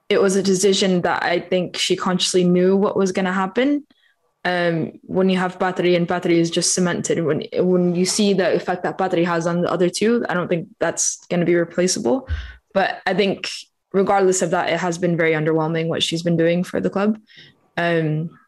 it 0.09 0.21
was 0.21 0.37
a 0.37 0.43
decision 0.43 1.03
that 1.03 1.23
I 1.23 1.41
think 1.41 1.77
she 1.77 1.97
consciously 1.97 2.45
knew 2.45 2.77
what 2.77 2.97
was 2.97 3.13
going 3.13 3.25
to 3.25 3.33
happen. 3.33 3.87
Um, 4.45 4.93
when 5.03 5.29
you 5.29 5.39
have 5.39 5.59
Patri 5.59 5.97
and 5.97 6.09
Patri 6.09 6.39
is 6.39 6.51
just 6.51 6.73
cemented, 6.73 7.25
when 7.25 7.45
when 7.55 7.97
you 7.97 8.05
see 8.05 8.33
the 8.33 8.55
effect 8.55 8.85
that 8.85 8.97
Patri 8.97 9.25
has 9.25 9.47
on 9.47 9.63
the 9.63 9.71
other 9.71 9.91
two, 9.91 10.25
I 10.29 10.35
don't 10.35 10.47
think 10.47 10.69
that's 10.79 11.27
going 11.27 11.41
to 11.41 11.47
be 11.47 11.57
replaceable. 11.57 12.29
But 12.73 13.01
I 13.07 13.15
think 13.15 13.49
regardless 13.93 14.43
of 14.43 14.51
that, 14.51 14.71
it 14.71 14.79
has 14.79 14.99
been 14.99 15.17
very 15.17 15.33
underwhelming 15.33 15.89
what 15.89 16.03
she's 16.03 16.23
been 16.23 16.37
doing 16.37 16.63
for 16.63 16.81
the 16.81 16.91
club. 16.91 17.19
Um, 17.77 18.39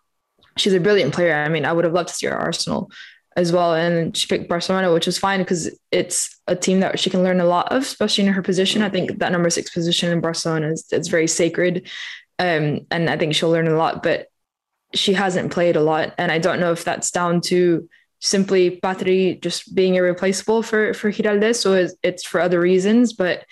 she's 0.56 0.74
a 0.74 0.80
brilliant 0.80 1.14
player. 1.14 1.34
I 1.34 1.48
mean, 1.48 1.64
I 1.64 1.72
would 1.72 1.84
have 1.84 1.94
loved 1.94 2.10
to 2.10 2.14
see 2.14 2.26
her 2.26 2.36
Arsenal 2.36 2.90
as 3.38 3.52
well. 3.52 3.72
And 3.72 4.16
she 4.16 4.26
picked 4.26 4.48
Barcelona, 4.48 4.92
which 4.92 5.06
was 5.06 5.16
fine 5.16 5.38
because 5.38 5.70
it's 5.92 6.36
a 6.48 6.56
team 6.56 6.80
that 6.80 6.98
she 6.98 7.08
can 7.08 7.22
learn 7.22 7.40
a 7.40 7.44
lot 7.44 7.70
of, 7.70 7.82
especially 7.82 8.26
in 8.26 8.32
her 8.32 8.42
position. 8.42 8.82
I 8.82 8.88
think 8.88 9.20
that 9.20 9.30
number 9.30 9.48
six 9.48 9.70
position 9.70 10.10
in 10.10 10.20
Barcelona 10.20 10.72
is 10.72 10.84
it's 10.90 11.06
very 11.06 11.28
sacred. 11.28 11.88
Um, 12.40 12.80
and 12.90 13.08
I 13.08 13.16
think 13.16 13.36
she'll 13.36 13.50
learn 13.50 13.68
a 13.68 13.76
lot, 13.76 14.02
but 14.02 14.26
she 14.92 15.12
hasn't 15.12 15.52
played 15.52 15.76
a 15.76 15.80
lot. 15.80 16.14
And 16.18 16.32
I 16.32 16.38
don't 16.38 16.58
know 16.58 16.72
if 16.72 16.82
that's 16.82 17.12
down 17.12 17.40
to 17.42 17.88
simply 18.18 18.80
Patri 18.80 19.38
just 19.40 19.72
being 19.72 19.94
irreplaceable 19.94 20.64
for, 20.64 20.92
for 20.92 21.12
Giráldez 21.12 21.64
or 21.64 21.94
it's 22.02 22.26
for 22.26 22.40
other 22.40 22.60
reasons, 22.60 23.12
but 23.12 23.44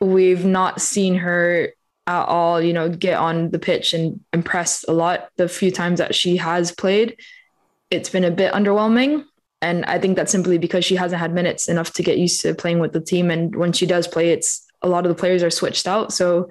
we've 0.00 0.44
not 0.44 0.80
seen 0.80 1.14
her 1.14 1.68
at 2.08 2.24
all, 2.24 2.60
you 2.60 2.72
know, 2.72 2.88
get 2.88 3.18
on 3.18 3.52
the 3.52 3.60
pitch 3.60 3.94
and 3.94 4.18
impress 4.32 4.84
a 4.88 4.92
lot 4.92 5.28
the 5.36 5.48
few 5.48 5.70
times 5.70 6.00
that 6.00 6.16
she 6.16 6.38
has 6.38 6.72
played 6.72 7.16
it's 7.90 8.08
been 8.08 8.24
a 8.24 8.30
bit 8.30 8.52
underwhelming. 8.52 9.24
And 9.62 9.84
I 9.86 9.98
think 9.98 10.16
that's 10.16 10.32
simply 10.32 10.58
because 10.58 10.84
she 10.84 10.96
hasn't 10.96 11.20
had 11.20 11.32
minutes 11.32 11.68
enough 11.68 11.92
to 11.94 12.02
get 12.02 12.18
used 12.18 12.42
to 12.42 12.54
playing 12.54 12.80
with 12.80 12.92
the 12.92 13.00
team. 13.00 13.30
And 13.30 13.56
when 13.56 13.72
she 13.72 13.86
does 13.86 14.06
play, 14.06 14.30
it's 14.30 14.66
a 14.82 14.88
lot 14.88 15.06
of 15.06 15.08
the 15.08 15.18
players 15.18 15.42
are 15.42 15.50
switched 15.50 15.86
out. 15.86 16.12
So 16.12 16.50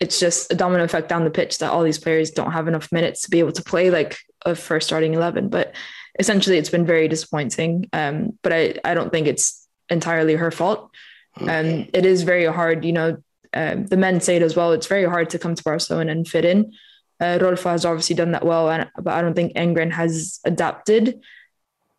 it's 0.00 0.18
just 0.18 0.50
a 0.50 0.56
domino 0.56 0.84
effect 0.84 1.08
down 1.08 1.24
the 1.24 1.30
pitch 1.30 1.58
that 1.58 1.70
all 1.70 1.82
these 1.82 1.98
players 1.98 2.30
don't 2.30 2.52
have 2.52 2.68
enough 2.68 2.90
minutes 2.90 3.22
to 3.22 3.30
be 3.30 3.38
able 3.38 3.52
to 3.52 3.62
play 3.62 3.90
like 3.90 4.18
a 4.46 4.54
first 4.54 4.86
starting 4.86 5.14
11. 5.14 5.50
But 5.50 5.74
essentially, 6.18 6.56
it's 6.56 6.70
been 6.70 6.86
very 6.86 7.06
disappointing. 7.08 7.88
Um, 7.92 8.38
but 8.42 8.52
I, 8.52 8.74
I 8.84 8.94
don't 8.94 9.10
think 9.10 9.26
it's 9.26 9.68
entirely 9.90 10.34
her 10.34 10.50
fault. 10.50 10.90
Um, 11.40 11.88
it 11.92 12.06
is 12.06 12.22
very 12.22 12.46
hard, 12.46 12.84
you 12.84 12.92
know, 12.92 13.18
uh, 13.52 13.76
the 13.76 13.96
men 13.96 14.20
say 14.20 14.36
it 14.36 14.42
as 14.42 14.56
well. 14.56 14.72
It's 14.72 14.86
very 14.86 15.04
hard 15.04 15.30
to 15.30 15.38
come 15.38 15.54
to 15.54 15.62
Barcelona 15.62 16.12
and 16.12 16.26
fit 16.26 16.44
in. 16.44 16.72
Uh, 17.20 17.38
Rolfö 17.38 17.70
has 17.70 17.84
obviously 17.84 18.16
done 18.16 18.32
that 18.32 18.44
well, 18.44 18.68
and, 18.70 18.90
but 19.00 19.14
I 19.14 19.22
don't 19.22 19.34
think 19.34 19.52
Engen 19.54 19.90
has 19.92 20.40
adapted. 20.44 21.20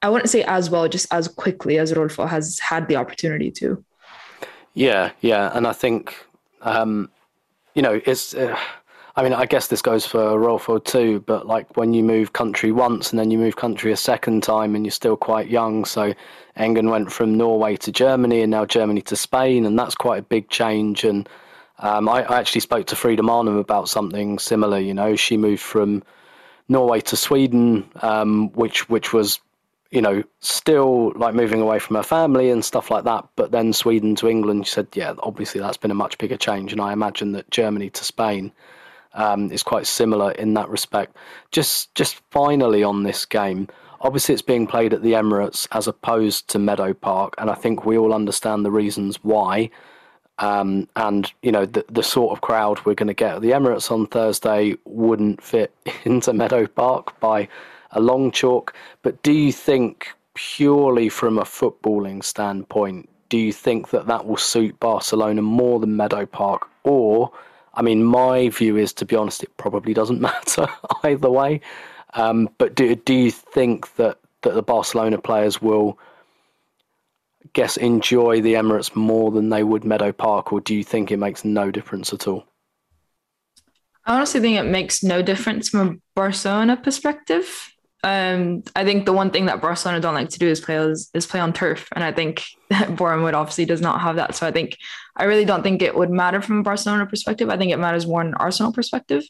I 0.01 0.09
wouldn't 0.09 0.29
say 0.29 0.43
as 0.43 0.69
well, 0.69 0.87
just 0.87 1.07
as 1.11 1.27
quickly 1.27 1.79
as 1.79 1.93
Rolfö 1.93 2.27
has 2.27 2.59
had 2.59 2.87
the 2.87 2.97
opportunity 2.97 3.49
to. 3.51 3.83
Yeah, 4.73 5.11
yeah, 5.21 5.51
and 5.53 5.65
I 5.65 5.73
think 5.73 6.15
um, 6.61 7.09
you 7.73 7.81
know 7.81 8.01
it's. 8.05 8.33
Uh, 8.33 8.57
I 9.17 9.23
mean, 9.23 9.31
I 9.31 9.45
guess 9.45 9.67
this 9.67 9.81
goes 9.81 10.05
for 10.05 10.19
Rolfö 10.37 10.83
too, 10.83 11.21
but 11.21 11.47
like 11.47 11.77
when 11.77 11.93
you 11.93 12.03
move 12.03 12.33
country 12.33 12.73
once 12.73 13.11
and 13.11 13.17
then 13.17 13.31
you 13.31 13.37
move 13.37 13.55
country 13.55 13.93
a 13.93 13.97
second 13.97 14.43
time, 14.43 14.75
and 14.75 14.85
you're 14.85 14.91
still 14.91 15.15
quite 15.15 15.47
young. 15.47 15.85
So 15.85 16.13
Engen 16.57 16.89
went 16.89 17.13
from 17.13 17.37
Norway 17.37 17.77
to 17.77 17.91
Germany, 17.93 18.41
and 18.41 18.51
now 18.51 18.65
Germany 18.65 19.01
to 19.03 19.15
Spain, 19.15 19.65
and 19.65 19.79
that's 19.79 19.95
quite 19.95 20.19
a 20.19 20.23
big 20.23 20.49
change. 20.49 21.05
And 21.05 21.29
um, 21.79 22.07
I, 22.07 22.23
I, 22.23 22.39
actually 22.39 22.61
spoke 22.61 22.87
to 22.87 22.95
Frida 22.95 23.21
Maanum 23.21 23.59
about 23.59 23.89
something 23.89 24.39
similar. 24.39 24.79
You 24.79 24.93
know, 24.93 25.15
she 25.15 25.35
moved 25.35 25.61
from 25.61 26.03
Norway 26.69 27.01
to 27.01 27.17
Sweden, 27.17 27.89
um, 28.01 28.49
which 28.53 28.87
which 28.89 29.11
was, 29.11 29.39
you 29.91 30.01
know, 30.01 30.23
still 30.39 31.11
like 31.15 31.35
moving 31.35 31.61
away 31.61 31.79
from 31.79 31.97
her 31.97 32.03
family 32.03 32.49
and 32.49 32.63
stuff 32.63 32.89
like 32.89 33.03
that. 33.03 33.27
But 33.35 33.51
then 33.51 33.73
Sweden 33.73 34.15
to 34.15 34.29
England, 34.29 34.67
she 34.67 34.73
said, 34.73 34.87
yeah, 34.93 35.13
obviously 35.19 35.59
that's 35.59 35.77
been 35.77 35.91
a 35.91 35.95
much 35.95 36.17
bigger 36.17 36.37
change. 36.37 36.71
And 36.71 36.79
I 36.79 36.93
imagine 36.93 37.33
that 37.33 37.51
Germany 37.51 37.89
to 37.89 38.03
Spain 38.05 38.53
um, 39.13 39.51
is 39.51 39.63
quite 39.63 39.85
similar 39.85 40.31
in 40.31 40.53
that 40.53 40.69
respect. 40.69 41.17
Just 41.51 41.93
just 41.93 42.21
finally 42.31 42.83
on 42.83 43.03
this 43.03 43.25
game. 43.25 43.67
Obviously, 43.99 44.33
it's 44.33 44.41
being 44.41 44.67
played 44.67 44.93
at 44.93 45.01
the 45.01 45.13
Emirates 45.13 45.67
as 45.71 45.87
opposed 45.87 46.47
to 46.49 46.59
Meadow 46.59 46.93
Park, 46.93 47.33
and 47.37 47.49
I 47.49 47.55
think 47.55 47.85
we 47.85 47.97
all 47.97 48.13
understand 48.13 48.63
the 48.63 48.71
reasons 48.71 49.17
why. 49.23 49.71
Um, 50.37 50.89
and 50.97 51.31
you 51.43 51.51
know 51.51 51.65
the 51.65 51.85
the 51.87 52.03
sort 52.03 52.33
of 52.33 52.41
crowd 52.41 52.83
we're 52.85 52.93
going 52.93 53.07
to 53.07 53.13
get 53.13 53.35
at 53.35 53.41
the 53.41 53.51
Emirates 53.51 53.89
on 53.89 54.05
Thursday 54.07 54.75
wouldn't 54.83 55.41
fit 55.41 55.73
into 56.03 56.33
Meadow 56.33 56.67
Park 56.67 57.17
by 57.19 57.47
a 57.91 57.99
long 57.99 58.31
chalk. 58.31 58.73
But 59.01 59.21
do 59.23 59.31
you 59.31 59.51
think, 59.51 60.09
purely 60.35 61.09
from 61.09 61.39
a 61.39 61.43
footballing 61.43 62.23
standpoint, 62.23 63.09
do 63.29 63.37
you 63.37 63.51
think 63.51 63.89
that 63.89 64.07
that 64.07 64.27
will 64.27 64.37
suit 64.37 64.79
Barcelona 64.79 65.41
more 65.41 65.79
than 65.79 65.95
Meadow 65.95 66.25
Park? 66.25 66.67
Or, 66.83 67.31
I 67.73 67.81
mean, 67.81 68.03
my 68.03 68.49
view 68.49 68.77
is, 68.77 68.93
to 68.93 69.05
be 69.05 69.15
honest, 69.15 69.41
it 69.41 69.57
probably 69.57 69.93
doesn't 69.93 70.21
matter 70.29 70.67
either 71.03 71.31
way. 71.31 71.61
Um, 72.13 72.49
but 72.57 72.75
do 72.75 72.95
do 72.95 73.13
you 73.13 73.31
think 73.31 73.95
that, 73.95 74.19
that 74.43 74.53
the 74.53 74.61
Barcelona 74.61 75.17
players 75.17 75.61
will, 75.61 75.97
guess, 77.53 77.77
enjoy 77.77 78.41
the 78.41 78.53
Emirates 78.53 78.95
more 78.95 79.31
than 79.31 79.49
they 79.49 79.63
would 79.63 79.83
Meadow 79.83 80.11
Park, 80.11 80.51
or 80.51 80.61
do 80.61 80.75
you 80.75 80.83
think 80.83 81.11
it 81.11 81.17
makes 81.17 81.45
no 81.45 81.71
difference 81.71 82.13
at 82.13 82.27
all? 82.27 82.45
I 84.05 84.15
honestly 84.15 84.39
think 84.39 84.57
it 84.57 84.69
makes 84.69 85.03
no 85.03 85.21
difference 85.21 85.69
from 85.69 85.87
a 85.87 85.95
Barcelona 86.15 86.77
perspective. 86.77 87.71
Um, 88.03 88.61
I 88.75 88.83
think 88.83 89.05
the 89.05 89.13
one 89.13 89.31
thing 89.31 89.47
that 89.47 89.63
Barcelona 89.63 89.99
don't 89.99 90.13
like 90.13 90.29
to 90.29 90.39
do 90.39 90.47
is 90.47 90.59
play 90.59 90.75
is, 90.75 91.09
is 91.15 91.25
play 91.25 91.39
on 91.39 91.53
turf, 91.53 91.87
and 91.91 92.03
I 92.03 92.11
think 92.11 92.43
Boreham 92.89 93.23
Wood 93.23 93.33
obviously 93.33 93.65
does 93.65 93.81
not 93.81 94.01
have 94.01 94.17
that. 94.17 94.35
So 94.35 94.45
I 94.45 94.51
think 94.51 94.77
I 95.15 95.23
really 95.23 95.45
don't 95.45 95.63
think 95.63 95.81
it 95.81 95.97
would 95.97 96.11
matter 96.11 96.39
from 96.39 96.59
a 96.59 96.63
Barcelona 96.63 97.07
perspective. 97.07 97.49
I 97.49 97.57
think 97.57 97.71
it 97.71 97.79
matters 97.79 98.05
more 98.05 98.21
in 98.21 98.27
an 98.27 98.35
Arsenal 98.35 98.71
perspective. 98.71 99.23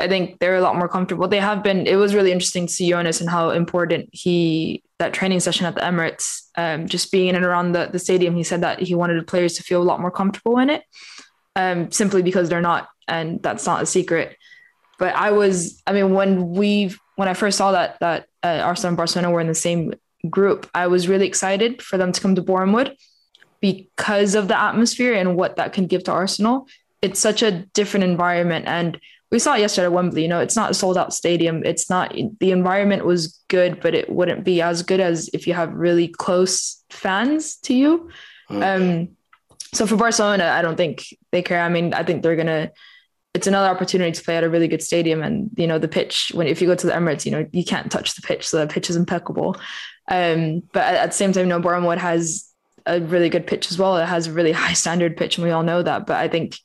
I 0.00 0.08
think 0.08 0.38
they're 0.40 0.56
a 0.56 0.60
lot 0.60 0.76
more 0.76 0.88
comfortable. 0.88 1.28
They 1.28 1.40
have 1.40 1.62
been. 1.62 1.86
It 1.86 1.96
was 1.96 2.14
really 2.14 2.32
interesting 2.32 2.66
to 2.66 2.72
see 2.72 2.90
Jonas 2.90 3.20
and 3.20 3.30
how 3.30 3.50
important 3.50 4.08
he 4.12 4.82
that 4.98 5.12
training 5.12 5.40
session 5.40 5.66
at 5.66 5.74
the 5.74 5.80
Emirates, 5.82 6.42
um, 6.56 6.88
just 6.88 7.12
being 7.12 7.28
in 7.28 7.36
and 7.36 7.44
around 7.44 7.72
the 7.72 7.88
the 7.90 7.98
stadium. 7.98 8.34
He 8.34 8.42
said 8.42 8.62
that 8.62 8.80
he 8.80 8.94
wanted 8.94 9.20
the 9.20 9.26
players 9.26 9.54
to 9.54 9.62
feel 9.62 9.80
a 9.80 9.84
lot 9.84 10.00
more 10.00 10.10
comfortable 10.10 10.58
in 10.58 10.70
it, 10.70 10.82
um, 11.56 11.90
simply 11.90 12.22
because 12.22 12.48
they're 12.48 12.60
not, 12.60 12.88
and 13.06 13.42
that's 13.42 13.66
not 13.66 13.82
a 13.82 13.86
secret. 13.86 14.36
But 14.98 15.14
I 15.14 15.32
was, 15.32 15.82
I 15.86 15.92
mean, 15.92 16.12
when 16.14 16.50
we 16.50 16.94
when 17.16 17.28
I 17.28 17.34
first 17.34 17.58
saw 17.58 17.72
that 17.72 17.98
that 18.00 18.26
uh, 18.42 18.62
Arsenal 18.64 18.88
and 18.88 18.96
Barcelona 18.96 19.30
were 19.30 19.40
in 19.40 19.46
the 19.46 19.54
same 19.54 19.94
group, 20.28 20.68
I 20.74 20.86
was 20.88 21.08
really 21.08 21.26
excited 21.26 21.82
for 21.82 21.98
them 21.98 22.12
to 22.12 22.20
come 22.20 22.34
to 22.34 22.42
Boreham 22.42 22.72
Wood 22.72 22.96
because 23.60 24.34
of 24.34 24.48
the 24.48 24.60
atmosphere 24.60 25.14
and 25.14 25.36
what 25.36 25.56
that 25.56 25.72
can 25.72 25.86
give 25.86 26.04
to 26.04 26.12
Arsenal. 26.12 26.66
It's 27.00 27.20
such 27.20 27.42
a 27.42 27.50
different 27.50 28.04
environment, 28.04 28.66
and 28.66 28.98
we 29.34 29.40
saw 29.40 29.56
it 29.56 29.60
yesterday 29.60 29.86
at 29.86 29.92
Wembley. 29.92 30.22
You 30.22 30.28
know, 30.28 30.38
it's 30.38 30.54
not 30.54 30.70
a 30.70 30.74
sold 30.74 30.96
out 30.96 31.12
stadium. 31.12 31.64
It's 31.64 31.90
not 31.90 32.14
the 32.38 32.52
environment 32.52 33.04
was 33.04 33.42
good, 33.48 33.80
but 33.80 33.92
it 33.92 34.08
wouldn't 34.08 34.44
be 34.44 34.62
as 34.62 34.84
good 34.84 35.00
as 35.00 35.28
if 35.34 35.48
you 35.48 35.54
have 35.54 35.72
really 35.72 36.06
close 36.06 36.84
fans 36.88 37.56
to 37.62 37.74
you. 37.74 38.10
Um, 38.48 39.08
so 39.72 39.88
for 39.88 39.96
Barcelona, 39.96 40.44
I 40.44 40.62
don't 40.62 40.76
think 40.76 41.06
they 41.32 41.42
care. 41.42 41.60
I 41.60 41.68
mean, 41.68 41.94
I 41.94 42.04
think 42.04 42.22
they're 42.22 42.36
gonna 42.36 42.70
it's 43.34 43.48
another 43.48 43.74
opportunity 43.74 44.12
to 44.12 44.22
play 44.22 44.36
at 44.36 44.44
a 44.44 44.48
really 44.48 44.68
good 44.68 44.84
stadium. 44.84 45.20
And 45.20 45.50
you 45.56 45.66
know, 45.66 45.80
the 45.80 45.88
pitch 45.88 46.30
when 46.32 46.46
if 46.46 46.62
you 46.62 46.68
go 46.68 46.76
to 46.76 46.86
the 46.86 46.92
Emirates, 46.92 47.26
you 47.26 47.32
know, 47.32 47.44
you 47.50 47.64
can't 47.64 47.90
touch 47.90 48.14
the 48.14 48.22
pitch, 48.22 48.46
so 48.46 48.60
the 48.60 48.72
pitch 48.72 48.88
is 48.88 48.94
impeccable. 48.94 49.56
Um, 50.08 50.62
but 50.72 50.84
at, 50.84 50.94
at, 50.94 51.06
the 51.10 51.16
same 51.16 51.32
time, 51.32 51.46
you 51.46 51.48
know, 51.48 51.58
Boreham 51.58 51.86
Wood 51.86 51.98
has 51.98 52.48
a 52.86 53.00
really 53.00 53.30
good 53.30 53.48
pitch 53.48 53.72
as 53.72 53.80
well. 53.80 53.96
It 53.96 54.06
has 54.06 54.28
a 54.28 54.32
really 54.32 54.52
high 54.62 54.74
standard 54.74 55.16
pitch, 55.16 55.38
and 55.38 55.44
we 55.44 55.50
all 55.50 55.64
know 55.64 55.82
that. 55.82 56.06
But 56.06 56.18
I 56.18 56.28
think 56.28 56.56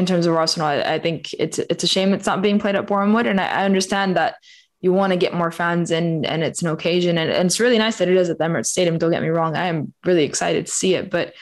in 0.00 0.06
terms 0.06 0.26
of 0.26 0.34
Arsenal, 0.34 0.66
I, 0.66 0.94
I 0.94 0.98
think 0.98 1.32
it's 1.34 1.58
it's 1.58 1.84
a 1.84 1.86
shame 1.86 2.14
it's 2.14 2.26
not 2.26 2.42
being 2.42 2.58
played 2.58 2.74
at 2.74 2.86
Boreham 2.86 3.12
Wood, 3.12 3.26
and 3.26 3.40
I, 3.40 3.46
I 3.60 3.64
understand 3.64 4.16
that 4.16 4.36
you 4.80 4.94
want 4.94 5.12
to 5.12 5.18
get 5.18 5.34
more 5.34 5.52
fans 5.52 5.90
in 5.90 6.24
and 6.24 6.42
it's 6.42 6.62
an 6.62 6.68
occasion 6.68 7.18
and, 7.18 7.30
and, 7.30 7.46
it's 7.46 7.60
really 7.60 7.76
nice 7.76 7.98
that 7.98 8.08
it 8.08 8.16
is 8.16 8.30
at 8.30 8.38
the 8.38 8.44
Emirates 8.44 8.68
Stadium. 8.68 8.96
Don't 8.96 9.10
get 9.10 9.20
me 9.20 9.28
wrong. 9.28 9.54
I 9.54 9.66
am 9.66 9.92
really 10.06 10.24
excited 10.24 10.64
to 10.64 10.72
see 10.72 10.94
it. 10.94 11.10
But 11.10 11.34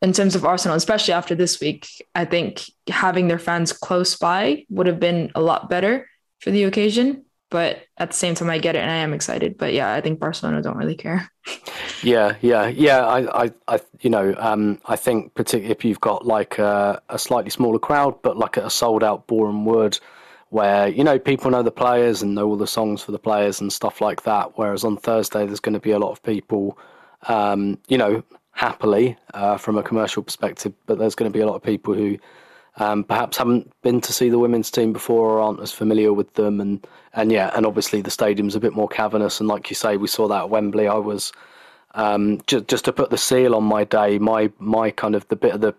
in 0.00 0.14
terms 0.14 0.34
of 0.34 0.46
Arsenal, 0.46 0.78
especially 0.78 1.12
after 1.12 1.34
this 1.34 1.60
week, 1.60 1.86
I 2.14 2.24
think 2.24 2.62
having 2.88 3.28
their 3.28 3.38
fans 3.38 3.74
close 3.74 4.16
by 4.16 4.64
would 4.70 4.86
have 4.86 4.98
been 4.98 5.30
a 5.34 5.42
lot 5.42 5.68
better 5.68 6.08
for 6.40 6.50
the 6.50 6.64
occasion. 6.64 7.25
But 7.50 7.84
at 7.96 8.10
the 8.10 8.16
same 8.16 8.34
time, 8.34 8.50
I 8.50 8.58
get 8.58 8.74
it 8.74 8.80
and 8.80 8.90
I 8.90 8.96
am 8.96 9.14
excited. 9.14 9.56
But 9.56 9.72
yeah, 9.72 9.92
I 9.92 10.00
think 10.00 10.18
Barcelona 10.18 10.62
don't 10.62 10.76
really 10.76 10.96
care. 10.96 11.30
Yeah, 12.02 12.36
yeah, 12.42 12.66
yeah. 12.66 13.06
I, 13.06 13.44
I, 13.44 13.50
I 13.68 13.80
you 14.00 14.10
know, 14.10 14.34
um, 14.38 14.78
I 14.84 14.96
think 14.96 15.34
particularly 15.34 15.72
if 15.72 15.82
you've 15.84 16.00
got 16.00 16.26
like 16.26 16.58
a, 16.58 17.00
a 17.08 17.18
slightly 17.18 17.50
smaller 17.50 17.78
crowd, 17.78 18.20
but 18.22 18.36
like 18.36 18.58
a 18.58 18.68
sold 18.68 19.02
out 19.02 19.26
Boreham 19.26 19.64
Wood, 19.64 19.98
where 20.50 20.88
you 20.88 21.02
know 21.02 21.18
people 21.18 21.50
know 21.50 21.62
the 21.62 21.70
players 21.70 22.22
and 22.22 22.34
know 22.34 22.48
all 22.48 22.56
the 22.56 22.66
songs 22.66 23.02
for 23.02 23.12
the 23.12 23.18
players 23.18 23.60
and 23.60 23.72
stuff 23.72 24.02
like 24.02 24.24
that. 24.24 24.58
Whereas 24.58 24.84
on 24.84 24.98
Thursday, 24.98 25.46
there's 25.46 25.60
going 25.60 25.72
to 25.72 25.80
be 25.80 25.92
a 25.92 25.98
lot 25.98 26.12
of 26.12 26.22
people, 26.22 26.78
um, 27.28 27.78
you 27.88 27.96
know, 27.96 28.22
happily 28.52 29.16
uh, 29.34 29.56
from 29.56 29.78
a 29.78 29.82
commercial 29.82 30.22
perspective, 30.22 30.72
but 30.86 30.98
there's 30.98 31.14
going 31.14 31.30
to 31.30 31.36
be 31.36 31.42
a 31.42 31.46
lot 31.46 31.56
of 31.56 31.62
people 31.62 31.94
who 31.94 32.18
um, 32.76 33.04
perhaps 33.04 33.36
haven't 33.38 33.72
been 33.82 34.00
to 34.02 34.12
see 34.12 34.28
the 34.28 34.38
women's 34.38 34.70
team 34.70 34.92
before 34.92 35.30
or 35.30 35.40
aren't 35.40 35.60
as 35.60 35.72
familiar 35.72 36.12
with 36.12 36.32
them. 36.34 36.60
And, 36.60 36.86
and 37.14 37.32
yeah, 37.32 37.50
and 37.54 37.64
obviously 37.64 38.02
the 38.02 38.10
stadium's 38.10 38.54
a 38.54 38.60
bit 38.60 38.74
more 38.74 38.88
cavernous. 38.88 39.40
And 39.40 39.48
like 39.48 39.70
you 39.70 39.76
say, 39.76 39.96
we 39.96 40.08
saw 40.08 40.28
that 40.28 40.42
at 40.42 40.50
Wembley. 40.50 40.86
I 40.86 40.94
was 40.94 41.32
um, 41.94 42.40
just 42.46 42.68
just 42.68 42.84
to 42.84 42.92
put 42.92 43.10
the 43.10 43.18
seal 43.18 43.54
on 43.54 43.64
my 43.64 43.84
day. 43.84 44.18
My 44.18 44.52
my 44.58 44.90
kind 44.90 45.14
of 45.14 45.26
the 45.28 45.36
bit 45.36 45.54
of 45.54 45.62
the 45.62 45.74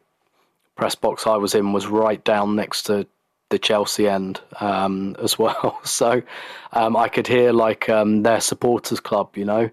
press 0.76 0.96
box 0.96 1.28
I 1.28 1.38
was 1.38 1.54
in 1.54 1.74
was 1.74 1.88
right 1.88 2.24
down 2.24 2.56
next 2.56 2.84
to 2.84 3.06
the 3.50 3.60
Chelsea 3.60 4.08
end 4.10 4.42
um, 4.60 5.16
as 5.22 5.38
well. 5.38 5.80
So 5.86 6.22
um, 6.74 6.98
I 6.98 7.08
could 7.08 7.28
hear 7.28 7.52
like 7.54 7.90
um, 7.90 8.24
their 8.24 8.42
supporters 8.42 9.00
club, 9.00 9.38
you 9.38 9.46
know, 9.46 9.70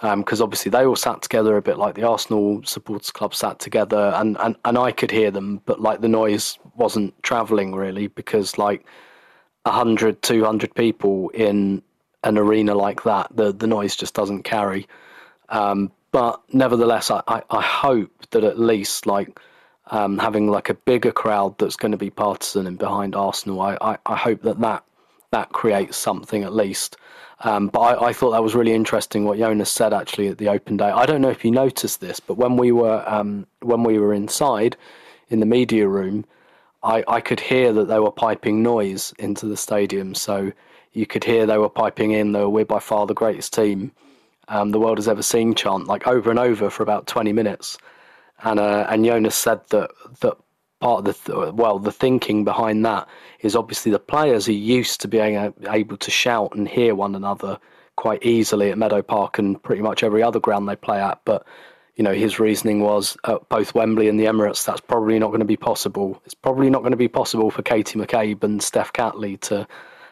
because 0.00 0.40
um, 0.40 0.44
obviously 0.44 0.70
they 0.70 0.86
all 0.86 0.96
sat 0.96 1.22
together 1.22 1.56
a 1.56 1.62
bit 1.62 1.76
like 1.78 1.94
the 1.94 2.04
Arsenal 2.04 2.62
supporters 2.64 3.10
club 3.10 3.34
sat 3.34 3.58
together, 3.58 4.12
and, 4.16 4.36
and, 4.40 4.56
and 4.64 4.78
I 4.78 4.92
could 4.92 5.10
hear 5.10 5.30
them, 5.30 5.60
but 5.66 5.80
like 5.80 6.00
the 6.00 6.08
noise 6.08 6.58
wasn't 6.76 7.20
travelling 7.22 7.74
really 7.74 8.06
because 8.06 8.58
like 8.58 8.86
100, 9.64 10.22
200 10.22 10.74
people 10.74 11.30
in 11.30 11.82
an 12.22 12.38
arena 12.38 12.74
like 12.74 13.02
that, 13.04 13.28
the, 13.34 13.52
the 13.52 13.66
noise 13.66 13.96
just 13.96 14.14
doesn't 14.14 14.44
carry. 14.44 14.86
Um, 15.48 15.90
but 16.12 16.40
nevertheless, 16.52 17.10
I, 17.10 17.22
I, 17.26 17.42
I, 17.50 17.60
hope 17.60 18.10
that 18.30 18.44
at 18.44 18.58
least 18.58 19.06
like 19.06 19.40
um, 19.90 20.18
having 20.18 20.48
like 20.48 20.68
a 20.68 20.74
bigger 20.74 21.12
crowd 21.12 21.58
that's 21.58 21.76
going 21.76 21.92
to 21.92 21.98
be 21.98 22.10
partisan 22.10 22.66
and 22.66 22.78
behind 22.78 23.14
Arsenal, 23.14 23.60
I, 23.60 23.78
I, 23.80 23.98
I 24.06 24.16
hope 24.16 24.42
that, 24.42 24.60
that 24.60 24.84
that 25.30 25.50
creates 25.50 25.96
something 25.96 26.42
at 26.42 26.54
least. 26.54 26.96
Um, 27.40 27.68
but 27.68 27.80
I, 27.80 28.08
I, 28.08 28.12
thought 28.12 28.32
that 28.32 28.42
was 28.42 28.56
really 28.56 28.72
interesting 28.72 29.24
what 29.24 29.38
Jonas 29.38 29.70
said 29.70 29.92
actually 29.94 30.26
at 30.26 30.38
the 30.38 30.48
open 30.48 30.76
day. 30.76 30.90
I 30.90 31.06
don't 31.06 31.20
know 31.20 31.30
if 31.30 31.44
you 31.44 31.52
noticed 31.52 32.00
this, 32.00 32.18
but 32.18 32.34
when 32.34 32.56
we 32.56 32.72
were 32.72 33.04
um, 33.06 33.46
when 33.60 33.84
we 33.84 33.98
were 33.98 34.12
inside 34.12 34.76
in 35.28 35.38
the 35.38 35.46
media 35.46 35.86
room, 35.86 36.24
I, 36.82 37.04
I 37.06 37.20
could 37.20 37.38
hear 37.38 37.72
that 37.74 37.86
they 37.86 38.00
were 38.00 38.10
piping 38.10 38.62
noise 38.62 39.14
into 39.20 39.46
the 39.46 39.56
stadium. 39.56 40.16
So 40.16 40.52
you 40.92 41.06
could 41.06 41.22
hear 41.22 41.46
they 41.46 41.58
were 41.58 41.68
piping 41.68 42.10
in 42.10 42.32
the 42.32 42.48
"We're 42.48 42.64
by 42.64 42.80
far 42.80 43.06
the 43.06 43.14
greatest 43.14 43.54
team 43.54 43.92
um, 44.48 44.70
the 44.70 44.80
world 44.80 44.98
has 44.98 45.06
ever 45.06 45.22
seen" 45.22 45.54
chant 45.54 45.86
like 45.86 46.08
over 46.08 46.30
and 46.30 46.40
over 46.40 46.70
for 46.70 46.82
about 46.82 47.06
twenty 47.06 47.32
minutes. 47.32 47.78
And 48.42 48.58
uh, 48.58 48.86
and 48.88 49.04
Jonas 49.04 49.36
said 49.36 49.60
that 49.68 49.90
that 50.20 50.36
part 50.80 51.00
of 51.00 51.04
the 51.04 51.12
th- 51.12 51.54
well 51.54 51.78
the 51.78 51.92
thinking 51.92 52.44
behind 52.44 52.84
that 52.84 53.08
is 53.40 53.56
obviously 53.56 53.90
the 53.90 53.98
players 53.98 54.48
are 54.48 54.52
used 54.52 55.00
to 55.00 55.08
being 55.08 55.52
able 55.68 55.96
to 55.96 56.10
shout 56.10 56.54
and 56.54 56.68
hear 56.68 56.94
one 56.94 57.14
another 57.14 57.58
quite 57.96 58.24
easily 58.24 58.70
at 58.70 58.78
Meadow 58.78 59.02
Park 59.02 59.38
and 59.38 59.60
pretty 59.60 59.82
much 59.82 60.04
every 60.04 60.22
other 60.22 60.38
ground 60.38 60.68
they 60.68 60.76
play 60.76 61.00
at. 61.00 61.20
But 61.24 61.44
you 61.96 62.04
know 62.04 62.14
his 62.14 62.38
reasoning 62.38 62.80
was 62.80 63.16
at 63.24 63.48
both 63.48 63.74
Wembley 63.74 64.08
and 64.08 64.20
the 64.20 64.26
Emirates 64.26 64.64
that's 64.64 64.80
probably 64.80 65.18
not 65.18 65.28
going 65.28 65.40
to 65.40 65.44
be 65.44 65.56
possible. 65.56 66.20
It's 66.24 66.34
probably 66.34 66.70
not 66.70 66.80
going 66.80 66.92
to 66.92 66.96
be 66.96 67.08
possible 67.08 67.50
for 67.50 67.62
Katie 67.62 67.98
McCabe 67.98 68.44
and 68.44 68.62
Steph 68.62 68.92
Catley 68.92 69.40
to 69.42 69.66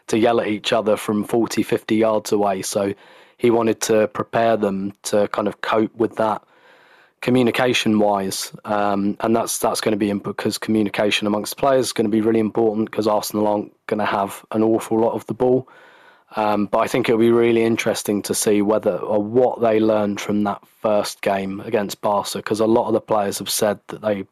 to 0.09 0.19
yell 0.19 0.41
at 0.41 0.49
each 0.49 0.73
other 0.73 0.97
from 0.97 1.25
40 1.25 1.63
50 1.63 1.97
yards 1.97 2.33
away. 2.33 2.63
So 2.63 2.93
he 3.39 3.51
wanted 3.51 3.81
to 3.83 4.09
prepare 4.09 4.57
them 4.57 4.93
to 5.05 5.29
kind 5.29 5.47
of 5.47 5.61
cope 5.61 5.95
with 5.95 6.17
that 6.17 6.43
communication 7.21 7.99
wise, 7.99 8.53
um, 8.65 9.17
and 9.21 9.35
that's 9.35 9.59
that's 9.59 9.81
going 9.81 9.93
to 9.93 9.99
be 9.99 10.13
because 10.13 10.59
communication 10.59 11.27
amongst 11.27 11.57
players 11.57 11.87
is 11.87 11.93
going 11.93 12.05
to 12.05 12.11
be 12.11 12.21
really 12.21 12.41
important 12.41 12.91
because 12.91 13.07
Arsenal 13.07 13.47
aren't 13.47 13.73
going 13.87 13.99
to 13.99 14.07
have 14.07 14.45
an 14.53 14.63
awful 14.63 14.99
lot 14.99 15.13
of 15.13 15.27
the 15.27 15.35
ball. 15.35 15.69
Um, 16.35 16.67
but 16.67 16.79
I 16.79 16.87
think 16.89 17.09
it'll 17.09 17.21
be 17.21 17.31
really 17.31 17.63
interesting 17.63 18.21
to 18.23 18.35
see 18.35 18.61
whether 18.61 18.97
or 18.97 19.23
what 19.23 19.61
they 19.61 19.79
learned 19.81 20.21
from 20.21 20.43
that 20.45 20.67
first 20.83 21.23
game 21.23 21.61
against 21.61 22.01
Barca 22.01 22.39
because 22.39 22.61
a 22.61 22.67
lot 22.67 22.89
of 22.89 22.93
the 22.93 23.01
players 23.01 23.39
have 23.39 23.51
said 23.51 23.79
that 23.89 24.03
they 24.03 24.27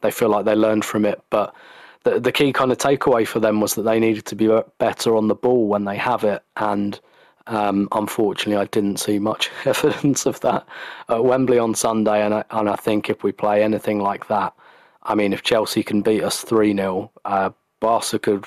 they 0.00 0.10
feel 0.10 0.28
like 0.28 0.44
they 0.44 0.54
learned 0.54 0.84
from 0.84 1.04
it, 1.04 1.20
but 1.30 1.54
the 2.04 2.20
the 2.20 2.32
key 2.32 2.52
kind 2.52 2.72
of 2.72 2.78
takeaway 2.78 3.26
for 3.26 3.40
them 3.40 3.60
was 3.60 3.74
that 3.74 3.82
they 3.82 4.00
needed 4.00 4.26
to 4.26 4.36
be 4.36 4.48
better 4.78 5.16
on 5.16 5.28
the 5.28 5.34
ball 5.34 5.68
when 5.68 5.84
they 5.84 5.96
have 5.96 6.24
it 6.24 6.42
and 6.56 7.00
um, 7.46 7.88
unfortunately, 7.92 8.60
I 8.60 8.66
didn't 8.66 8.98
see 8.98 9.18
much 9.18 9.50
evidence 9.64 10.26
of 10.26 10.40
that 10.40 10.66
at 11.08 11.24
Wembley 11.24 11.58
on 11.58 11.74
Sunday, 11.74 12.22
and 12.24 12.34
I, 12.34 12.44
and 12.50 12.68
I 12.68 12.76
think 12.76 13.08
if 13.08 13.22
we 13.22 13.32
play 13.32 13.62
anything 13.62 14.00
like 14.00 14.28
that, 14.28 14.52
I 15.02 15.14
mean, 15.14 15.32
if 15.32 15.42
Chelsea 15.42 15.82
can 15.82 16.02
beat 16.02 16.22
us 16.22 16.42
3 16.42 16.74
0, 16.74 17.10
uh, 17.24 17.50
Barca 17.80 18.18
could, 18.18 18.44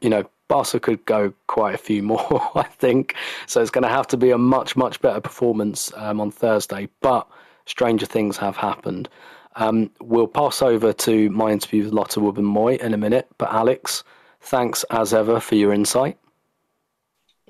you 0.00 0.10
know, 0.10 0.24
Barca 0.48 0.80
could 0.80 1.04
go 1.06 1.32
quite 1.46 1.74
a 1.74 1.78
few 1.78 2.02
more, 2.12 2.50
I 2.54 2.64
think. 2.64 3.14
So 3.46 3.60
it's 3.60 3.70
going 3.70 3.82
to 3.82 3.88
have 3.88 4.08
to 4.08 4.16
be 4.16 4.30
a 4.30 4.38
much, 4.38 4.76
much 4.76 5.00
better 5.00 5.20
performance 5.20 5.92
um, 5.96 6.20
on 6.20 6.30
Thursday. 6.30 6.88
But 7.00 7.28
stranger 7.66 8.06
things 8.06 8.36
have 8.38 8.56
happened. 8.56 9.08
Um, 9.54 9.90
we'll 10.00 10.26
pass 10.26 10.62
over 10.62 10.92
to 10.92 11.30
my 11.30 11.50
interview 11.50 11.84
with 11.84 11.92
Lotte 11.92 12.16
Wubben-Moy 12.16 12.76
in 12.76 12.94
a 12.94 12.98
minute. 12.98 13.28
But 13.38 13.52
Alex, 13.52 14.02
thanks 14.40 14.84
as 14.90 15.14
ever 15.14 15.38
for 15.38 15.54
your 15.54 15.72
insight. 15.72 16.18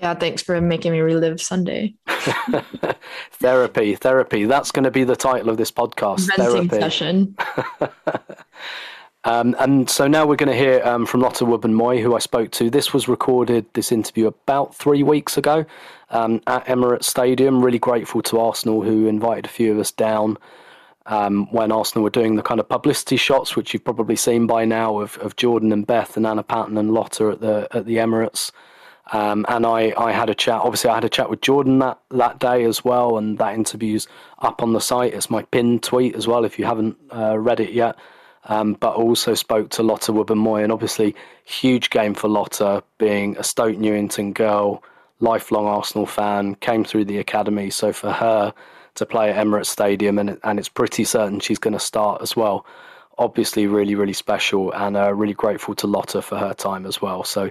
Yeah, 0.03 0.15
thanks 0.15 0.43
for 0.43 0.61
making 0.61 0.91
me 0.91 0.99
relive 0.99 1.41
Sunday. 1.41 1.95
therapy, 3.35 3.95
therapy. 3.95 4.47
That's 4.47 4.73
going 4.73 4.83
to 4.83 4.91
be 4.91 5.05
the 5.05 5.15
title 5.15 5.49
of 5.49 5.59
this 5.59 5.71
podcast. 5.71 6.27
Venting 6.37 6.69
therapy. 6.69 6.81
session. 6.81 7.37
um, 9.25 9.55
and 9.61 9.89
so 9.89 10.09
now 10.09 10.27
we're 10.27 10.35
going 10.35 10.49
to 10.49 10.57
hear 10.57 10.83
um, 10.85 11.07
from 11.07 11.21
Lotte 11.21 11.37
Wubben-Moy, 11.37 12.03
who 12.03 12.17
I 12.17 12.19
spoke 12.19 12.51
to. 12.51 12.69
This 12.69 12.93
was 12.93 13.07
recorded, 13.07 13.65
this 13.75 13.93
interview, 13.93 14.27
about 14.27 14.75
three 14.75 15.05
weeks 15.05 15.39
ago 15.39 15.65
um, 16.11 16.43
at 16.49 16.67
Emirates 16.67 17.05
Stadium. 17.05 17.65
Really 17.65 17.79
grateful 17.79 18.23
to 18.23 18.41
Arsenal, 18.41 18.83
who 18.83 19.07
invited 19.07 19.47
a 19.47 19.51
few 19.51 19.71
of 19.71 19.79
us 19.79 19.93
down 19.93 20.37
um, 21.07 21.47
when 21.53 21.71
Arsenal 21.71 22.03
were 22.03 22.11
doing 22.11 22.35
the 22.35 22.43
kind 22.43 22.59
of 22.59 22.69
publicity 22.69 23.17
shots, 23.17 23.55
which 23.55 23.73
you've 23.73 23.85
probably 23.85 24.17
seen 24.17 24.49
by 24.49 24.65
now, 24.65 24.99
of, 24.99 25.17
of 25.19 25.37
Jordan 25.37 25.71
and 25.71 25.87
Beth 25.87 26.17
and 26.17 26.27
Anna 26.27 26.43
Patten 26.43 26.77
and 26.77 26.93
Lotte 26.93 27.21
at 27.21 27.41
the 27.41 27.69
at 27.71 27.87
the 27.87 27.99
Emirates. 27.99 28.51
Um, 29.11 29.45
and 29.49 29.67
I, 29.67 29.93
I 29.97 30.13
had 30.13 30.31
a 30.31 30.35
chat. 30.35 30.61
Obviously, 30.61 30.91
I 30.91 30.95
had 30.95 31.05
a 31.05 31.09
chat 31.09 31.29
with 31.29 31.41
Jordan 31.41 31.81
that, 31.81 31.99
that 32.11 32.39
day 32.39 32.65
as 32.65 32.85
well, 32.85 33.19
and 33.19 33.39
that 33.39 33.55
interview's 33.55 34.07
up 34.39 34.63
on 34.63 34.73
the 34.73 34.81
site. 34.81 35.15
It's 35.15 35.31
my 35.31 35.43
pinned 35.43 35.83
tweet 35.83 36.15
as 36.15 36.29
well 36.29 36.45
if 36.45 36.59
you 36.59 36.65
haven't 36.65 36.97
uh, 37.15 37.37
read 37.39 37.61
it 37.61 37.73
yet. 37.73 37.97
Um, 38.45 38.75
but 38.75 38.97
also 38.97 39.35
spoke 39.35 39.71
to 39.71 39.85
Lotte 39.85 40.09
Wubben-Moy, 40.09 40.65
and 40.65 40.73
obviously, 40.73 41.15
huge 41.45 41.91
game 41.91 42.15
for 42.15 42.29
Lotta, 42.29 42.83
being 42.99 43.37
a 43.37 43.45
Stoke 43.45 43.77
Newington 43.77 44.33
girl, 44.33 44.83
lifelong 45.21 45.67
Arsenal 45.67 46.07
fan, 46.07 46.57
came 46.57 46.85
through 46.85 47.05
the 47.05 47.19
academy. 47.19 47.71
So 47.71 47.93
for 47.93 48.11
her 48.11 48.53
to 48.97 49.07
play 49.07 49.31
at 49.31 49.45
Emirates 49.45 49.67
Stadium, 49.67 50.19
and 50.19 50.39
and 50.43 50.59
it's 50.59 50.69
pretty 50.69 51.05
certain 51.05 51.39
she's 51.39 51.59
going 51.59 51.75
to 51.75 51.81
start 51.81 52.21
as 52.21 52.35
well 52.35 52.67
obviously 53.19 53.67
really, 53.67 53.95
really 53.95 54.13
special 54.13 54.73
and 54.73 54.97
uh, 54.97 55.13
really 55.15 55.35
grateful 55.35 55.75
to 55.77 55.87
Lotta 55.87 56.23
for 56.23 56.37
her 56.39 56.55
time 56.55 56.87
as 56.87 57.01
well. 57.01 57.25
So 57.25 57.51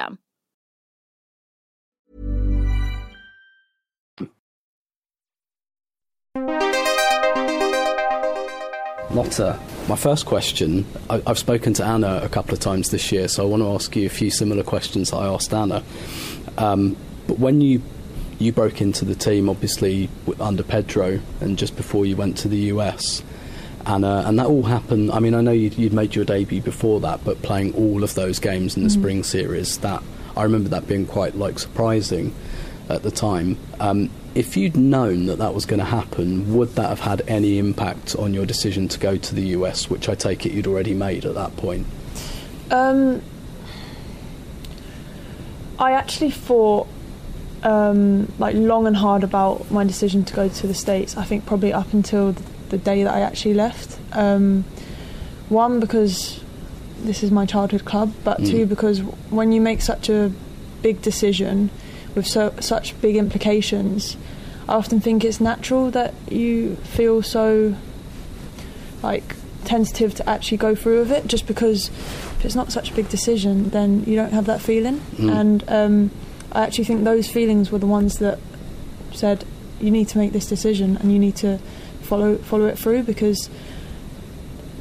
system. 0.01 0.17
Lotte, 9.11 9.59
my 9.89 9.97
first 9.97 10.25
question 10.25 10.85
I, 11.09 11.21
have 11.27 11.37
spoken 11.37 11.73
to 11.73 11.83
Anna 11.83 12.21
a 12.23 12.29
couple 12.29 12.53
of 12.53 12.61
times 12.61 12.91
this 12.91 13.11
year, 13.11 13.27
so 13.27 13.43
I 13.43 13.45
want 13.45 13.61
to 13.61 13.67
ask 13.73 13.93
you 13.95 14.05
a 14.05 14.09
few 14.09 14.31
similar 14.31 14.63
questions 14.63 15.11
I 15.11 15.27
asked 15.27 15.53
Anna. 15.53 15.83
Um, 16.57 16.95
but 17.27 17.37
when 17.39 17.59
you 17.61 17.81
you 18.39 18.51
broke 18.51 18.81
into 18.81 19.05
the 19.05 19.13
team, 19.13 19.49
obviously 19.49 20.09
under 20.39 20.63
Pedro, 20.63 21.19
and 21.41 21.59
just 21.59 21.75
before 21.75 22.07
you 22.07 22.15
went 22.15 22.37
to 22.37 22.47
the 22.47 22.57
US, 22.73 23.21
and 23.85 24.05
uh, 24.05 24.23
and 24.25 24.39
that 24.39 24.47
all 24.47 24.63
happened. 24.63 25.11
I 25.11 25.19
mean, 25.19 25.33
I 25.33 25.41
know 25.41 25.51
you'd, 25.51 25.77
you'd, 25.77 25.93
made 25.93 26.15
your 26.15 26.25
debut 26.25 26.61
before 26.61 26.99
that, 27.01 27.23
but 27.23 27.41
playing 27.41 27.73
all 27.75 28.03
of 28.03 28.13
those 28.15 28.39
games 28.39 28.75
in 28.75 28.83
the 28.83 28.89
mm-hmm. 28.89 29.01
spring 29.01 29.23
series, 29.23 29.77
that 29.79 30.03
I 30.35 30.43
remember 30.43 30.69
that 30.69 30.87
being 30.87 31.05
quite 31.05 31.35
like 31.35 31.59
surprising 31.59 32.33
at 32.89 33.03
the 33.03 33.11
time. 33.11 33.57
Um, 33.79 34.09
if 34.33 34.55
you'd 34.55 34.77
known 34.77 35.25
that 35.25 35.39
that 35.39 35.53
was 35.53 35.65
going 35.65 35.79
to 35.79 35.85
happen, 35.85 36.55
would 36.55 36.75
that 36.75 36.87
have 36.87 37.01
had 37.01 37.21
any 37.27 37.57
impact 37.57 38.15
on 38.15 38.33
your 38.33 38.45
decision 38.45 38.87
to 38.89 38.99
go 38.99 39.17
to 39.17 39.35
the 39.35 39.41
US, 39.57 39.89
which 39.89 40.07
I 40.07 40.15
take 40.15 40.45
it 40.45 40.53
you'd 40.53 40.67
already 40.67 40.93
made 40.93 41.25
at 41.25 41.35
that 41.35 41.55
point? 41.57 41.85
Um, 42.69 43.21
I 45.77 45.91
actually 45.91 46.31
thought 46.31 46.87
um, 47.63 48.31
like 48.39 48.55
long 48.55 48.87
and 48.87 48.95
hard 48.95 49.23
about 49.23 49.69
my 49.69 49.83
decision 49.83 50.23
to 50.25 50.33
go 50.33 50.47
to 50.47 50.67
the 50.67 50.73
States. 50.73 51.17
I 51.17 51.23
think 51.23 51.45
probably 51.45 51.73
up 51.73 51.91
until 51.93 52.31
the 52.31 52.43
the 52.71 52.77
day 52.77 53.03
that 53.03 53.13
I 53.13 53.19
actually 53.21 53.53
left. 53.53 53.99
Um, 54.13 54.65
one 55.49 55.79
because 55.79 56.43
this 57.03 57.23
is 57.23 57.29
my 57.31 57.45
childhood 57.45 57.85
club, 57.85 58.13
but 58.23 58.39
mm. 58.39 58.49
two 58.49 58.65
because 58.65 59.01
when 59.29 59.51
you 59.51 59.61
make 59.61 59.81
such 59.81 60.09
a 60.09 60.31
big 60.81 61.01
decision 61.01 61.69
with 62.15 62.25
so, 62.25 62.53
such 62.59 62.99
big 63.01 63.15
implications, 63.15 64.17
I 64.67 64.73
often 64.73 64.99
think 64.99 65.23
it's 65.23 65.39
natural 65.39 65.91
that 65.91 66.13
you 66.29 66.77
feel 66.77 67.21
so 67.21 67.75
like 69.03 69.35
tentative 69.65 70.15
to 70.15 70.29
actually 70.29 70.57
go 70.57 70.73
through 70.75 70.99
with 70.99 71.11
it, 71.11 71.27
just 71.27 71.47
because 71.47 71.89
if 71.89 72.45
it's 72.45 72.55
not 72.55 72.71
such 72.71 72.91
a 72.91 72.93
big 72.93 73.09
decision, 73.09 73.69
then 73.69 74.03
you 74.05 74.15
don't 74.15 74.31
have 74.31 74.45
that 74.45 74.61
feeling. 74.61 74.99
Mm. 75.17 75.39
And 75.39 75.63
um, 75.67 76.11
I 76.51 76.63
actually 76.63 76.85
think 76.85 77.03
those 77.03 77.29
feelings 77.29 77.71
were 77.71 77.79
the 77.79 77.87
ones 77.87 78.19
that 78.19 78.39
said 79.11 79.45
you 79.79 79.91
need 79.91 80.07
to 80.07 80.17
make 80.17 80.31
this 80.31 80.47
decision 80.47 80.97
and 80.97 81.11
you 81.11 81.19
need 81.19 81.35
to 81.37 81.59
follow 82.11 82.35
follow 82.35 82.65
it 82.65 82.77
through 82.77 83.03
because 83.03 83.49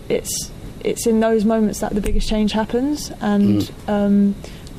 it's 0.08 0.50
it's 0.82 1.06
in 1.06 1.20
those 1.20 1.44
moments 1.44 1.78
that 1.78 1.94
the 1.94 2.00
biggest 2.00 2.28
change 2.28 2.50
happens. 2.50 3.12
And 3.20 3.60
mm. 3.60 3.88
um, 3.88 4.34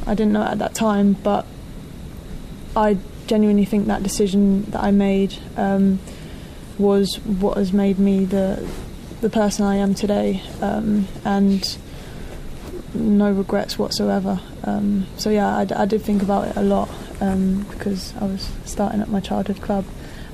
I 0.05 0.15
didn't 0.15 0.33
know 0.33 0.43
at 0.43 0.59
that 0.59 0.75
time 0.75 1.13
but 1.13 1.45
I 2.75 2.97
genuinely 3.27 3.63
think 3.63 3.87
that 3.87 4.03
decision 4.03 4.63
that 4.71 4.83
I 4.83 4.91
made 4.91 5.37
um, 5.55 5.99
was 6.77 7.15
what 7.19 7.55
has 7.57 7.71
made 7.71 7.97
me 7.97 8.25
the 8.25 8.67
the 9.21 9.29
person 9.29 9.65
I 9.65 9.77
am 9.77 9.93
today. 9.95 10.41
Um, 10.61 11.07
and 11.23 11.77
no 12.93 13.31
regrets 13.31 13.79
whatsoever. 13.79 14.41
Um, 14.65 15.07
so 15.15 15.29
yeah 15.29 15.55
I, 15.55 15.83
I, 15.83 15.85
did 15.85 16.01
think 16.01 16.21
about 16.21 16.49
it 16.49 16.57
a 16.57 16.61
lot 16.61 16.89
um, 17.21 17.63
because 17.71 18.13
I 18.19 18.25
was 18.25 18.51
starting 18.65 18.99
at 18.99 19.07
my 19.07 19.21
childhood 19.21 19.61
club 19.61 19.85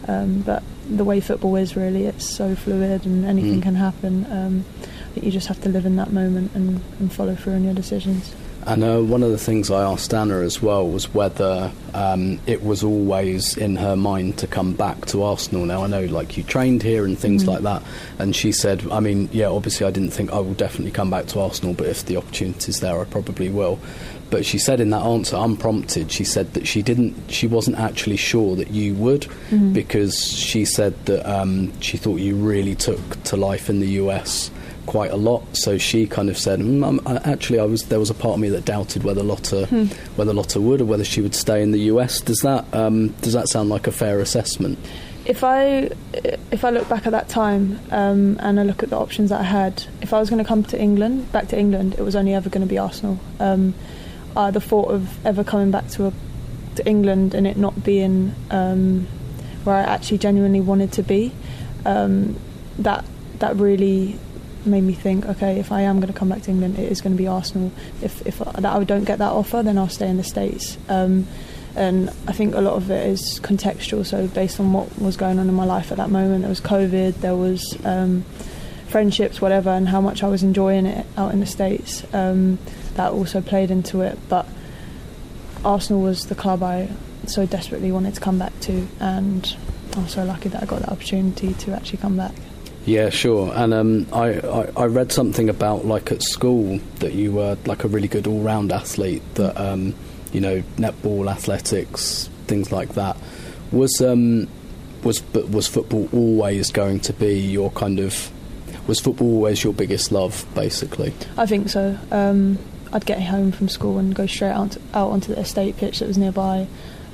um, 0.07 0.41
but 0.41 0.63
the 0.89 1.03
way 1.03 1.19
football 1.19 1.55
is 1.55 1.75
really 1.75 2.05
it's 2.05 2.25
so 2.25 2.55
fluid 2.55 3.05
and 3.05 3.25
anything 3.25 3.59
mm. 3.59 3.63
can 3.63 3.75
happen 3.75 4.25
um, 4.31 4.65
that 5.13 5.23
you 5.23 5.31
just 5.31 5.47
have 5.47 5.61
to 5.61 5.69
live 5.69 5.85
in 5.85 5.95
that 5.97 6.11
moment 6.11 6.51
and, 6.55 6.81
and 6.99 7.11
follow 7.11 7.35
through 7.35 7.53
on 7.53 7.63
your 7.63 7.73
decisions 7.73 8.33
and 8.67 8.83
uh, 8.83 8.99
one 8.99 9.23
of 9.23 9.31
the 9.31 9.37
things 9.37 9.71
I 9.71 9.81
asked 9.81 10.13
Anna 10.13 10.41
as 10.41 10.61
well 10.61 10.87
was 10.87 11.13
whether 11.13 11.71
um, 11.93 12.37
it 12.45 12.63
was 12.63 12.83
always 12.83 13.55
in 13.55 13.77
her 13.77 13.95
mind 13.95 14.37
to 14.39 14.47
come 14.47 14.73
back 14.73 15.05
to 15.07 15.23
Arsenal. 15.23 15.65
Now 15.65 15.85
I 15.85 15.87
know, 15.87 16.03
like 16.05 16.35
you 16.35 16.43
trained 16.43 16.83
here 16.83 17.05
and 17.05 17.17
things 17.17 17.45
mm. 17.45 17.47
like 17.47 17.61
that, 17.61 17.81
and 18.19 18.35
she 18.35 18.51
said, 18.51 18.85
I 18.91 18.99
mean, 18.99 19.29
yeah, 19.31 19.47
obviously 19.47 19.87
I 19.87 19.91
didn't 19.91 20.11
think 20.11 20.33
I 20.33 20.39
will 20.39 20.53
definitely 20.53 20.91
come 20.91 21.09
back 21.09 21.27
to 21.27 21.39
Arsenal, 21.39 21.73
but 21.73 21.87
if 21.87 22.05
the 22.05 22.17
opportunity's 22.17 22.81
there, 22.81 22.99
I 22.99 23.05
probably 23.05 23.49
will. 23.49 23.79
But 24.29 24.45
she 24.45 24.57
said 24.57 24.81
in 24.81 24.89
that 24.89 25.03
answer, 25.03 25.37
unprompted, 25.37 26.11
she 26.11 26.25
said 26.25 26.53
that 26.53 26.67
she 26.67 26.81
didn't, 26.81 27.31
she 27.31 27.47
wasn't 27.47 27.79
actually 27.79 28.17
sure 28.17 28.57
that 28.57 28.71
you 28.71 28.93
would, 28.95 29.21
mm-hmm. 29.21 29.71
because 29.71 30.21
she 30.21 30.65
said 30.65 31.05
that 31.05 31.25
um, 31.25 31.71
she 31.79 31.95
thought 31.95 32.17
you 32.17 32.35
really 32.35 32.75
took 32.75 33.23
to 33.23 33.37
life 33.37 33.69
in 33.69 33.79
the 33.79 33.87
US 34.01 34.51
quite 34.87 35.11
a 35.11 35.15
lot. 35.15 35.43
So 35.55 35.77
she 35.77 36.07
kind 36.07 36.29
of 36.29 36.37
said, 36.37 36.59
mm, 36.59 37.27
actually, 37.27 37.59
I 37.59 37.65
was 37.65 37.83
there 37.83 37.99
was 37.99 38.09
a 38.09 38.15
part 38.15 38.33
of 38.33 38.39
me 38.39 38.49
that 38.49 38.65
doubted 38.65 39.03
whether 39.03 39.21
Lotta 39.21 39.67
hmm. 39.67 39.85
whether 40.15 40.33
Lotte 40.33 40.57
would 40.57 40.81
or 40.81 40.85
whether 40.85 41.03
she 41.03 41.21
would 41.21 41.35
stay 41.35 41.61
in 41.61 41.71
the 41.71 41.81
US. 41.91 42.19
Does 42.21 42.39
that 42.39 42.65
um, 42.73 43.09
does 43.21 43.33
that 43.33 43.47
sound 43.49 43.69
like 43.69 43.85
a 43.85 43.91
fair 43.91 44.19
assessment? 44.19 44.79
If 45.25 45.43
I 45.43 45.91
if 46.51 46.65
I 46.65 46.71
look 46.71 46.89
back 46.89 47.05
at 47.05 47.11
that 47.11 47.29
time 47.29 47.79
um, 47.91 48.37
and 48.39 48.59
I 48.59 48.63
look 48.63 48.81
at 48.81 48.89
the 48.89 48.97
options 48.97 49.29
that 49.29 49.41
I 49.41 49.43
had, 49.43 49.83
if 50.01 50.13
I 50.13 50.19
was 50.19 50.29
going 50.29 50.41
to 50.43 50.47
come 50.47 50.63
to 50.63 50.81
England, 50.81 51.31
back 51.31 51.49
to 51.49 51.59
England, 51.59 51.95
it 51.95 52.01
was 52.01 52.15
only 52.15 52.33
ever 52.33 52.49
going 52.49 52.65
to 52.65 52.69
be 52.69 52.77
Arsenal. 52.77 53.19
Um, 53.39 53.75
uh, 54.35 54.51
the 54.51 54.61
thought 54.61 54.89
of 54.89 55.25
ever 55.25 55.43
coming 55.43 55.71
back 55.71 55.87
to 55.89 56.07
a, 56.07 56.13
to 56.75 56.87
England 56.87 57.33
and 57.33 57.45
it 57.45 57.57
not 57.57 57.83
being 57.83 58.33
um, 58.51 59.07
where 59.63 59.75
I 59.75 59.81
actually 59.81 60.19
genuinely 60.19 60.61
wanted 60.61 60.93
to 60.93 61.03
be, 61.03 61.33
um, 61.85 62.39
that 62.79 63.03
that 63.39 63.55
really 63.57 64.17
made 64.67 64.83
me 64.83 64.93
think, 64.93 65.25
okay, 65.25 65.59
if 65.59 65.71
I 65.71 65.81
am 65.81 65.99
going 65.99 66.11
to 66.11 66.17
come 66.17 66.29
back 66.29 66.43
to 66.43 66.51
England, 66.51 66.77
it 66.77 66.91
is 66.91 67.01
going 67.01 67.15
to 67.15 67.17
be 67.17 67.27
Arsenal. 67.27 67.71
If 68.01 68.25
if 68.25 68.41
I 68.41 68.83
don't 68.83 69.03
get 69.05 69.19
that 69.19 69.31
offer, 69.31 69.63
then 69.63 69.77
I'll 69.77 69.89
stay 69.89 70.09
in 70.09 70.17
the 70.17 70.23
States. 70.23 70.77
Um, 70.89 71.27
and 71.75 72.09
I 72.27 72.31
think 72.31 72.55
a 72.55 72.61
lot 72.61 72.73
of 72.73 72.89
it 72.89 73.07
is 73.07 73.39
contextual. 73.43 74.05
So 74.05 74.27
based 74.27 74.59
on 74.59 74.73
what 74.73 74.99
was 74.99 75.15
going 75.15 75.37
on 75.37 75.47
in 75.47 75.53
my 75.53 75.65
life 75.65 75.91
at 75.91 75.97
that 75.97 76.09
moment, 76.09 76.41
there 76.41 76.49
was 76.49 76.59
COVID, 76.59 77.21
there 77.21 77.35
was 77.35 77.77
um, 77.85 78.23
friendships, 78.89 79.39
whatever, 79.39 79.69
and 79.69 79.87
how 79.87 80.01
much 80.01 80.23
I 80.23 80.27
was 80.27 80.41
enjoying 80.41 80.87
it 80.87 81.05
out 81.15 81.33
in 81.33 81.39
the 81.39 81.45
States. 81.45 82.03
Um, 82.13 82.57
that 82.95 83.11
also 83.11 83.41
played 83.41 83.69
into 83.69 84.01
it. 84.01 84.17
But 84.27 84.47
Arsenal 85.63 86.01
was 86.01 86.25
the 86.25 86.35
club 86.35 86.63
I 86.63 86.89
so 87.27 87.45
desperately 87.45 87.91
wanted 87.91 88.15
to 88.15 88.21
come 88.21 88.39
back 88.39 88.59
to, 88.61 88.87
and 88.99 89.55
I 89.95 89.99
was 89.99 90.13
so 90.13 90.23
lucky 90.23 90.49
that 90.49 90.63
I 90.63 90.65
got 90.65 90.81
the 90.81 90.89
opportunity 90.89 91.53
to 91.53 91.73
actually 91.73 91.99
come 91.99 92.17
back. 92.17 92.33
Yeah, 92.87 93.09
sure. 93.09 93.51
And 93.53 93.73
um, 93.73 94.07
I, 94.13 94.39
I, 94.39 94.71
I, 94.77 94.85
read 94.85 95.11
something 95.11 95.49
about 95.49 95.85
like 95.85 96.09
at 96.09 96.23
school 96.23 96.79
that 96.99 97.13
you 97.13 97.33
were 97.33 97.57
like 97.65 97.83
a 97.83 97.89
really 97.89 98.07
good 98.07 98.27
all-round 98.27 98.71
athlete. 98.71 99.21
That 99.35 99.59
um, 99.59 99.93
you 100.31 100.39
know, 100.39 100.61
netball, 100.77 101.29
athletics, 101.29 102.29
things 102.47 102.71
like 102.71 102.93
that. 102.93 103.17
Was 103.73 104.01
um, 104.01 104.47
was 105.03 105.21
was 105.33 105.67
football 105.67 106.07
always 106.13 106.71
going 106.71 107.01
to 107.01 107.13
be 107.13 107.37
your 107.37 107.71
kind 107.71 107.99
of 107.99 108.31
was 108.87 109.01
football 109.01 109.35
always 109.35 109.65
your 109.65 109.73
biggest 109.73 110.13
love, 110.13 110.45
basically? 110.55 111.13
I 111.35 111.45
think 111.45 111.67
so. 111.67 111.97
Um, 112.09 112.57
I'd 112.93 113.05
get 113.05 113.21
home 113.21 113.51
from 113.51 113.67
school 113.67 113.97
and 113.97 114.15
go 114.15 114.25
straight 114.27 114.51
out, 114.51 114.77
out 114.93 115.09
onto 115.09 115.35
the 115.35 115.41
estate 115.41 115.75
pitch 115.75 115.99
that 115.99 116.07
was 116.07 116.17
nearby. 116.17 116.67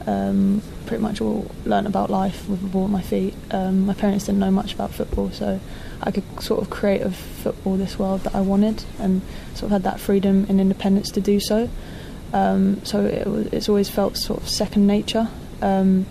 Um, 0.05 0.61
pretty 0.85 1.01
much 1.01 1.21
all 1.21 1.49
learnt 1.65 1.87
about 1.87 2.09
life 2.09 2.47
with 2.47 2.61
the 2.61 2.67
ball 2.67 2.85
at 2.85 2.89
my 2.89 3.01
feet. 3.01 3.33
Um, 3.51 3.85
my 3.85 3.93
parents 3.93 4.25
didn't 4.25 4.39
know 4.39 4.51
much 4.51 4.73
about 4.73 4.91
football, 4.91 5.31
so 5.31 5.59
I 6.01 6.11
could 6.11 6.23
sort 6.41 6.61
of 6.61 6.69
create 6.69 7.01
a 7.01 7.11
football 7.11 7.77
this 7.77 7.97
world 7.97 8.21
that 8.21 8.35
I 8.35 8.41
wanted, 8.41 8.83
and 8.99 9.21
sort 9.53 9.63
of 9.63 9.71
had 9.71 9.83
that 9.83 9.99
freedom 9.99 10.45
and 10.49 10.59
independence 10.59 11.11
to 11.11 11.21
do 11.21 11.39
so. 11.39 11.69
Um, 12.33 12.83
so 12.83 13.05
it 13.05 13.53
it's 13.53 13.69
always 13.69 13.89
felt 13.89 14.17
sort 14.17 14.41
of 14.41 14.49
second 14.49 14.87
nature. 14.87 15.29
Um, 15.61 16.05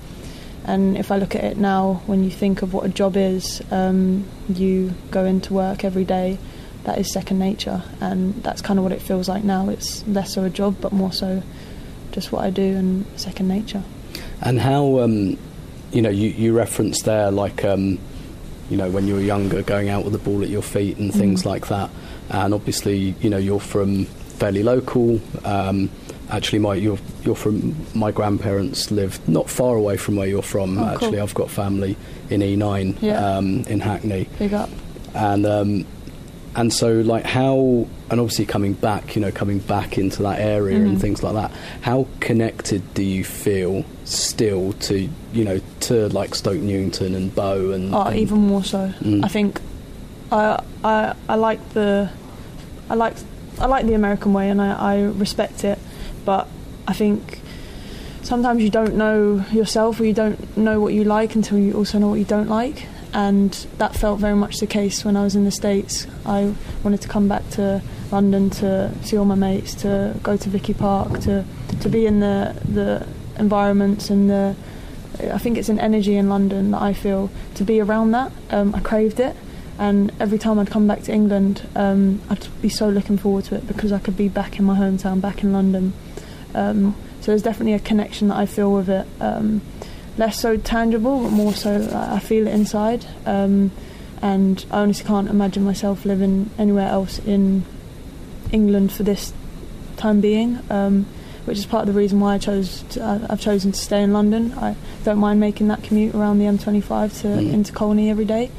and 0.64 0.97
if 0.97 1.11
I 1.11 1.16
look 1.16 1.35
at 1.35 1.43
it 1.43 1.57
now, 1.57 2.03
when 2.07 2.23
you 2.23 2.31
think 2.31 2.62
of 2.62 2.73
what 2.73 2.87
a 2.87 2.89
job 2.89 3.16
is, 3.16 3.61
um, 3.73 4.25
you 4.49 4.95
go 5.11 5.25
into 5.25 5.53
work 5.55 5.85
every 5.85 6.05
day. 6.05 6.39
That 6.85 6.99
is 6.99 7.12
second 7.12 7.39
nature, 7.39 7.83
and 8.01 8.43
that's 8.43 8.61
kind 8.61 8.79
of 8.79 8.85
what 8.85 8.93
it 8.93 9.01
feels 9.01 9.29
like 9.29 9.45
now. 9.45 9.68
It's 9.68 10.07
less 10.07 10.37
of 10.37 10.45
a 10.45 10.51
job, 10.51 10.77
but 10.81 10.93
more 10.93 11.12
so 11.12 11.43
just 12.12 12.31
what 12.31 12.45
I 12.45 12.51
do 12.51 12.62
and 12.62 13.07
second 13.16 13.49
nature. 13.49 13.83
And 14.43 14.61
how, 14.61 15.01
um, 15.01 15.38
you 15.93 16.03
know, 16.03 16.11
you, 16.11 16.28
you 16.30 16.53
referenced 16.53 17.05
there, 17.05 17.30
like, 17.30 17.64
um, 17.64 17.99
you 18.68 18.76
know, 18.76 18.90
when 18.90 19.07
you 19.07 19.14
were 19.14 19.20
younger, 19.20 19.62
going 19.62 19.88
out 19.88 20.05
with 20.05 20.12
the 20.12 20.18
ball 20.18 20.43
at 20.43 20.49
your 20.49 20.62
feet 20.62 20.97
and 20.99 21.12
things 21.12 21.43
mm. 21.43 21.47
like 21.47 21.68
that. 21.68 21.90
And 22.30 22.55
obviously, 22.55 23.14
you 23.20 23.30
know, 23.30 23.36
you're 23.36 23.61
from 23.61 24.07
fairly 24.07 24.62
local. 24.62 25.20
Um, 25.45 25.90
actually, 26.30 26.59
my 26.59 26.74
you're 26.74 26.99
you're 27.22 27.36
from 27.36 27.76
my 27.95 28.11
grandparents 28.11 28.90
live 28.90 29.26
not 29.28 29.49
far 29.49 29.76
away 29.76 29.97
from 29.97 30.16
where 30.16 30.26
you're 30.26 30.43
from. 30.43 30.78
Oh, 30.78 30.86
actually, 30.86 31.12
cool. 31.12 31.22
I've 31.22 31.34
got 31.34 31.51
family 31.51 31.97
in 32.30 32.40
E9 32.40 33.01
yeah. 33.03 33.36
um, 33.36 33.64
in 33.64 33.80
Hackney. 33.80 34.28
Big 34.38 34.55
up. 34.55 34.70
And 35.14 35.45
um, 35.47 35.86
and 36.57 36.72
so 36.72 36.93
like 37.01 37.24
how 37.24 37.86
and 38.11 38.20
obviously 38.20 38.47
coming 38.47 38.72
back, 38.72 39.14
you 39.14 39.22
know, 39.22 39.30
coming 39.30 39.59
back 39.59 39.99
into 39.99 40.22
that 40.22 40.40
area 40.40 40.78
mm-hmm. 40.78 40.88
and 40.88 41.01
things 41.01 41.22
like 41.22 41.34
that. 41.34 41.51
How 41.82 42.07
connected 42.20 42.95
do 42.95 43.03
you 43.03 43.24
feel 43.24 43.84
still 44.14 44.72
to 44.74 45.08
you 45.32 45.44
know 45.44 45.60
to 45.80 46.08
like 46.08 46.34
Stoke 46.34 46.60
Newington 46.60 47.14
and 47.14 47.34
Bow 47.34 47.70
and? 47.70 47.94
Oh, 47.94 48.02
and, 48.02 48.18
even 48.18 48.38
more 48.38 48.64
so. 48.64 48.88
Mm. 49.00 49.24
I 49.24 49.28
think 49.28 49.60
I 50.30 50.62
I 50.84 51.14
I 51.28 51.34
like 51.34 51.66
the 51.70 52.10
I 52.90 52.94
like 52.94 53.14
I 53.58 53.66
like 53.66 53.86
the 53.86 53.94
American 53.94 54.32
way 54.32 54.50
and 54.50 54.60
I, 54.60 54.72
I 54.72 55.02
respect 55.02 55.64
it 55.64 55.78
but 56.24 56.48
I 56.86 56.92
think 56.92 57.40
sometimes 58.22 58.62
you 58.62 58.70
don't 58.70 58.96
know 58.96 59.44
yourself 59.52 60.00
or 60.00 60.04
you 60.04 60.12
don't 60.14 60.56
know 60.56 60.80
what 60.80 60.94
you 60.94 61.04
like 61.04 61.34
until 61.34 61.58
you 61.58 61.74
also 61.74 61.98
know 61.98 62.08
what 62.08 62.18
you 62.18 62.24
don't 62.24 62.48
like. 62.48 62.86
And 63.14 63.52
that 63.76 63.94
felt 63.94 64.20
very 64.20 64.34
much 64.34 64.58
the 64.58 64.66
case 64.66 65.04
when 65.04 65.16
I 65.16 65.24
was 65.24 65.36
in 65.36 65.44
the 65.44 65.50
States. 65.50 66.06
I 66.24 66.54
wanted 66.82 67.02
to 67.02 67.08
come 67.08 67.28
back 67.28 67.48
to 67.50 67.82
London 68.10 68.48
to 68.50 68.90
see 69.02 69.18
all 69.18 69.26
my 69.26 69.34
mates, 69.34 69.74
to 69.76 70.18
go 70.22 70.36
to 70.38 70.48
Vicky 70.48 70.72
Park, 70.72 71.20
to, 71.20 71.44
to 71.80 71.88
be 71.90 72.06
in 72.06 72.20
the, 72.20 72.56
the 72.64 73.06
environments 73.39 74.11
and 74.11 74.28
the. 74.28 74.57
I 75.20 75.39
think 75.39 75.59
it's 75.59 75.68
an 75.68 75.78
energy 75.78 76.16
in 76.16 76.30
London 76.30 76.70
that 76.70 76.80
I 76.80 76.95
feel 76.95 77.30
to 77.57 77.64
be 77.64 77.80
around 77.80 78.12
that. 78.12 78.33
Um, 78.51 78.74
I 78.74 78.80
craved 78.80 79.20
it 79.20 79.37
and 79.78 80.12
every 80.20 80.39
time 80.39 80.59
I'd 80.59 80.70
come 80.70 80.87
back 80.87 81.03
to 81.03 81.12
England, 81.12 81.66
um, 81.74 82.20
I'd 82.28 82.47
be 82.61 82.68
so 82.68 82.89
looking 82.89 83.16
forward 83.16 83.45
to 83.47 83.57
it 83.57 83.66
because 83.66 83.91
I 83.91 83.99
could 83.99 84.16
be 84.16 84.28
back 84.28 84.59
in 84.59 84.64
my 84.64 84.78
hometown, 84.78 85.20
back 85.20 85.43
in 85.43 85.53
London. 85.53 85.93
Um, 86.55 86.95
so 87.20 87.33
there's 87.33 87.43
definitely 87.43 87.72
a 87.72 87.78
connection 87.78 88.28
that 88.28 88.37
I 88.37 88.47
feel 88.47 88.72
with 88.72 88.89
it. 88.89 89.07
Um, 89.20 89.62
less 90.18 90.39
so 90.39 90.57
tangible, 90.57 91.22
but 91.22 91.30
more 91.30 91.55
so 91.55 91.91
I 91.93 92.18
feel 92.18 92.47
it 92.47 92.53
inside. 92.53 93.07
Um, 93.24 93.70
and 94.20 94.64
I 94.70 94.80
honestly 94.83 95.07
can't 95.07 95.28
imagine 95.28 95.64
myself 95.64 96.05
living 96.05 96.51
anywhere 96.59 96.89
else 96.89 97.18
in 97.18 97.64
England 98.53 98.93
for 98.93 99.03
this 99.03 99.33
time 99.97 100.20
being. 100.20 100.61
Um, 100.68 101.07
which 101.45 101.59
is 101.59 101.66
part 101.66 101.88
of 101.88 101.95
the 101.95 101.99
reason 101.99 102.20
why 102.20 102.34
I 102.34 102.38
chose 102.38 102.82
to, 102.90 103.05
uh, 103.05 103.26
I've 103.28 103.40
chosen 103.40 103.72
to 103.72 103.78
stay 103.78 104.03
in 104.03 104.12
London. 104.12 104.53
I 104.55 104.76
don't 105.05 105.18
mind 105.18 105.40
making 105.40 105.68
that 105.68 105.82
commute 105.82 106.14
around 106.14 106.38
the 106.38 106.45
M25 106.45 107.20
to 107.22 107.28
mm. 107.28 107.53
into 107.53 107.72
Colney 107.72 108.11
every 108.11 108.24
day 108.24 108.51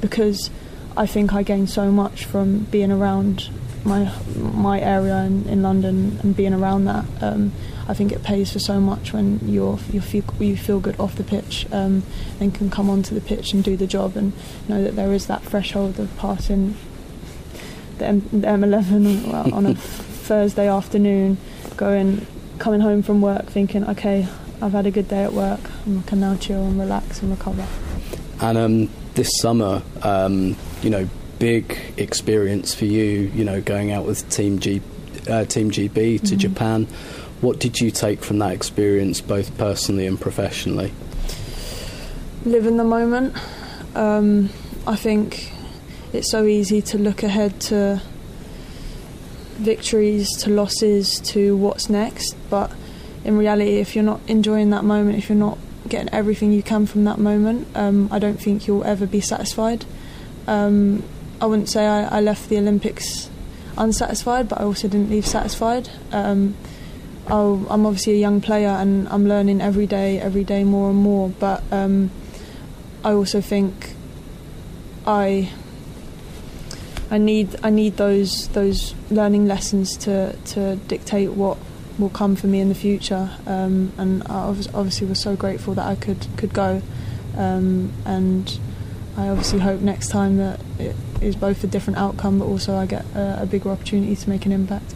because 0.00 0.50
I 0.96 1.06
think 1.06 1.32
I 1.32 1.42
gain 1.42 1.66
so 1.66 1.90
much 1.90 2.24
from 2.24 2.60
being 2.60 2.92
around 2.92 3.50
my 3.84 4.12
my 4.34 4.80
area 4.80 5.18
in, 5.22 5.48
in 5.48 5.62
London 5.62 6.18
and 6.22 6.36
being 6.36 6.52
around 6.52 6.84
that. 6.86 7.04
Um, 7.20 7.52
I 7.88 7.94
think 7.94 8.10
it 8.10 8.24
pays 8.24 8.52
for 8.52 8.58
so 8.58 8.80
much 8.80 9.12
when 9.12 9.40
you're 9.48 9.78
you 9.92 10.00
feel 10.00 10.24
you 10.40 10.56
feel 10.56 10.80
good 10.80 10.98
off 10.98 11.14
the 11.14 11.24
pitch 11.24 11.66
um, 11.70 12.02
and 12.40 12.54
can 12.54 12.68
come 12.68 12.90
onto 12.90 13.14
the 13.14 13.20
pitch 13.20 13.52
and 13.52 13.62
do 13.62 13.76
the 13.76 13.86
job 13.86 14.16
and 14.16 14.32
know 14.68 14.82
that 14.82 14.96
there 14.96 15.12
is 15.12 15.26
that 15.28 15.42
threshold 15.42 16.00
of 16.00 16.14
passing 16.16 16.76
the, 17.98 18.06
M- 18.06 18.28
the 18.32 18.46
M11 18.46 19.52
on 19.52 19.66
a 19.66 19.74
Thursday 20.26 20.68
afternoon, 20.68 21.38
going 21.76 22.26
coming 22.58 22.80
home 22.80 23.02
from 23.02 23.20
work 23.20 23.46
thinking, 23.46 23.84
okay, 23.90 24.26
I've 24.62 24.72
had 24.72 24.86
a 24.86 24.90
good 24.90 25.08
day 25.08 25.24
at 25.24 25.32
work, 25.32 25.60
and 25.84 26.00
I 26.00 26.02
can 26.02 26.20
now 26.20 26.36
chill 26.36 26.64
and 26.64 26.78
relax 26.80 27.20
and 27.20 27.30
recover. 27.30 27.66
And 28.40 28.58
um, 28.58 28.90
this 29.14 29.30
summer, 29.38 29.82
um, 30.02 30.56
you 30.82 30.90
know, 30.90 31.08
big 31.38 31.76
experience 31.96 32.74
for 32.74 32.86
you, 32.86 33.30
you 33.34 33.44
know, 33.44 33.60
going 33.60 33.92
out 33.92 34.06
with 34.06 34.28
Team 34.30 34.58
G, 34.58 34.80
uh, 35.28 35.44
Team 35.44 35.70
GB 35.70 35.92
to 35.92 36.26
mm-hmm. 36.26 36.36
Japan. 36.36 36.84
What 37.42 37.58
did 37.60 37.80
you 37.80 37.90
take 37.90 38.24
from 38.24 38.38
that 38.38 38.52
experience, 38.52 39.20
both 39.20 39.56
personally 39.58 40.06
and 40.06 40.18
professionally? 40.18 40.92
Live 42.44 42.66
in 42.66 42.78
the 42.78 42.84
moment. 42.84 43.36
Um, 43.94 44.50
I 44.86 44.96
think 44.96 45.52
it's 46.12 46.30
so 46.30 46.46
easy 46.46 46.80
to 46.82 46.98
look 46.98 47.22
ahead 47.22 47.60
to 47.62 48.00
victories, 49.56 50.28
to 50.38 50.50
losses, 50.50 51.20
to 51.20 51.56
what's 51.56 51.88
next, 51.88 52.36
but 52.50 52.70
in 53.24 53.36
reality, 53.36 53.76
if 53.76 53.94
you're 53.94 54.04
not 54.04 54.20
enjoying 54.28 54.70
that 54.70 54.84
moment, 54.84 55.18
if 55.18 55.28
you're 55.28 55.36
not 55.36 55.58
getting 55.88 56.08
everything 56.12 56.52
you 56.52 56.62
can 56.62 56.86
from 56.86 57.04
that 57.04 57.18
moment, 57.18 57.66
um, 57.74 58.08
I 58.12 58.18
don't 58.18 58.40
think 58.40 58.66
you'll 58.66 58.84
ever 58.84 59.06
be 59.06 59.20
satisfied. 59.20 59.84
Um, 60.46 61.02
I 61.40 61.46
wouldn't 61.46 61.68
say 61.68 61.86
I, 61.86 62.18
I, 62.18 62.20
left 62.20 62.48
the 62.48 62.58
Olympics 62.58 63.28
unsatisfied, 63.76 64.48
but 64.48 64.60
I 64.60 64.64
also 64.64 64.88
didn't 64.88 65.10
leave 65.10 65.26
satisfied. 65.26 65.90
Um, 66.12 66.56
I'm 67.28 67.84
obviously 67.84 68.14
a 68.14 68.18
young 68.18 68.40
player 68.40 68.68
and 68.68 69.08
I'm 69.08 69.26
learning 69.26 69.60
every 69.60 69.86
day, 69.86 70.20
every 70.20 70.44
day 70.44 70.62
more 70.62 70.90
and 70.90 70.98
more. 70.98 71.28
But 71.28 71.62
um, 71.72 72.10
I 73.04 73.12
also 73.12 73.40
think 73.40 73.94
I 75.06 75.50
I 77.10 77.18
need 77.18 77.56
I 77.62 77.70
need 77.70 77.96
those 77.96 78.48
those 78.48 78.94
learning 79.10 79.46
lessons 79.46 79.96
to 79.98 80.36
to 80.36 80.76
dictate 80.76 81.32
what 81.32 81.58
will 81.98 82.10
come 82.10 82.36
for 82.36 82.46
me 82.46 82.60
in 82.60 82.68
the 82.68 82.74
future. 82.74 83.30
Um, 83.46 83.92
and 83.96 84.22
I 84.24 84.52
obviously 84.74 85.06
was 85.06 85.20
so 85.20 85.36
grateful 85.36 85.74
that 85.74 85.86
I 85.86 85.94
could 85.94 86.26
could 86.36 86.52
go. 86.52 86.82
Um, 87.36 87.92
and 88.04 88.58
I 89.16 89.28
obviously 89.28 89.60
hope 89.60 89.80
next 89.80 90.08
time 90.08 90.36
that 90.38 90.60
it 90.78 90.96
is 91.20 91.36
both 91.36 91.64
a 91.64 91.66
different 91.66 91.98
outcome, 91.98 92.38
but 92.38 92.46
also 92.46 92.76
I 92.76 92.86
get 92.86 93.04
a, 93.14 93.42
a 93.42 93.46
bigger 93.46 93.70
opportunity 93.70 94.16
to 94.16 94.28
make 94.28 94.44
an 94.46 94.52
impact. 94.52 94.94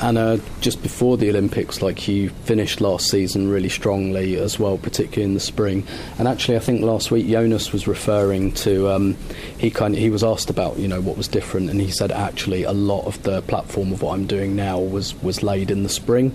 And 0.00 0.18
uh, 0.18 0.38
just 0.60 0.82
before 0.82 1.16
the 1.16 1.30
Olympics, 1.30 1.80
like 1.80 2.08
you 2.08 2.28
finished 2.28 2.80
last 2.80 3.08
season 3.08 3.48
really 3.48 3.68
strongly 3.68 4.36
as 4.36 4.58
well, 4.58 4.76
particularly 4.76 5.24
in 5.24 5.34
the 5.34 5.40
spring. 5.40 5.86
And 6.18 6.26
actually, 6.26 6.56
I 6.56 6.60
think 6.60 6.82
last 6.82 7.10
week 7.10 7.28
Jonas 7.28 7.72
was 7.72 7.86
referring 7.86 8.52
to 8.52 8.90
um, 8.90 9.16
he 9.56 9.70
kind 9.70 9.94
of 9.94 10.00
he 10.00 10.10
was 10.10 10.24
asked 10.24 10.50
about 10.50 10.78
you 10.78 10.88
know 10.88 11.00
what 11.00 11.16
was 11.16 11.28
different, 11.28 11.70
and 11.70 11.80
he 11.80 11.90
said 11.90 12.10
actually 12.10 12.64
a 12.64 12.72
lot 12.72 13.06
of 13.06 13.22
the 13.22 13.42
platform 13.42 13.92
of 13.92 14.02
what 14.02 14.14
I'm 14.14 14.26
doing 14.26 14.56
now 14.56 14.80
was 14.80 15.14
was 15.22 15.42
laid 15.42 15.70
in 15.70 15.84
the 15.84 15.88
spring, 15.88 16.34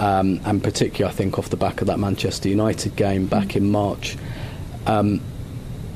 um, 0.00 0.40
and 0.44 0.62
particularly 0.62 1.12
I 1.12 1.16
think 1.16 1.38
off 1.38 1.50
the 1.50 1.56
back 1.56 1.80
of 1.80 1.86
that 1.86 1.98
Manchester 1.98 2.48
United 2.48 2.96
game 2.96 3.26
back 3.26 3.54
in 3.54 3.70
March. 3.70 4.16
Um, 4.86 5.20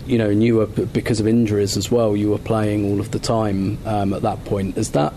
you 0.06 0.18
know, 0.18 0.30
and 0.30 0.42
you 0.42 0.56
were 0.56 0.66
because 0.66 1.20
of 1.20 1.26
injuries 1.26 1.76
as 1.76 1.90
well. 1.90 2.16
You 2.16 2.30
were 2.30 2.38
playing 2.38 2.90
all 2.90 3.00
of 3.00 3.10
the 3.10 3.18
time 3.18 3.78
um, 3.86 4.12
at 4.12 4.22
that 4.22 4.44
point. 4.44 4.76
Is 4.76 4.90
that, 4.92 5.14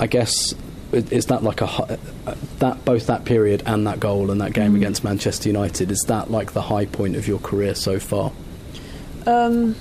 I 0.00 0.06
guess, 0.06 0.54
is 0.92 1.26
that 1.26 1.44
like 1.44 1.60
a 1.60 1.98
that 2.58 2.84
both 2.86 3.06
that 3.06 3.26
period 3.26 3.62
and 3.66 3.86
that 3.86 4.00
goal 4.00 4.30
and 4.30 4.40
that 4.40 4.54
game 4.54 4.72
mm. 4.72 4.76
against 4.76 5.04
Manchester 5.04 5.50
United? 5.50 5.90
Is 5.90 6.02
that 6.08 6.30
like 6.30 6.52
the 6.52 6.62
high 6.62 6.86
point 6.86 7.16
of 7.16 7.28
your 7.28 7.38
career 7.38 7.74
so 7.74 8.00
far? 8.00 8.32
Um, 9.26 9.76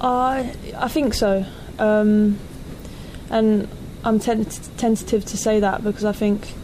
I 0.00 0.54
I 0.76 0.88
think 0.88 1.12
so, 1.12 1.44
um, 1.78 2.38
and 3.28 3.68
I'm 4.02 4.18
tentative 4.18 5.26
to 5.26 5.36
say 5.36 5.60
that 5.60 5.84
because 5.84 6.06
I 6.06 6.12
think 6.12 6.54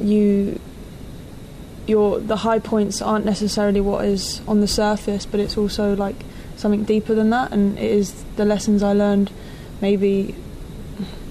you 0.00 0.58
your 1.86 2.18
the 2.18 2.38
high 2.38 2.58
points 2.58 3.00
aren't 3.00 3.24
necessarily 3.24 3.80
what 3.80 4.04
is 4.04 4.40
on 4.48 4.60
the 4.60 4.68
surface, 4.68 5.24
but 5.24 5.38
it's 5.38 5.56
also 5.56 5.94
like 5.94 6.16
something 6.56 6.82
deeper 6.82 7.14
than 7.14 7.30
that, 7.30 7.52
and 7.52 7.78
it 7.78 7.90
is 7.90 8.24
the 8.34 8.44
lessons 8.44 8.82
I 8.82 8.92
learned 8.92 9.30
maybe 9.80 10.34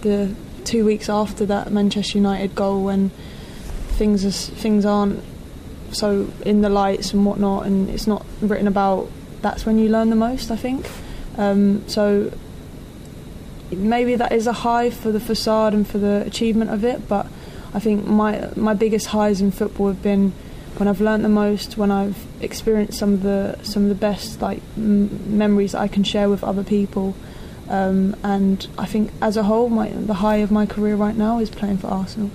the 0.01 0.33
two 0.63 0.85
weeks 0.85 1.09
after 1.09 1.45
that 1.45 1.71
Manchester 1.71 2.17
United 2.17 2.55
goal 2.55 2.83
when 2.83 3.09
things 3.89 4.25
are, 4.25 4.31
things 4.31 4.85
aren't 4.85 5.23
so 5.91 6.27
in 6.45 6.61
the 6.61 6.69
lights 6.69 7.13
and 7.13 7.25
whatnot, 7.25 7.65
and 7.65 7.89
it's 7.89 8.07
not 8.07 8.25
written 8.41 8.67
about. 8.67 9.09
That's 9.41 9.65
when 9.65 9.77
you 9.77 9.89
learn 9.89 10.09
the 10.09 10.15
most, 10.15 10.49
I 10.49 10.55
think. 10.55 10.89
Um, 11.37 11.87
so 11.87 12.31
maybe 13.71 14.15
that 14.15 14.31
is 14.31 14.47
a 14.47 14.53
high 14.53 14.89
for 14.89 15.11
the 15.11 15.19
facade 15.19 15.73
and 15.73 15.87
for 15.87 15.97
the 15.97 16.23
achievement 16.25 16.71
of 16.71 16.83
it, 16.83 17.07
but 17.07 17.27
I 17.73 17.79
think 17.79 18.05
my 18.05 18.49
my 18.55 18.73
biggest 18.73 19.07
highs 19.07 19.41
in 19.41 19.51
football 19.51 19.87
have 19.87 20.01
been 20.01 20.31
when 20.77 20.87
I've 20.87 21.01
learnt 21.01 21.23
the 21.23 21.29
most, 21.29 21.77
when 21.77 21.91
I've 21.91 22.25
experienced 22.41 22.97
some 22.97 23.13
of 23.13 23.23
the 23.23 23.57
some 23.63 23.83
of 23.83 23.89
the 23.89 23.95
best 23.95 24.41
like 24.41 24.61
m- 24.77 25.37
memories 25.37 25.73
I 25.75 25.87
can 25.87 26.03
share 26.03 26.29
with 26.29 26.43
other 26.43 26.63
people. 26.63 27.15
Um, 27.69 28.15
and 28.23 28.67
I 28.77 28.85
think 28.85 29.11
as 29.21 29.37
a 29.37 29.43
whole, 29.43 29.69
my, 29.69 29.89
the 29.89 30.15
high 30.15 30.37
of 30.37 30.51
my 30.51 30.65
career 30.65 30.95
right 30.95 31.15
now 31.15 31.39
is 31.39 31.49
playing 31.49 31.77
for 31.77 31.87
Arsenal, 31.87 32.31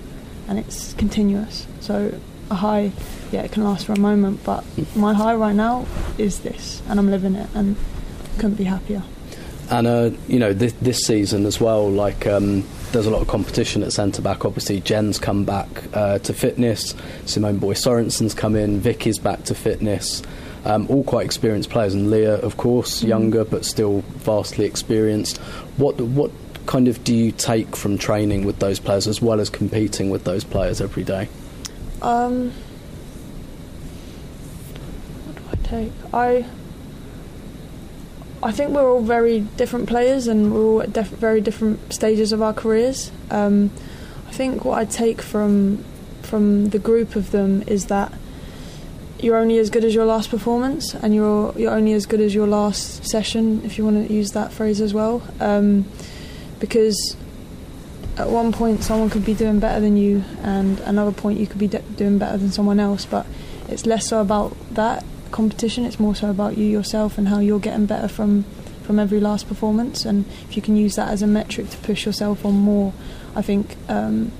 and 0.47 0.59
it's 0.59 0.93
continuous. 0.93 1.67
So 1.79 2.19
a 2.49 2.55
high, 2.55 2.91
yeah, 3.31 3.41
it 3.41 3.51
can 3.51 3.63
last 3.63 3.85
for 3.85 3.93
a 3.93 3.99
moment, 3.99 4.43
but 4.43 4.63
my 4.95 5.13
high 5.13 5.35
right 5.35 5.55
now 5.55 5.85
is 6.17 6.39
this, 6.39 6.81
and 6.87 6.99
I'm 6.99 7.09
living 7.09 7.35
it, 7.35 7.49
and 7.53 7.77
couldn't 8.35 8.55
be 8.55 8.65
happier. 8.65 9.03
And 9.69 9.87
uh, 9.87 10.09
you 10.27 10.39
know, 10.39 10.53
this, 10.53 10.73
this 10.73 10.99
season 10.99 11.45
as 11.45 11.59
well, 11.59 11.89
like. 11.89 12.27
Um, 12.27 12.65
there's 12.91 13.05
a 13.05 13.09
lot 13.09 13.21
of 13.21 13.27
competition 13.27 13.83
at 13.83 13.93
centre 13.93 14.21
back. 14.21 14.43
Obviously, 14.43 14.81
Jen's 14.81 15.17
come 15.17 15.45
back 15.45 15.67
uh, 15.93 16.19
to 16.19 16.33
fitness. 16.33 16.93
Simone 17.25 17.57
Boye 17.57 17.73
Sørensen's 17.73 18.33
come 18.33 18.55
in. 18.55 18.79
Vicky's 18.79 19.17
back 19.17 19.43
to 19.45 19.55
fitness. 19.55 20.21
Um, 20.63 20.85
all 20.89 21.03
quite 21.03 21.25
experienced 21.25 21.69
players, 21.69 21.93
and 21.93 22.11
Leah, 22.11 22.35
of 22.35 22.57
course, 22.57 22.99
mm-hmm. 22.99 23.07
younger 23.07 23.43
but 23.43 23.65
still 23.65 24.01
vastly 24.17 24.65
experienced. 24.65 25.37
What 25.77 25.99
what 25.99 26.31
kind 26.67 26.87
of 26.87 27.03
do 27.03 27.15
you 27.15 27.31
take 27.31 27.75
from 27.75 27.97
training 27.97 28.45
with 28.45 28.59
those 28.59 28.79
players 28.79 29.07
as 29.07 29.21
well 29.21 29.39
as 29.39 29.49
competing 29.49 30.09
with 30.09 30.23
those 30.23 30.43
players 30.43 30.79
every 30.79 31.03
day? 31.03 31.27
Um, 32.01 32.51
what 35.25 35.35
do 35.35 35.43
I 35.51 35.67
take? 35.67 35.91
I 36.13 36.45
I 38.43 38.51
think 38.51 38.71
we're 38.71 38.89
all 38.89 39.01
very 39.01 39.41
different 39.41 39.87
players 39.87 40.27
and 40.27 40.53
we're 40.53 40.63
all 40.63 40.81
at 40.81 40.93
def- 40.93 41.09
very 41.09 41.41
different 41.41 41.93
stages 41.93 42.31
of 42.31 42.41
our 42.41 42.53
careers. 42.53 43.11
Um, 43.29 43.69
I 44.27 44.31
think 44.31 44.65
what 44.65 44.79
I 44.79 44.85
take 44.85 45.21
from 45.21 45.83
from 46.23 46.69
the 46.69 46.79
group 46.79 47.15
of 47.15 47.31
them 47.31 47.63
is 47.67 47.87
that 47.87 48.13
you're 49.21 49.37
only 49.37 49.59
as 49.59 49.69
good 49.69 49.85
as 49.85 49.93
your 49.93 50.05
last 50.05 50.29
performance, 50.29 50.95
and 50.95 51.13
you're 51.13 51.53
you're 51.55 51.71
only 51.71 51.93
as 51.93 52.05
good 52.05 52.19
as 52.19 52.33
your 52.33 52.47
last 52.47 53.05
session, 53.05 53.61
if 53.63 53.77
you 53.77 53.85
want 53.85 54.07
to 54.07 54.13
use 54.13 54.31
that 54.31 54.51
phrase 54.51 54.81
as 54.81 54.93
well. 54.93 55.21
Um, 55.39 55.85
because 56.59 57.15
at 58.17 58.29
one 58.29 58.51
point 58.51 58.83
someone 58.83 59.09
could 59.09 59.25
be 59.25 59.33
doing 59.33 59.59
better 59.59 59.79
than 59.79 59.95
you, 59.95 60.23
and 60.41 60.79
another 60.81 61.11
point 61.11 61.39
you 61.39 61.47
could 61.47 61.59
be 61.59 61.67
de- 61.67 61.81
doing 61.95 62.17
better 62.17 62.37
than 62.37 62.51
someone 62.51 62.79
else. 62.79 63.05
But 63.05 63.25
it's 63.69 63.85
less 63.85 64.07
so 64.07 64.21
about 64.21 64.55
that 64.71 65.05
competition; 65.31 65.85
it's 65.85 65.99
more 65.99 66.15
so 66.15 66.29
about 66.29 66.57
you 66.57 66.65
yourself 66.65 67.17
and 67.17 67.27
how 67.27 67.39
you're 67.39 67.59
getting 67.59 67.85
better 67.85 68.07
from 68.07 68.43
from 68.81 68.99
every 68.99 69.19
last 69.19 69.47
performance. 69.47 70.03
And 70.03 70.25
if 70.49 70.55
you 70.55 70.61
can 70.61 70.75
use 70.75 70.95
that 70.95 71.09
as 71.09 71.21
a 71.21 71.27
metric 71.27 71.69
to 71.69 71.77
push 71.77 72.05
yourself 72.05 72.43
on 72.43 72.55
more, 72.55 72.93
I 73.35 73.41
think. 73.43 73.77
Um, 73.87 74.31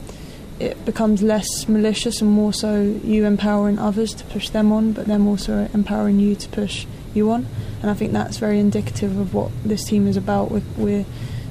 it 0.61 0.85
becomes 0.85 1.23
less 1.23 1.67
malicious 1.67 2.21
and 2.21 2.29
more 2.29 2.53
so 2.53 2.81
you 3.03 3.25
empowering 3.25 3.79
others 3.79 4.13
to 4.13 4.23
push 4.25 4.49
them 4.49 4.71
on, 4.71 4.93
but 4.93 5.07
them 5.07 5.27
also 5.27 5.67
empowering 5.73 6.19
you 6.19 6.35
to 6.35 6.49
push 6.49 6.85
you 7.13 7.31
on. 7.31 7.47
And 7.81 7.89
I 7.89 7.95
think 7.95 8.11
that's 8.11 8.37
very 8.37 8.59
indicative 8.59 9.17
of 9.17 9.33
what 9.33 9.51
this 9.65 9.83
team 9.83 10.07
is 10.07 10.17
about. 10.17 10.51
We're, 10.51 10.61
we're 10.77 11.05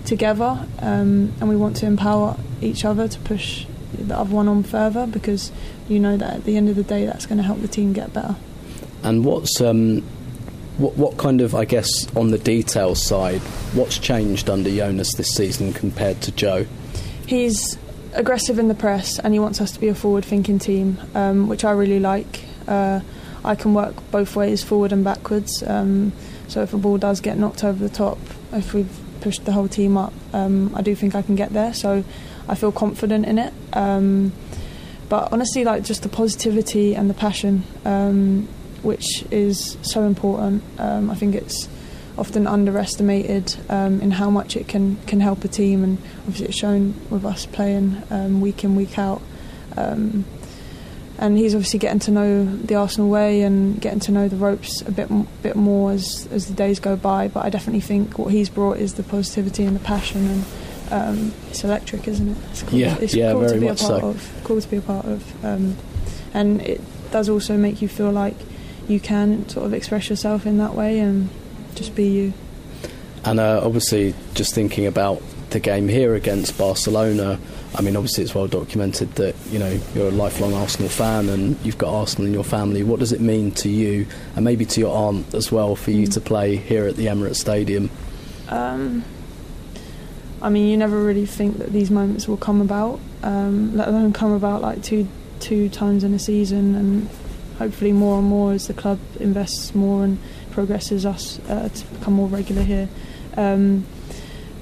together 0.05 0.65
um, 0.79 1.33
and 1.41 1.49
we 1.49 1.57
want 1.57 1.77
to 1.77 1.87
empower 1.87 2.37
each 2.61 2.85
other 2.85 3.09
to 3.09 3.19
push 3.21 3.67
the 3.93 4.17
other 4.17 4.33
one 4.33 4.49
on 4.49 4.63
further 4.63 5.07
because 5.07 5.51
you 5.89 5.99
know 5.99 6.17
that 6.17 6.37
at 6.37 6.45
the 6.45 6.57
end 6.57 6.69
of 6.69 6.77
the 6.77 6.85
day 6.85 7.05
that's 7.05 7.27
going 7.27 7.39
to 7.39 7.45
help 7.45 7.61
the 7.61 7.69
team 7.69 7.93
get 7.93 8.13
better. 8.13 8.37
And 9.03 9.25
what's 9.25 9.61
um, 9.61 10.03
what, 10.79 10.97
what 10.97 11.19
kind 11.19 11.41
of, 11.41 11.55
I 11.55 11.65
guess, 11.65 11.89
on 12.17 12.31
the 12.31 12.39
details 12.39 13.05
side, 13.05 13.41
what's 13.75 13.99
changed 13.99 14.49
under 14.49 14.71
Jonas 14.71 15.15
this 15.15 15.35
season 15.35 15.73
compared 15.73 16.23
to 16.23 16.33
Joe? 16.33 16.67
He's 17.27 17.77
aggressive 18.13 18.59
in 18.59 18.69
the 18.69 18.75
press 18.75 19.19
and 19.19 19.33
he 19.33 19.41
wants 19.41 19.61
us 19.61 19.71
to 19.73 19.81
be 19.81 19.89
a 19.89 19.95
forward 19.95 20.25
thinking 20.25 20.59
team, 20.59 20.99
um, 21.15 21.49
which 21.49 21.65
I 21.65 21.73
really 21.73 22.01
like. 22.01 22.45
Uh, 22.67 23.01
I 23.45 23.55
can 23.55 23.75
work 23.75 23.95
both 24.11 24.37
ways, 24.37 24.63
forward 24.63 24.93
and 24.93 25.03
backwards. 25.03 25.63
Um, 25.63 26.13
so 26.49 26.63
if 26.63 26.75
a 26.75 26.79
ball 26.79 26.99
does 26.99 27.21
get 27.21 27.39
knocked 27.39 27.65
over 27.65 27.79
the 27.79 27.95
top, 27.95 28.19
if 28.53 28.75
we've 28.75 28.99
pushed 29.21 29.45
the 29.45 29.53
whole 29.53 29.69
team 29.69 29.97
up, 29.97 30.13
um, 30.33 30.75
I 30.75 30.83
do 30.83 30.95
think 30.95 31.15
I 31.15 31.23
can 31.23 31.37
get 31.37 31.51
there. 31.51 31.73
So 31.73 32.05
I 32.49 32.55
feel 32.55 32.73
confident 32.73 33.27
in 33.27 33.39
it. 33.39 33.55
Um, 33.73 34.33
but 35.09 35.33
honestly, 35.33 35.65
like 35.65 35.85
just 35.85 36.03
the 36.03 36.09
positivity 36.09 36.95
and 36.95 37.09
the 37.09 37.15
passion, 37.15 37.65
um, 37.85 38.49
which 38.83 39.25
is 39.31 39.77
so 39.83 40.05
important. 40.05 40.63
Um, 40.79 41.11
I 41.11 41.15
think 41.15 41.35
it's 41.35 41.69
often 42.19 42.47
underestimated 42.47 43.57
um, 43.69 44.01
in 44.01 44.13
how 44.13 44.31
much 44.31 44.57
it 44.57 44.69
can 44.69 44.97
can 45.07 45.21
help 45.21 45.45
a 45.45 45.49
team, 45.49 45.85
and 45.85 45.99
obviously 46.21 46.47
it's 46.47 46.59
shown 46.59 46.95
with 47.11 47.25
us 47.25 47.47
playing 47.47 48.03
um, 48.11 48.41
week 48.41 48.65
in 48.65 48.77
week 48.77 48.99
out. 48.99 49.23
Um, 49.77 50.25
and 51.19 51.37
he's 51.37 51.55
obviously 51.55 51.79
getting 51.79 51.99
to 52.01 52.11
know 52.11 52.45
the 52.47 52.75
Arsenal 52.75 53.11
way 53.11 53.43
and 53.43 53.79
getting 53.79 54.01
to 54.01 54.11
know 54.11 54.27
the 54.27 54.37
ropes 54.37 54.81
a 54.83 54.91
bit 54.91 55.09
bit 55.43 55.55
more 55.55 55.93
as 55.93 56.27
as 56.33 56.47
the 56.47 56.55
days 56.55 56.81
go 56.81 56.97
by. 56.97 57.29
But 57.29 57.45
I 57.45 57.51
definitely 57.51 57.83
think 57.83 58.19
what 58.19 58.33
he's 58.33 58.49
brought 58.49 58.79
is 58.79 58.95
the 58.95 59.03
positivity 59.03 59.65
and 59.65 59.77
the 59.77 59.81
passion, 59.81 60.27
and 60.27 60.45
um, 60.91 61.35
it's 61.51 61.63
electric, 61.63 62.09
isn't 62.09 62.29
it? 62.29 62.37
It's 62.51 62.63
cool. 62.63 62.79
Yeah, 62.79 62.97
it's 63.01 63.15
yeah, 63.15 63.33
cool 63.33 63.41
very 63.41 63.55
to 63.55 63.61
be 63.61 63.67
much 63.67 63.83
a 63.83 63.87
part 63.87 64.01
so. 64.01 64.09
of. 64.09 64.41
Cool 64.45 64.61
to 64.61 64.69
be 64.69 64.77
a 64.79 64.83
part 64.83 65.05
of, 65.05 65.45
um, 65.45 65.77
and 66.33 66.63
it 66.63 66.81
does 67.11 67.29
also 67.29 67.57
make 67.59 67.83
you 67.83 67.89
feel 67.89 68.11
like 68.11 68.37
you 68.89 68.99
can 68.99 69.47
sort 69.49 69.67
of 69.67 69.75
express 69.75 70.09
yourself 70.09 70.47
in 70.47 70.57
that 70.59 70.75
way 70.75 71.01
and 71.01 71.29
just 71.75 71.95
be 71.95 72.07
you. 72.07 72.33
And 73.25 73.39
uh, 73.39 73.61
obviously, 73.63 74.15
just 74.35 74.55
thinking 74.55 74.87
about 74.87 75.23
the 75.51 75.61
game 75.61 75.89
here 75.89 76.15
against 76.15 76.57
Barcelona, 76.57 77.39
I 77.75 77.83
mean, 77.83 77.97
obviously, 77.97 78.25
it's 78.25 78.35
well 78.35 78.47
documented 78.47 79.13
that 79.17 79.35
you 79.51 79.59
know 79.59 79.79
you're 79.95 80.09
a 80.09 80.13
lifelong 80.13 80.55
Arsenal 80.55 80.89
fan 80.89 81.29
and 81.29 81.57
you've 81.65 81.79
got 81.79 81.95
Arsenal 81.95 82.27
in 82.27 82.33
your 82.33 82.45
family. 82.45 82.83
What 82.83 82.99
does 82.99 83.13
it 83.13 83.21
mean 83.21 83.53
to 83.53 83.69
you, 83.69 84.07
and 84.35 84.45
maybe 84.45 84.65
to 84.65 84.81
your 84.81 84.97
aunt 84.97 85.35
as 85.35 85.53
well, 85.53 85.77
for 85.77 85.91
you 85.91 86.07
mm. 86.07 86.15
to 86.15 86.21
play 86.21 86.57
here 86.57 86.87
at 86.87 86.97
the 86.97 87.07
Emirates 87.07 87.37
Stadium? 87.37 87.91
Um, 88.49 89.05
I 90.43 90.49
mean, 90.49 90.69
you 90.69 90.77
never 90.77 91.01
really 91.01 91.27
think 91.27 91.59
that 91.59 91.73
these 91.73 91.91
moments 91.91 92.27
will 92.27 92.39
come 92.39 92.61
about, 92.61 92.99
um, 93.23 93.77
let 93.77 93.89
alone 93.89 94.13
come 94.13 94.33
about 94.33 94.63
like 94.63 94.83
two 94.83 95.07
two 95.39 95.69
times 95.69 96.03
in 96.03 96.15
a 96.15 96.19
season, 96.19 96.75
and 96.75 97.09
hopefully 97.59 97.93
more 97.93 98.19
and 98.19 98.27
more 98.27 98.53
as 98.53 98.67
the 98.67 98.75
club 98.75 98.99
invests 99.21 99.75
more 99.75 100.03
and 100.03 100.19
progresses 100.51 101.07
us 101.07 101.39
uh, 101.49 101.69
to 101.69 101.85
become 101.87 102.15
more 102.15 102.29
regular 102.29 102.63
here. 102.63 102.89
Um, 103.37 103.87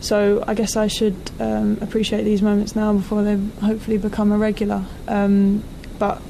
so 0.01 0.45
I 0.47 0.55
guess 0.55 0.76
I 0.76 0.86
should 0.86 1.16
um, 1.41 1.78
appreciate 1.80 2.22
these 2.22 2.43
moments 2.43 2.76
now 2.76 2.93
before 2.93 3.22
they 3.22 3.36
hopefully 3.61 3.99
become 3.99 4.30
a 4.30 4.39
regular. 4.39 4.84
Um, 5.09 5.64
but 5.99 6.22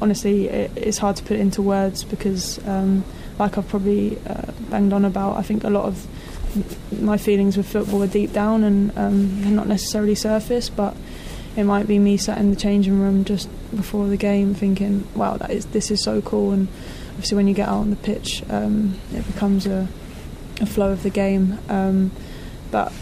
honestly, 0.00 0.48
it, 0.48 0.72
it's 0.76 0.98
hard 0.98 1.16
to 1.16 1.22
put 1.22 1.32
it 1.32 1.40
into 1.40 1.62
words 1.62 2.02
because, 2.02 2.58
um, 2.66 3.04
like 3.38 3.56
I've 3.56 3.68
probably 3.68 4.18
uh, 4.26 4.50
banged 4.70 4.92
on 4.92 5.04
about, 5.04 5.36
I 5.36 5.42
think 5.42 5.62
a 5.64 5.70
lot 5.70 5.84
of 5.84 6.06
my 7.00 7.16
feelings 7.16 7.56
with 7.56 7.68
football 7.68 8.02
are 8.02 8.08
deep 8.08 8.32
down 8.32 8.64
and 8.64 8.96
um, 8.98 9.54
not 9.54 9.68
necessarily 9.68 10.14
surface, 10.14 10.68
but 10.68 10.96
it 11.56 11.64
might 11.64 11.86
be 11.86 11.98
me 11.98 12.16
sat 12.16 12.38
in 12.38 12.50
the 12.50 12.56
changing 12.56 13.00
room 13.00 13.24
just 13.24 13.48
before 13.74 14.08
the 14.08 14.16
game 14.16 14.54
thinking, 14.54 15.06
wow, 15.14 15.36
that 15.36 15.50
is 15.50 15.66
this 15.66 15.90
is 15.90 16.02
so 16.02 16.20
cool 16.22 16.50
and 16.50 16.68
obviously 17.12 17.36
when 17.36 17.46
you 17.46 17.54
get 17.54 17.68
out 17.68 17.78
on 17.78 17.90
the 17.90 17.96
pitch, 17.96 18.42
um, 18.50 18.98
it 19.12 19.26
becomes 19.26 19.66
a, 19.66 19.88
a, 20.60 20.66
flow 20.66 20.90
of 20.92 21.02
the 21.02 21.10
game. 21.10 21.58
Um, 21.68 22.10
but 22.70 22.92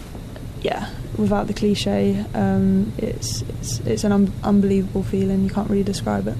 yeah, 0.62 0.90
without 1.16 1.46
the 1.46 1.54
cliche, 1.54 2.24
um, 2.34 2.92
it's, 2.98 3.42
it's 3.42 3.80
it's 3.80 4.04
an 4.04 4.12
un- 4.12 4.32
unbelievable 4.42 5.02
feeling. 5.02 5.44
You 5.44 5.50
can't 5.50 5.70
really 5.70 5.84
describe 5.84 6.26
it. 6.26 6.36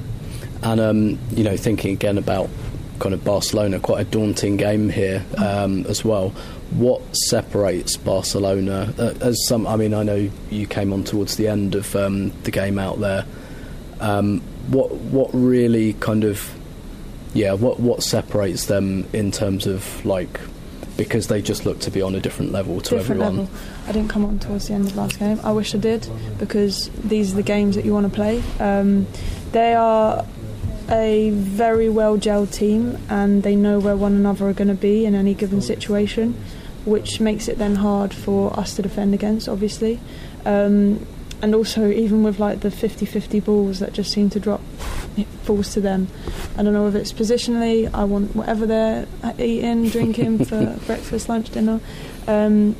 And 0.62 0.80
um, 0.80 1.18
you 1.30 1.44
know, 1.44 1.56
thinking 1.56 1.92
again 1.92 2.18
about 2.18 2.50
kind 2.98 3.14
of 3.14 3.24
Barcelona, 3.24 3.80
quite 3.80 4.06
a 4.06 4.10
daunting 4.10 4.56
game 4.56 4.88
here 4.90 5.24
um, 5.38 5.86
as 5.86 6.04
well. 6.04 6.30
What 6.70 7.02
separates 7.16 7.96
Barcelona? 7.96 8.92
Uh, 8.98 9.14
as 9.20 9.36
some, 9.46 9.66
I 9.66 9.76
mean, 9.76 9.94
I 9.94 10.02
know 10.02 10.30
you 10.50 10.66
came 10.66 10.92
on 10.92 11.02
towards 11.02 11.36
the 11.36 11.48
end 11.48 11.74
of 11.74 11.96
um, 11.96 12.30
the 12.42 12.50
game 12.50 12.78
out 12.78 13.00
there. 13.00 13.24
Um, 14.00 14.40
what 14.68 14.92
what 14.92 15.30
really 15.32 15.94
kind 15.94 16.24
of 16.24 16.52
yeah 17.34 17.52
what 17.52 17.78
what 17.80 18.02
separates 18.02 18.66
them 18.66 19.06
in 19.12 19.30
terms 19.30 19.66
of 19.66 20.04
like 20.04 20.40
because 21.00 21.28
they 21.28 21.40
just 21.40 21.64
look 21.64 21.78
to 21.80 21.90
be 21.90 22.02
on 22.02 22.14
a 22.14 22.20
different 22.20 22.52
level 22.52 22.78
to 22.78 22.96
different 22.96 23.22
everyone. 23.22 23.46
level. 23.46 23.58
I 23.86 23.92
didn't 23.92 24.10
come 24.10 24.22
on 24.26 24.38
towards 24.38 24.68
the 24.68 24.74
end 24.74 24.86
of 24.86 24.96
last 24.96 25.18
game. 25.18 25.40
I 25.42 25.50
wish 25.50 25.74
I 25.74 25.78
did 25.78 26.06
because 26.38 26.90
these 26.90 27.32
are 27.32 27.36
the 27.36 27.42
games 27.42 27.74
that 27.76 27.86
you 27.86 27.94
want 27.94 28.04
to 28.04 28.12
play. 28.14 28.42
Um, 28.58 29.06
they 29.52 29.74
are 29.74 30.26
a 30.90 31.30
very 31.30 31.88
well 31.88 32.18
gelled 32.18 32.52
team 32.52 32.98
and 33.08 33.42
they 33.42 33.56
know 33.56 33.78
where 33.78 33.96
one 33.96 34.12
another 34.12 34.48
are 34.48 34.52
going 34.52 34.68
to 34.68 34.74
be 34.74 35.06
in 35.06 35.14
any 35.14 35.32
given 35.32 35.62
situation, 35.62 36.34
which 36.84 37.18
makes 37.18 37.48
it 37.48 37.56
then 37.56 37.76
hard 37.76 38.12
for 38.12 38.58
us 38.58 38.76
to 38.76 38.82
defend 38.82 39.14
against, 39.14 39.48
obviously. 39.48 39.98
Um, 40.44 41.06
and 41.40 41.54
also, 41.54 41.88
even 41.90 42.22
with 42.22 42.38
like 42.38 42.60
the 42.60 42.70
50 42.70 43.06
50 43.06 43.40
balls 43.40 43.78
that 43.78 43.94
just 43.94 44.12
seem 44.12 44.28
to 44.30 44.38
drop, 44.40 44.60
it 45.16 45.26
falls 45.42 45.72
to 45.74 45.80
them. 45.80 46.08
I 46.56 46.62
don't 46.62 46.72
know 46.72 46.88
if 46.88 46.94
it's 46.94 47.12
positionally, 47.12 47.92
I 47.92 48.04
want 48.04 48.34
whatever 48.34 48.66
they're 48.66 49.06
eating, 49.38 49.88
drinking 49.88 50.44
for 50.44 50.78
breakfast, 50.86 51.28
lunch, 51.28 51.50
dinner. 51.50 51.80
Um, 52.26 52.76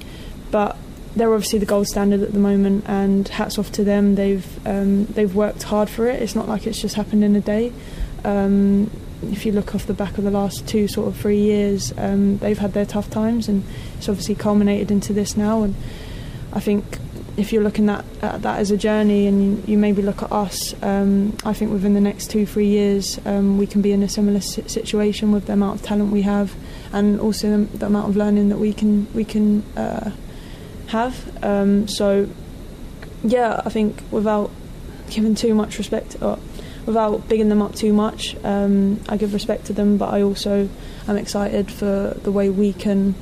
but 0.50 0.76
they're 1.16 1.32
obviously 1.32 1.58
the 1.58 1.66
gold 1.66 1.86
standard 1.88 2.22
at 2.22 2.32
the 2.32 2.38
moment, 2.38 2.84
and 2.86 3.26
hats 3.28 3.58
off 3.58 3.72
to 3.72 3.84
them. 3.84 4.14
They've 4.14 4.66
um, 4.66 5.06
they've 5.06 5.34
worked 5.34 5.64
hard 5.64 5.90
for 5.90 6.06
it. 6.06 6.22
It's 6.22 6.34
not 6.34 6.48
like 6.48 6.66
it's 6.66 6.80
just 6.80 6.94
happened 6.94 7.24
in 7.24 7.34
a 7.36 7.40
day. 7.40 7.72
Um, 8.24 8.90
if 9.22 9.44
you 9.44 9.52
look 9.52 9.74
off 9.74 9.86
the 9.86 9.94
back 9.94 10.18
of 10.18 10.24
the 10.24 10.30
last 10.30 10.66
two 10.66 10.88
sort 10.88 11.08
of 11.08 11.16
three 11.16 11.40
years, 11.40 11.92
um, 11.98 12.38
they've 12.38 12.58
had 12.58 12.72
their 12.72 12.86
tough 12.86 13.10
times, 13.10 13.48
and 13.48 13.64
it's 13.98 14.08
obviously 14.08 14.34
culminated 14.34 14.90
into 14.90 15.12
this 15.12 15.36
now. 15.36 15.62
And 15.62 15.74
I 16.52 16.60
think 16.60 16.98
if 17.41 17.53
you're 17.53 17.62
looking 17.62 17.88
at, 17.88 18.05
at 18.22 18.43
that 18.43 18.59
as 18.59 18.70
a 18.70 18.76
journey, 18.76 19.26
and 19.26 19.43
you, 19.43 19.72
you 19.72 19.78
maybe 19.78 20.03
look 20.03 20.22
at 20.22 20.30
us, 20.30 20.74
um, 20.82 21.36
I 21.45 21.53
think 21.53 21.72
within 21.72 21.95
the 21.95 22.01
next 22.01 22.30
two 22.30 22.47
three 22.47 22.66
years 22.66 23.18
um, 23.26 23.59
we 23.59 23.66
can 23.66 23.82
be 23.82 23.93
in 23.93 24.03
a 24.03 24.09
similar 24.09 24.41
situation 24.41 25.32
with 25.32 25.47
the 25.47 25.55
amount 25.55 25.80
of 25.80 25.86
talent 25.86 26.12
we 26.12 26.22
have, 26.22 26.55
and 26.93 27.20
also 27.20 27.64
the, 27.64 27.78
the 27.78 27.86
amount 27.86 28.11
of 28.11 28.16
learning 28.16 28.49
that 28.51 28.59
we 28.59 28.72
can 28.72 29.12
we 29.14 29.24
can 29.24 29.62
uh, 29.76 30.11
have. 30.88 31.45
Um, 31.45 31.88
so 31.88 32.28
yeah, 33.22 33.61
I 33.64 33.70
think 33.70 34.03
without 34.11 34.51
giving 35.09 35.34
too 35.34 35.55
much 35.55 35.78
respect 35.78 36.16
or 36.22 36.38
without 36.86 37.28
bigging 37.28 37.49
them 37.49 37.62
up 37.62 37.74
too 37.74 37.93
much, 37.93 38.36
um, 38.45 39.01
I 39.09 39.16
give 39.16 39.34
respect 39.34 39.66
to 39.66 39.72
them, 39.72 39.97
but 39.97 40.12
I 40.12 40.22
also 40.22 40.68
am 41.07 41.16
excited 41.16 41.70
for 41.70 42.16
the 42.22 42.32
way 42.32 42.49
we 42.49 42.72
can 42.72 43.14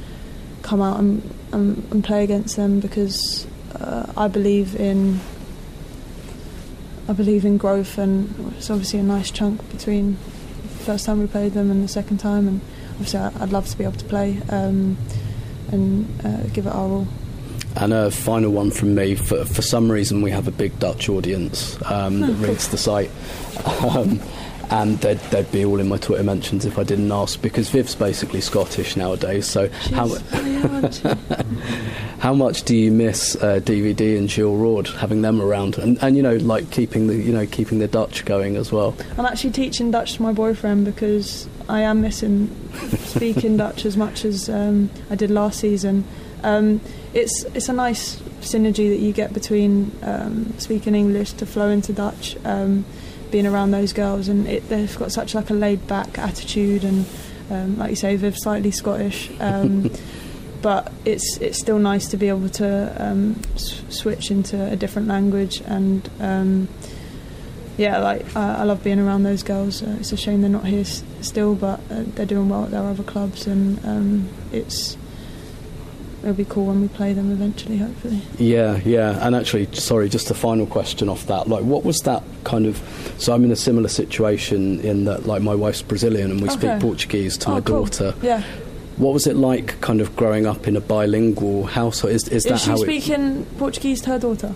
come 0.62 0.81
out 0.81 0.99
and, 0.99 1.35
and, 1.53 1.87
and 1.91 2.05
play 2.05 2.25
against 2.25 2.57
them 2.57 2.81
because 2.81 3.47
uh, 3.75 4.12
I 4.16 4.29
believe 4.29 4.75
in 4.75 5.21
I 7.09 7.12
believe 7.14 7.47
in 7.47 7.57
growth, 7.57 7.97
and 7.97 8.53
it's 8.57 8.69
obviously 8.69 8.99
a 8.99 9.03
nice 9.03 9.31
chunk 9.31 9.66
between 9.71 10.19
the 10.62 10.85
first 10.85 11.07
time 11.07 11.21
we 11.21 11.27
played 11.27 11.55
them 11.55 11.71
and 11.71 11.83
the 11.83 11.89
second 11.89 12.19
time, 12.19 12.47
and 12.47 12.61
obviously 12.93 13.21
I'd 13.21 13.51
love 13.51 13.66
to 13.69 13.79
be 13.79 13.85
able 13.85 13.97
to 13.97 14.05
play 14.05 14.43
um, 14.51 14.99
and 15.73 16.07
uh, 16.25 16.43
give 16.53 16.66
it 16.66 16.73
our 16.73 16.89
all. 16.89 17.09
And 17.77 17.93
a 17.93 18.11
final 18.11 18.51
one 18.51 18.71
from 18.71 18.95
me. 18.95 19.14
For, 19.14 19.45
for 19.45 19.62
some 19.62 19.91
reason, 19.91 20.21
we 20.21 20.31
have 20.33 20.49
a 20.49 20.51
big 20.51 20.79
Dutch 20.79 21.09
audience 21.09 21.79
um, 21.87 22.21
that 22.21 22.33
reads 22.35 22.69
the 22.69 22.79
site. 22.79 23.11
Um, 23.83 24.21
and 24.71 24.99
they'd, 24.99 25.19
they'd 25.31 25.51
be 25.51 25.64
all 25.64 25.81
in 25.81 25.89
my 25.89 25.99
Twitter 25.99 26.23
mentions 26.23 26.64
if 26.64 26.79
I 26.79 26.83
didn't 26.83 27.11
ask, 27.11 27.41
because 27.41 27.71
Viv's 27.71 27.95
basically 27.95 28.41
Scottish 28.41 28.97
nowadays. 28.97 29.47
So, 29.47 29.69
how, 29.69 30.09
how 32.19 32.35
much 32.35 32.62
do 32.62 32.77
you 32.77 32.91
miss 32.91 33.37
uh, 33.37 33.61
DVD 33.61 34.19
and 34.19 34.29
Jill 34.29 34.57
Roord 34.57 34.89
having 34.89 35.23
them 35.23 35.41
around, 35.41 35.79
and, 35.79 36.03
and 36.03 36.16
you 36.16 36.23
know, 36.23 36.37
like 36.37 36.71
keeping 36.71 37.07
the 37.07 37.16
you 37.16 37.33
know 37.33 37.47
keeping 37.47 37.79
the 37.79 37.89
Dutch 37.89 38.25
going 38.25 38.57
as 38.57 38.73
well? 38.73 38.95
I'm 39.16 39.27
actually 39.27 39.53
teaching 39.53 39.91
Dutch 39.91 40.14
to 40.14 40.23
my 40.23 40.33
boyfriend 40.33 40.85
because 40.85 41.49
I 41.69 41.83
am 41.83 42.01
missing 42.01 42.55
speaking 42.99 43.57
Dutch 43.57 43.85
as 43.85 43.97
much 43.97 44.25
as 44.25 44.49
um, 44.49 44.91
I 45.11 45.14
did 45.14 45.31
last 45.31 45.61
season. 45.61 46.05
Um, 46.43 46.81
it's 47.14 47.45
it's 47.55 47.69
a 47.69 47.73
nice 47.73 48.16
synergy 48.41 48.91
that 48.91 49.01
you 49.01 49.12
get 49.12 49.33
between 49.33 49.91
um, 50.03 50.59
speaking 50.59 50.95
English 50.95 51.33
to 51.35 51.47
flow 51.47 51.69
into 51.69 51.93
Dutch, 51.93 52.37
um, 52.45 52.85
being 53.31 53.47
around 53.47 53.70
those 53.70 53.93
girls, 53.93 54.29
and 54.29 54.47
it, 54.47 54.68
they've 54.68 54.97
got 54.99 55.12
such 55.12 55.35
like 55.35 55.51
a 55.51 55.55
laid 55.55 55.87
back 55.87 56.18
attitude, 56.18 56.85
and 56.85 57.07
um, 57.51 57.79
like 57.79 57.91
you 57.91 57.97
say, 57.97 58.16
they're 58.16 58.33
slightly 58.33 58.70
Scottish. 58.70 59.31
Um, 59.41 59.91
but 60.62 60.93
it's 61.05 61.37
it's 61.39 61.59
still 61.59 61.79
nice 61.79 62.09
to 62.09 62.16
be 62.16 62.29
able 62.29 62.49
to 62.49 62.95
um, 62.99 63.41
s- 63.55 63.83
switch 63.89 64.31
into 64.31 64.61
a 64.70 64.76
different 64.76 65.09
language, 65.09 65.61
and 65.66 66.09
um, 66.20 66.68
yeah, 67.76 67.99
like 67.99 68.35
I, 68.37 68.57
I 68.57 68.62
love 68.64 68.83
being 68.83 68.99
around 68.99 69.22
those 69.22 69.43
girls. 69.43 69.83
Uh, 69.83 69.97
it's 70.01 70.12
a 70.12 70.16
shame 70.16 70.41
they're 70.41 70.51
not 70.51 70.66
here 70.66 70.81
s- 70.81 71.05
still, 71.20 71.55
but 71.55 71.81
uh, 71.91 72.03
they're 72.14 72.26
doing 72.26 72.49
well 72.49 72.64
at 72.64 72.70
their 72.72 72.83
other 72.83 73.05
clubs, 73.05 73.47
and 73.47 74.29
it's 74.53 74.97
it'll 76.23 76.35
be 76.35 76.45
cool 76.45 76.66
when 76.66 76.81
we 76.81 76.89
play 76.89 77.12
them 77.12 77.31
eventually, 77.33 77.79
hopefully. 77.79 78.21
Yeah, 78.39 78.81
yeah. 78.85 79.25
And 79.27 79.35
actually, 79.35 79.69
sorry, 79.75 80.09
just 80.09 80.31
a 80.31 80.35
final 80.35 80.66
question 80.66 81.09
off 81.09 81.27
that. 81.27 81.49
Like, 81.49 81.64
what 81.64 81.85
was 81.85 81.99
that 82.01 82.23
kind 82.45 82.66
of? 82.66 82.81
So 83.19 83.35
I'm 83.35 83.45
in 83.45 83.51
a 83.51 83.57
similar 83.57 83.89
situation 83.89 84.81
in 84.81 85.05
that, 85.05 85.27
like, 85.27 85.43
my 85.43 85.55
wife's 85.55 85.83
Brazilian 85.83 86.31
and 86.31 86.41
we 86.41 86.49
Okay. 86.51 86.69
speak 86.69 86.81
Portuguese 86.81 87.37
to 87.39 87.51
my 87.51 87.57
Oh, 87.59 87.62
cool. 87.62 87.85
daughter. 87.85 88.14
Yeah. 88.23 88.43
What 88.97 89.14
was 89.14 89.27
it 89.29 89.37
like, 89.37 89.81
kind 89.81 90.01
of 90.01 90.16
growing 90.16 90.45
up 90.47 90.66
in 90.66 90.75
a 90.77 90.81
bilingual 90.81 91.64
household? 91.66 92.14
Is, 92.14 92.27
is 92.29 92.43
that 92.45 92.55
Is 92.55 92.62
she 92.62 92.71
how 92.71 92.77
it? 92.77 92.81
speaking 92.81 93.47
Portuguese 93.59 94.01
to 94.03 94.11
her 94.11 94.19
daughter? 94.19 94.53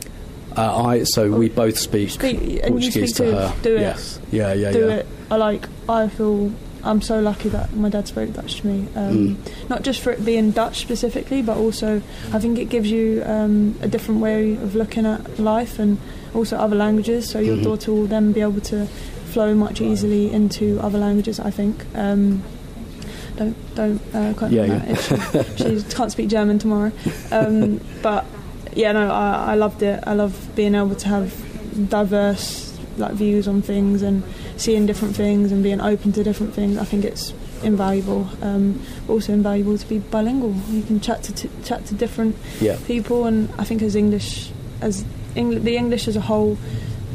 Uh, 0.56 0.84
I 0.84 1.04
so 1.04 1.30
we 1.30 1.48
both 1.48 1.78
speak, 1.78 2.10
Speak- 2.10 2.38
and 2.40 2.50
you 2.52 2.60
Portuguese 2.90 3.14
speak 3.14 3.26
to 3.26 3.30
to- 3.30 3.36
her. 3.48 3.54
do 3.62 3.76
it. 3.76 3.80
Yes. 3.82 4.18
Yeah, 4.30 4.52
yeah, 4.52 4.72
do 4.72 4.80
yeah. 4.80 4.94
it. 4.96 5.06
I 5.30 5.36
like. 5.36 5.66
I 5.88 6.08
feel. 6.08 6.52
I'm 6.84 7.00
so 7.00 7.20
lucky 7.20 7.48
that 7.50 7.72
my 7.74 7.88
dad 7.88 8.08
spoke 8.08 8.32
Dutch 8.32 8.60
to 8.60 8.66
me. 8.66 8.88
Um, 8.96 9.38
Not 9.68 9.82
just 9.82 10.00
for 10.00 10.10
it 10.10 10.24
being 10.24 10.50
Dutch 10.50 10.80
specifically, 10.80 11.40
but 11.42 11.56
also 11.56 12.02
I 12.32 12.38
think 12.40 12.58
it 12.58 12.68
gives 12.70 12.90
you 12.90 13.22
um, 13.24 13.78
a 13.82 13.88
different 13.88 14.20
way 14.20 14.54
of 14.54 14.74
looking 14.74 15.06
at 15.06 15.38
life 15.38 15.78
and 15.78 15.98
also 16.34 16.56
other 16.56 16.74
languages. 16.76 17.28
So 17.28 17.38
your 17.38 17.56
Mhm. 17.56 17.62
daughter 17.64 17.92
will 17.92 18.06
then 18.06 18.32
be 18.32 18.40
able 18.40 18.60
to 18.62 18.86
flow 19.32 19.54
much 19.54 19.80
easily 19.80 20.30
into 20.32 20.78
other 20.80 20.98
languages. 20.98 21.38
I 21.40 21.50
think. 21.50 21.84
Um, 21.94 22.42
don't 23.36 23.56
don't 23.74 24.00
uh, 24.14 24.34
quote 24.34 24.50
Yeah, 24.52 24.66
that. 24.66 24.90
If 24.90 25.56
She, 25.58 25.80
she 25.80 25.82
can't 25.96 26.10
speak 26.12 26.28
German 26.28 26.58
tomorrow. 26.58 26.92
Um, 27.30 27.80
but 28.02 28.24
yeah, 28.74 28.92
no, 28.92 29.10
I, 29.10 29.52
I 29.52 29.54
loved 29.54 29.82
it. 29.82 30.02
I 30.06 30.14
love 30.14 30.34
being 30.56 30.74
able 30.74 30.94
to 30.96 31.08
have 31.08 31.32
diverse 31.88 32.76
like 32.98 33.12
views 33.14 33.48
on 33.48 33.62
things 33.62 34.02
and 34.02 34.22
seeing 34.56 34.86
different 34.86 35.16
things 35.16 35.50
and 35.52 35.62
being 35.62 35.80
open 35.80 36.12
to 36.12 36.22
different 36.24 36.54
things. 36.54 36.78
I 36.78 36.84
think 36.84 37.04
it's 37.04 37.32
invaluable. 37.62 38.28
Um, 38.42 38.80
also 39.08 39.32
invaluable 39.32 39.78
to 39.78 39.86
be 39.88 39.98
bilingual. 39.98 40.54
You 40.70 40.82
can 40.82 41.00
chat 41.00 41.22
to 41.24 41.32
t- 41.32 41.50
chat 41.64 41.86
to 41.86 41.94
different 41.94 42.36
Yeah. 42.60 42.76
people, 42.86 43.24
and 43.26 43.48
I 43.58 43.64
think 43.64 43.82
as 43.82 43.94
English, 43.96 44.50
as 44.80 45.04
Eng- 45.36 45.64
the 45.64 45.76
English 45.76 46.08
as 46.08 46.16
a 46.16 46.20
whole, 46.20 46.58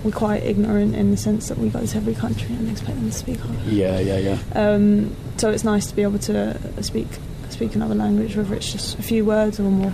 we're 0.03 0.11
quite 0.11 0.43
ignorant 0.43 0.95
in 0.95 1.11
the 1.11 1.17
sense 1.17 1.49
that 1.49 1.57
we 1.57 1.69
go 1.69 1.85
to 1.85 1.97
every 1.97 2.13
country 2.15 2.55
and 2.55 2.69
expect 2.69 2.95
them 2.97 3.09
to 3.11 3.15
speak 3.15 3.39
our 3.45 3.51
Yeah, 3.69 3.99
yeah, 3.99 4.17
yeah. 4.17 4.37
um, 4.55 5.15
so 5.37 5.49
it's 5.51 5.63
nice 5.63 5.85
to 5.87 5.95
be 5.95 6.01
able 6.03 6.19
to 6.19 6.57
speak 6.81 7.07
speak 7.49 7.75
another 7.75 7.95
language, 7.95 8.35
whether 8.35 8.53
it's 8.55 8.71
just 8.71 8.97
a 8.99 9.01
few 9.01 9.25
words 9.25 9.59
or 9.59 9.63
more. 9.63 9.93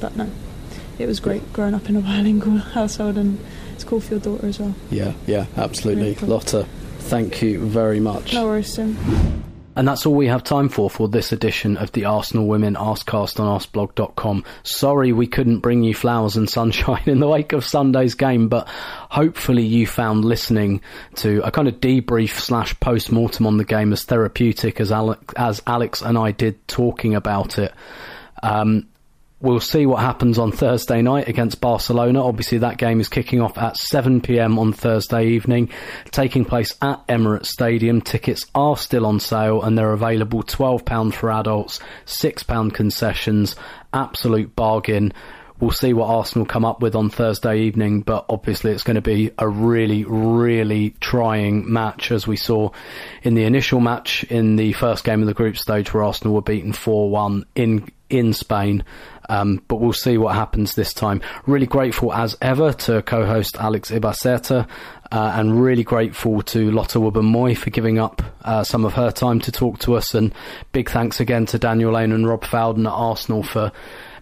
But 0.00 0.16
no, 0.16 0.28
it 0.98 1.06
was 1.06 1.20
great 1.20 1.52
growing 1.52 1.74
up 1.74 1.88
in 1.88 1.96
a 1.96 2.00
bilingual 2.00 2.58
household, 2.74 3.16
and 3.18 3.38
it's 3.74 3.84
cool 3.84 4.00
for 4.00 4.14
your 4.14 4.20
daughter 4.20 4.46
as 4.46 4.58
well. 4.58 4.74
Yeah, 4.90 5.12
yeah, 5.26 5.46
absolutely. 5.56 6.02
Really 6.02 6.14
cool. 6.16 6.28
Lotta, 6.28 6.66
thank 6.98 7.42
you 7.42 7.66
very 7.66 8.00
much. 8.00 8.34
No 8.34 8.46
worries, 8.46 8.72
Sim. 8.72 8.96
And 9.76 9.86
that's 9.86 10.06
all 10.06 10.14
we 10.14 10.28
have 10.28 10.42
time 10.42 10.70
for 10.70 10.88
for 10.88 11.06
this 11.06 11.32
edition 11.32 11.76
of 11.76 11.92
the 11.92 12.06
Arsenal 12.06 12.46
Women 12.46 12.76
Arscast 12.76 13.38
on 13.38 13.60
arsblog.com. 13.60 14.42
Sorry 14.62 15.12
we 15.12 15.26
couldn't 15.26 15.60
bring 15.60 15.82
you 15.82 15.94
flowers 15.94 16.34
and 16.34 16.48
sunshine 16.48 17.02
in 17.06 17.20
the 17.20 17.28
wake 17.28 17.52
of 17.52 17.62
Sunday's 17.62 18.14
game, 18.14 18.48
but 18.48 18.66
hopefully 18.68 19.66
you 19.66 19.86
found 19.86 20.24
listening 20.24 20.80
to 21.16 21.42
a 21.44 21.50
kind 21.50 21.68
of 21.68 21.74
debrief 21.74 22.38
slash 22.40 22.78
post 22.80 23.12
mortem 23.12 23.46
on 23.46 23.58
the 23.58 23.66
game 23.66 23.92
as 23.92 24.04
therapeutic 24.04 24.80
as 24.80 24.90
Alex, 24.90 25.34
as 25.36 25.62
Alex 25.66 26.00
and 26.00 26.16
I 26.16 26.30
did 26.30 26.66
talking 26.66 27.14
about 27.14 27.58
it. 27.58 27.74
Um, 28.42 28.88
We'll 29.38 29.60
see 29.60 29.84
what 29.84 30.00
happens 30.00 30.38
on 30.38 30.50
Thursday 30.50 31.02
night 31.02 31.28
against 31.28 31.60
Barcelona. 31.60 32.24
Obviously, 32.24 32.58
that 32.58 32.78
game 32.78 33.00
is 33.00 33.10
kicking 33.10 33.42
off 33.42 33.58
at 33.58 33.76
7 33.76 34.22
pm 34.22 34.58
on 34.58 34.72
Thursday 34.72 35.26
evening, 35.28 35.68
taking 36.10 36.46
place 36.46 36.74
at 36.80 37.06
Emirates 37.06 37.48
Stadium. 37.48 38.00
Tickets 38.00 38.46
are 38.54 38.78
still 38.78 39.04
on 39.04 39.20
sale 39.20 39.62
and 39.62 39.76
they're 39.76 39.92
available 39.92 40.42
£12 40.42 41.12
for 41.12 41.30
adults, 41.30 41.80
£6 42.06 42.72
concessions. 42.72 43.56
Absolute 43.92 44.56
bargain. 44.56 45.12
we'll 45.60 45.70
see 45.70 45.92
what 45.92 46.08
Arsenal 46.08 46.46
come 46.46 46.64
up 46.64 46.80
with 46.80 46.94
on 46.94 47.10
Thursday 47.10 47.60
evening. 47.60 48.00
But 48.00 48.24
obviously, 48.28 48.72
it's 48.72 48.82
going 48.82 48.96
to 48.96 49.02
be 49.02 49.32
a 49.38 49.48
really, 49.48 50.04
really 50.04 50.94
trying 51.00 51.70
match, 51.70 52.10
as 52.10 52.26
we 52.26 52.36
saw 52.36 52.70
in 53.22 53.34
the 53.34 53.44
initial 53.44 53.80
match 53.80 54.24
in 54.24 54.56
the 54.56 54.72
first 54.72 55.04
game 55.04 55.20
of 55.20 55.26
the 55.26 55.34
group 55.34 55.58
stage, 55.58 55.92
where 55.92 56.04
Arsenal 56.04 56.34
were 56.34 56.42
beaten 56.42 56.72
four 56.72 57.10
one 57.10 57.44
in 57.54 57.86
in 58.08 58.32
Spain. 58.32 58.84
Um, 59.28 59.62
but 59.68 59.80
we'll 59.80 59.92
see 59.92 60.18
what 60.18 60.34
happens 60.34 60.74
this 60.74 60.92
time. 60.94 61.20
Really 61.46 61.66
grateful 61.66 62.12
as 62.12 62.36
ever 62.40 62.72
to 62.72 63.02
co-host 63.02 63.56
Alex 63.58 63.90
Ibaceta, 63.90 64.68
uh, 65.12 65.32
and 65.34 65.60
really 65.60 65.84
grateful 65.84 66.42
to 66.42 66.70
Lotta 66.70 66.98
Wubben-Moy 66.98 67.54
for 67.54 67.70
giving 67.70 67.98
up 67.98 68.22
uh, 68.44 68.64
some 68.64 68.84
of 68.84 68.94
her 68.94 69.10
time 69.10 69.40
to 69.40 69.52
talk 69.52 69.78
to 69.80 69.94
us. 69.94 70.14
And 70.14 70.34
big 70.72 70.90
thanks 70.90 71.20
again 71.20 71.46
to 71.46 71.58
Daniel 71.58 71.92
Lane 71.92 72.12
and 72.12 72.26
Rob 72.26 72.44
Fowden 72.44 72.86
at 72.86 72.92
Arsenal 72.92 73.42
for 73.42 73.72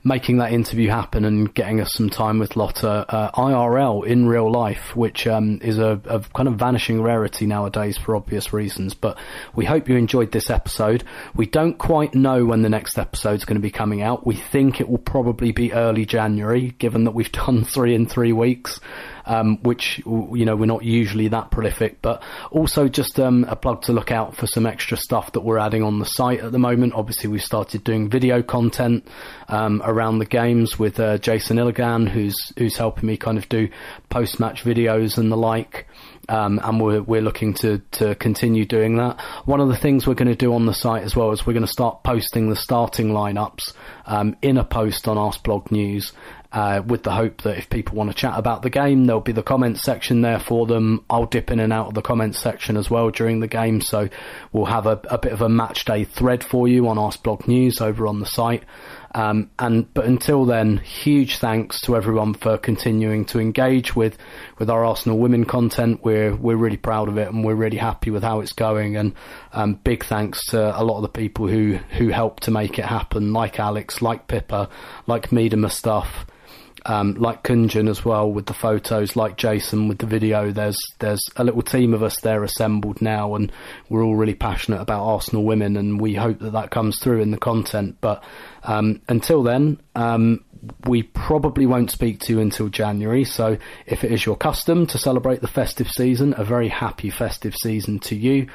making 0.05 0.37
that 0.37 0.53
interview 0.53 0.91
happen 0.91 1.25
and 1.25 1.53
getting 1.55 1.81
us 1.81 1.93
some 1.95 2.11
time 2.11 2.39
with 2.39 2.57
Lotte 2.57 2.85
uh, 2.85 3.31
IRL 3.35 4.07
in 4.07 4.27
real 4.27 4.51
life, 4.53 4.95
which 4.95 5.27
um, 5.27 5.59
is 5.63 5.79
a, 5.79 6.01
a, 6.05 6.21
kind 6.21 6.47
of 6.47 6.57
vanishing 6.57 7.03
rarity 7.03 7.47
nowadays 7.47 7.97
for 7.97 8.15
obvious 8.15 8.53
reasons. 8.53 8.93
But 8.93 9.19
we 9.55 9.65
hope 9.65 9.89
you 9.89 9.97
enjoyed 9.97 10.31
this 10.31 10.51
episode. 10.51 11.05
We 11.35 11.47
don't 11.47 11.79
quite 11.79 12.15
know 12.15 12.45
when 12.45 12.61
the 12.61 12.69
next 12.69 12.99
episode 12.99 13.35
is 13.35 13.47
going 13.47 13.57
to 13.57 13.63
be 13.63 13.71
coming 13.71 14.03
out. 14.03 14.27
We 14.27 14.37
think 14.37 14.79
it 14.81 14.89
will 14.89 14.99
probably 14.99 15.53
be 15.53 15.73
early 15.73 16.05
January, 16.05 16.75
given 16.79 17.05
that 17.05 17.13
we've 17.13 17.33
done 17.33 17.65
three 17.65 17.95
in 17.95 18.07
three 18.07 18.33
weeks 18.33 18.81
um, 19.27 19.62
which 19.62 19.99
you 20.05 20.45
know 20.45 20.57
we're 20.57 20.66
not 20.66 20.85
usually 20.85 21.29
that 21.29 21.51
prolific. 21.51 22.03
But 22.03 22.22
also 22.51 22.89
just 22.89 23.18
um, 23.20 23.45
a 23.49 23.57
plug 23.57 23.83
to 23.83 23.93
look 23.93 24.11
out 24.11 24.37
for 24.37 24.47
some 24.47 24.66
extra 24.66 24.97
stuff 24.97 25.33
that 25.33 25.41
we're 25.41 25.59
adding 25.59 25.83
on 25.83 25.99
the 25.99 26.05
site 26.05 26.41
at 26.41 26.53
the 26.53 26.59
moment. 26.59 26.95
Obviously, 26.95 27.29
we've 27.31 27.43
started 27.43 27.85
doing 27.85 28.09
video 28.09 28.43
content 28.43 29.07
um, 29.49 29.83
around 29.85 30.18
the 30.18 30.27
games 30.27 30.79
with 30.79 30.99
uh, 31.01 31.18
Jason 31.18 31.57
Illigan, 31.57 32.09
who's 32.09 32.37
who's 32.57 32.77
helping 32.77 33.07
me 33.07 33.16
kind 33.16 33.39
of 33.39 33.49
do 33.49 33.68
post 34.09 34.41
match 34.41 34.64
videos 34.64 35.18
and 35.18 35.31
the 35.31 35.37
like. 35.37 35.87
Um, 36.27 36.59
and 36.64 36.81
we're 36.81 37.03
we're 37.03 37.20
looking 37.20 37.53
to 37.55 37.83
to 37.93 38.14
continue 38.14 38.64
doing 38.64 38.97
that. 38.97 39.20
One 39.45 39.61
of 39.61 39.68
the 39.68 39.77
things 39.77 40.07
we're 40.07 40.14
going 40.14 40.29
to 40.29 40.35
do 40.35 40.55
on 40.55 40.64
the 40.64 40.72
site 40.72 41.03
as 41.03 41.14
well 41.14 41.33
is 41.33 41.47
we're 41.47 41.53
going 41.53 41.66
to 41.66 41.72
start 41.72 42.03
posting 42.03 42.49
the 42.49 42.57
starting 42.57 43.11
lineups 43.11 43.75
um, 44.07 44.37
in 44.41 44.57
a 44.57 44.64
post 44.64 45.07
on 45.07 45.16
Arseblog 45.16 45.70
News, 45.70 46.12
uh, 46.55 46.81
with 46.87 47.03
the 47.03 47.11
hope 47.11 47.43
that 47.43 47.59
if 47.59 47.69
people 47.69 47.97
want 47.97 48.09
to 48.11 48.17
chat 48.17 48.39
about 48.39 48.63
the 48.63 48.71
game, 48.71 49.07
there'll 49.07 49.21
be 49.21 49.33
the 49.33 49.43
comments 49.43 49.83
section 49.83 50.21
there 50.21 50.39
for 50.39 50.67
them. 50.67 51.05
I'll 51.11 51.27
dip 51.27 51.51
in 51.51 51.59
and 51.59 51.73
out 51.73 51.89
of 51.89 51.95
the 51.95 52.01
comments 52.01 52.39
section 52.39 52.77
as 52.77 52.89
well 52.89 53.11
during 53.11 53.41
the 53.41 53.49
game, 53.49 53.81
so 53.81 54.09
we'll 54.53 54.67
have 54.67 54.87
a, 54.87 55.01
a 55.11 55.19
bit 55.19 55.33
of 55.33 55.43
a 55.43 55.49
match 55.49 55.85
day 55.85 56.05
thread 56.05 56.45
for 56.45 56.69
you 56.69 56.87
on 56.87 56.97
Arseblog 56.97 57.49
News 57.49 57.81
over 57.81 58.07
on 58.07 58.21
the 58.21 58.27
site. 58.27 58.63
Um, 59.17 59.51
and 59.59 59.93
but 59.95 60.05
until 60.05 60.45
then, 60.45 60.77
huge 60.77 61.39
thanks 61.39 61.81
to 61.83 61.97
everyone 61.97 62.35
for 62.35 62.57
continuing 62.57 63.25
to 63.27 63.41
engage 63.41 63.97
with 63.97 64.17
with 64.59 64.71
our 64.71 64.85
Arsenal 64.85 65.19
women 65.19 65.47
content. 65.47 66.05
We're 66.05 66.37
we're 66.37 66.57
really 66.57 66.77
proud 66.77 67.09
of 67.09 67.19
it, 67.19 67.27
and 67.29 67.45
we're 67.45 67.55
really 67.57 67.79
happy 67.79 68.11
with 68.11 68.23
how 68.23 68.39
it's 68.41 68.53
going. 68.53 68.97
And 68.97 69.15
um, 69.53 69.75
big 69.75 70.05
thanks 70.05 70.47
to 70.51 70.81
a 70.81 70.83
lot 70.85 70.99
of 70.99 71.03
the 71.03 71.09
people 71.09 71.49
who 71.49 71.79
who 71.99 72.11
helped 72.11 72.45
to 72.45 72.53
make 72.53 72.79
it 72.79 72.85
happen, 72.85 73.33
like 73.33 73.59
Alex, 73.59 74.01
like 74.01 74.29
Pippa, 74.29 74.69
like 75.09 75.31
Miedema 75.31 75.71
stuff 75.71 76.27
um, 76.87 77.14
like 77.14 77.43
Kunjan 77.43 77.89
as 77.89 78.05
well 78.05 78.30
with 78.30 78.47
the 78.47 78.55
photos, 78.55 79.16
like 79.16 79.37
Jason 79.37 79.89
with 79.89 79.99
the 79.99 80.07
video. 80.07 80.51
There's 80.51 80.78
there's 80.99 81.22
a 81.37 81.45
little 81.45 81.62
team 81.62 81.95
of 81.95 82.03
us 82.03 82.20
there 82.20 82.45
assembled 82.45 83.01
now, 83.01 83.35
and 83.35 83.51
we're 83.89 84.05
all 84.05 84.16
really 84.16 84.35
passionate 84.35 84.80
about 84.80 85.05
Arsenal 85.05 85.45
women, 85.45 85.76
and 85.76 86.01
we 86.01 86.14
hope 86.14 86.41
that 86.41 86.53
that 86.53 86.70
comes 86.70 86.99
through 86.99 87.20
in 87.20 87.30
the 87.30 87.39
content. 87.39 87.97
But 88.01 88.22
um, 88.64 89.01
until 89.09 89.43
then, 89.43 89.80
um, 89.95 90.45
we 90.87 91.03
probably 91.03 91.66
won't 91.66 91.91
speak 91.91 92.20
to 92.20 92.32
you 92.32 92.41
until 92.41 92.68
January. 92.68 93.24
So 93.24 93.59
if 93.87 94.05
it 94.05 94.12
is 94.12 94.24
your 94.24 94.37
custom 94.37 94.87
to 94.89 94.99
celebrate 94.99 95.41
the 95.41 95.49
festive 95.49 95.89
season, 95.89 96.35
a 96.37 96.45
very 96.45 96.68
happy 96.68 97.11
festive 97.11 97.55
season 97.55 97.99
to 98.01 98.14
you. 98.14 98.49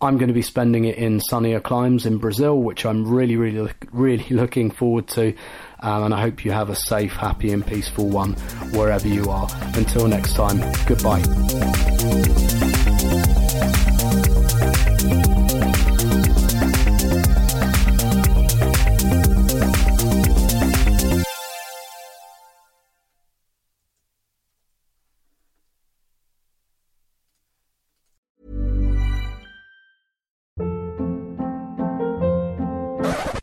I'm 0.00 0.18
going 0.18 0.28
to 0.28 0.34
be 0.34 0.42
spending 0.42 0.84
it 0.84 0.96
in 0.96 1.20
sunnier 1.20 1.60
climes 1.60 2.04
in 2.04 2.18
Brazil, 2.18 2.60
which 2.60 2.84
I'm 2.84 3.08
really, 3.08 3.36
really, 3.36 3.72
really 3.92 4.26
looking 4.30 4.70
forward 4.70 5.08
to. 5.08 5.34
Um, 5.80 6.04
and 6.04 6.14
I 6.14 6.20
hope 6.20 6.44
you 6.44 6.52
have 6.52 6.70
a 6.70 6.74
safe, 6.74 7.12
happy, 7.12 7.52
and 7.52 7.66
peaceful 7.66 8.08
one 8.08 8.32
wherever 8.72 9.06
you 9.08 9.28
are. 9.30 9.48
Until 9.74 10.08
next 10.08 10.34
time, 10.34 10.60
goodbye. 10.86 11.22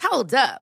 Hold 0.01 0.33
up. 0.35 0.61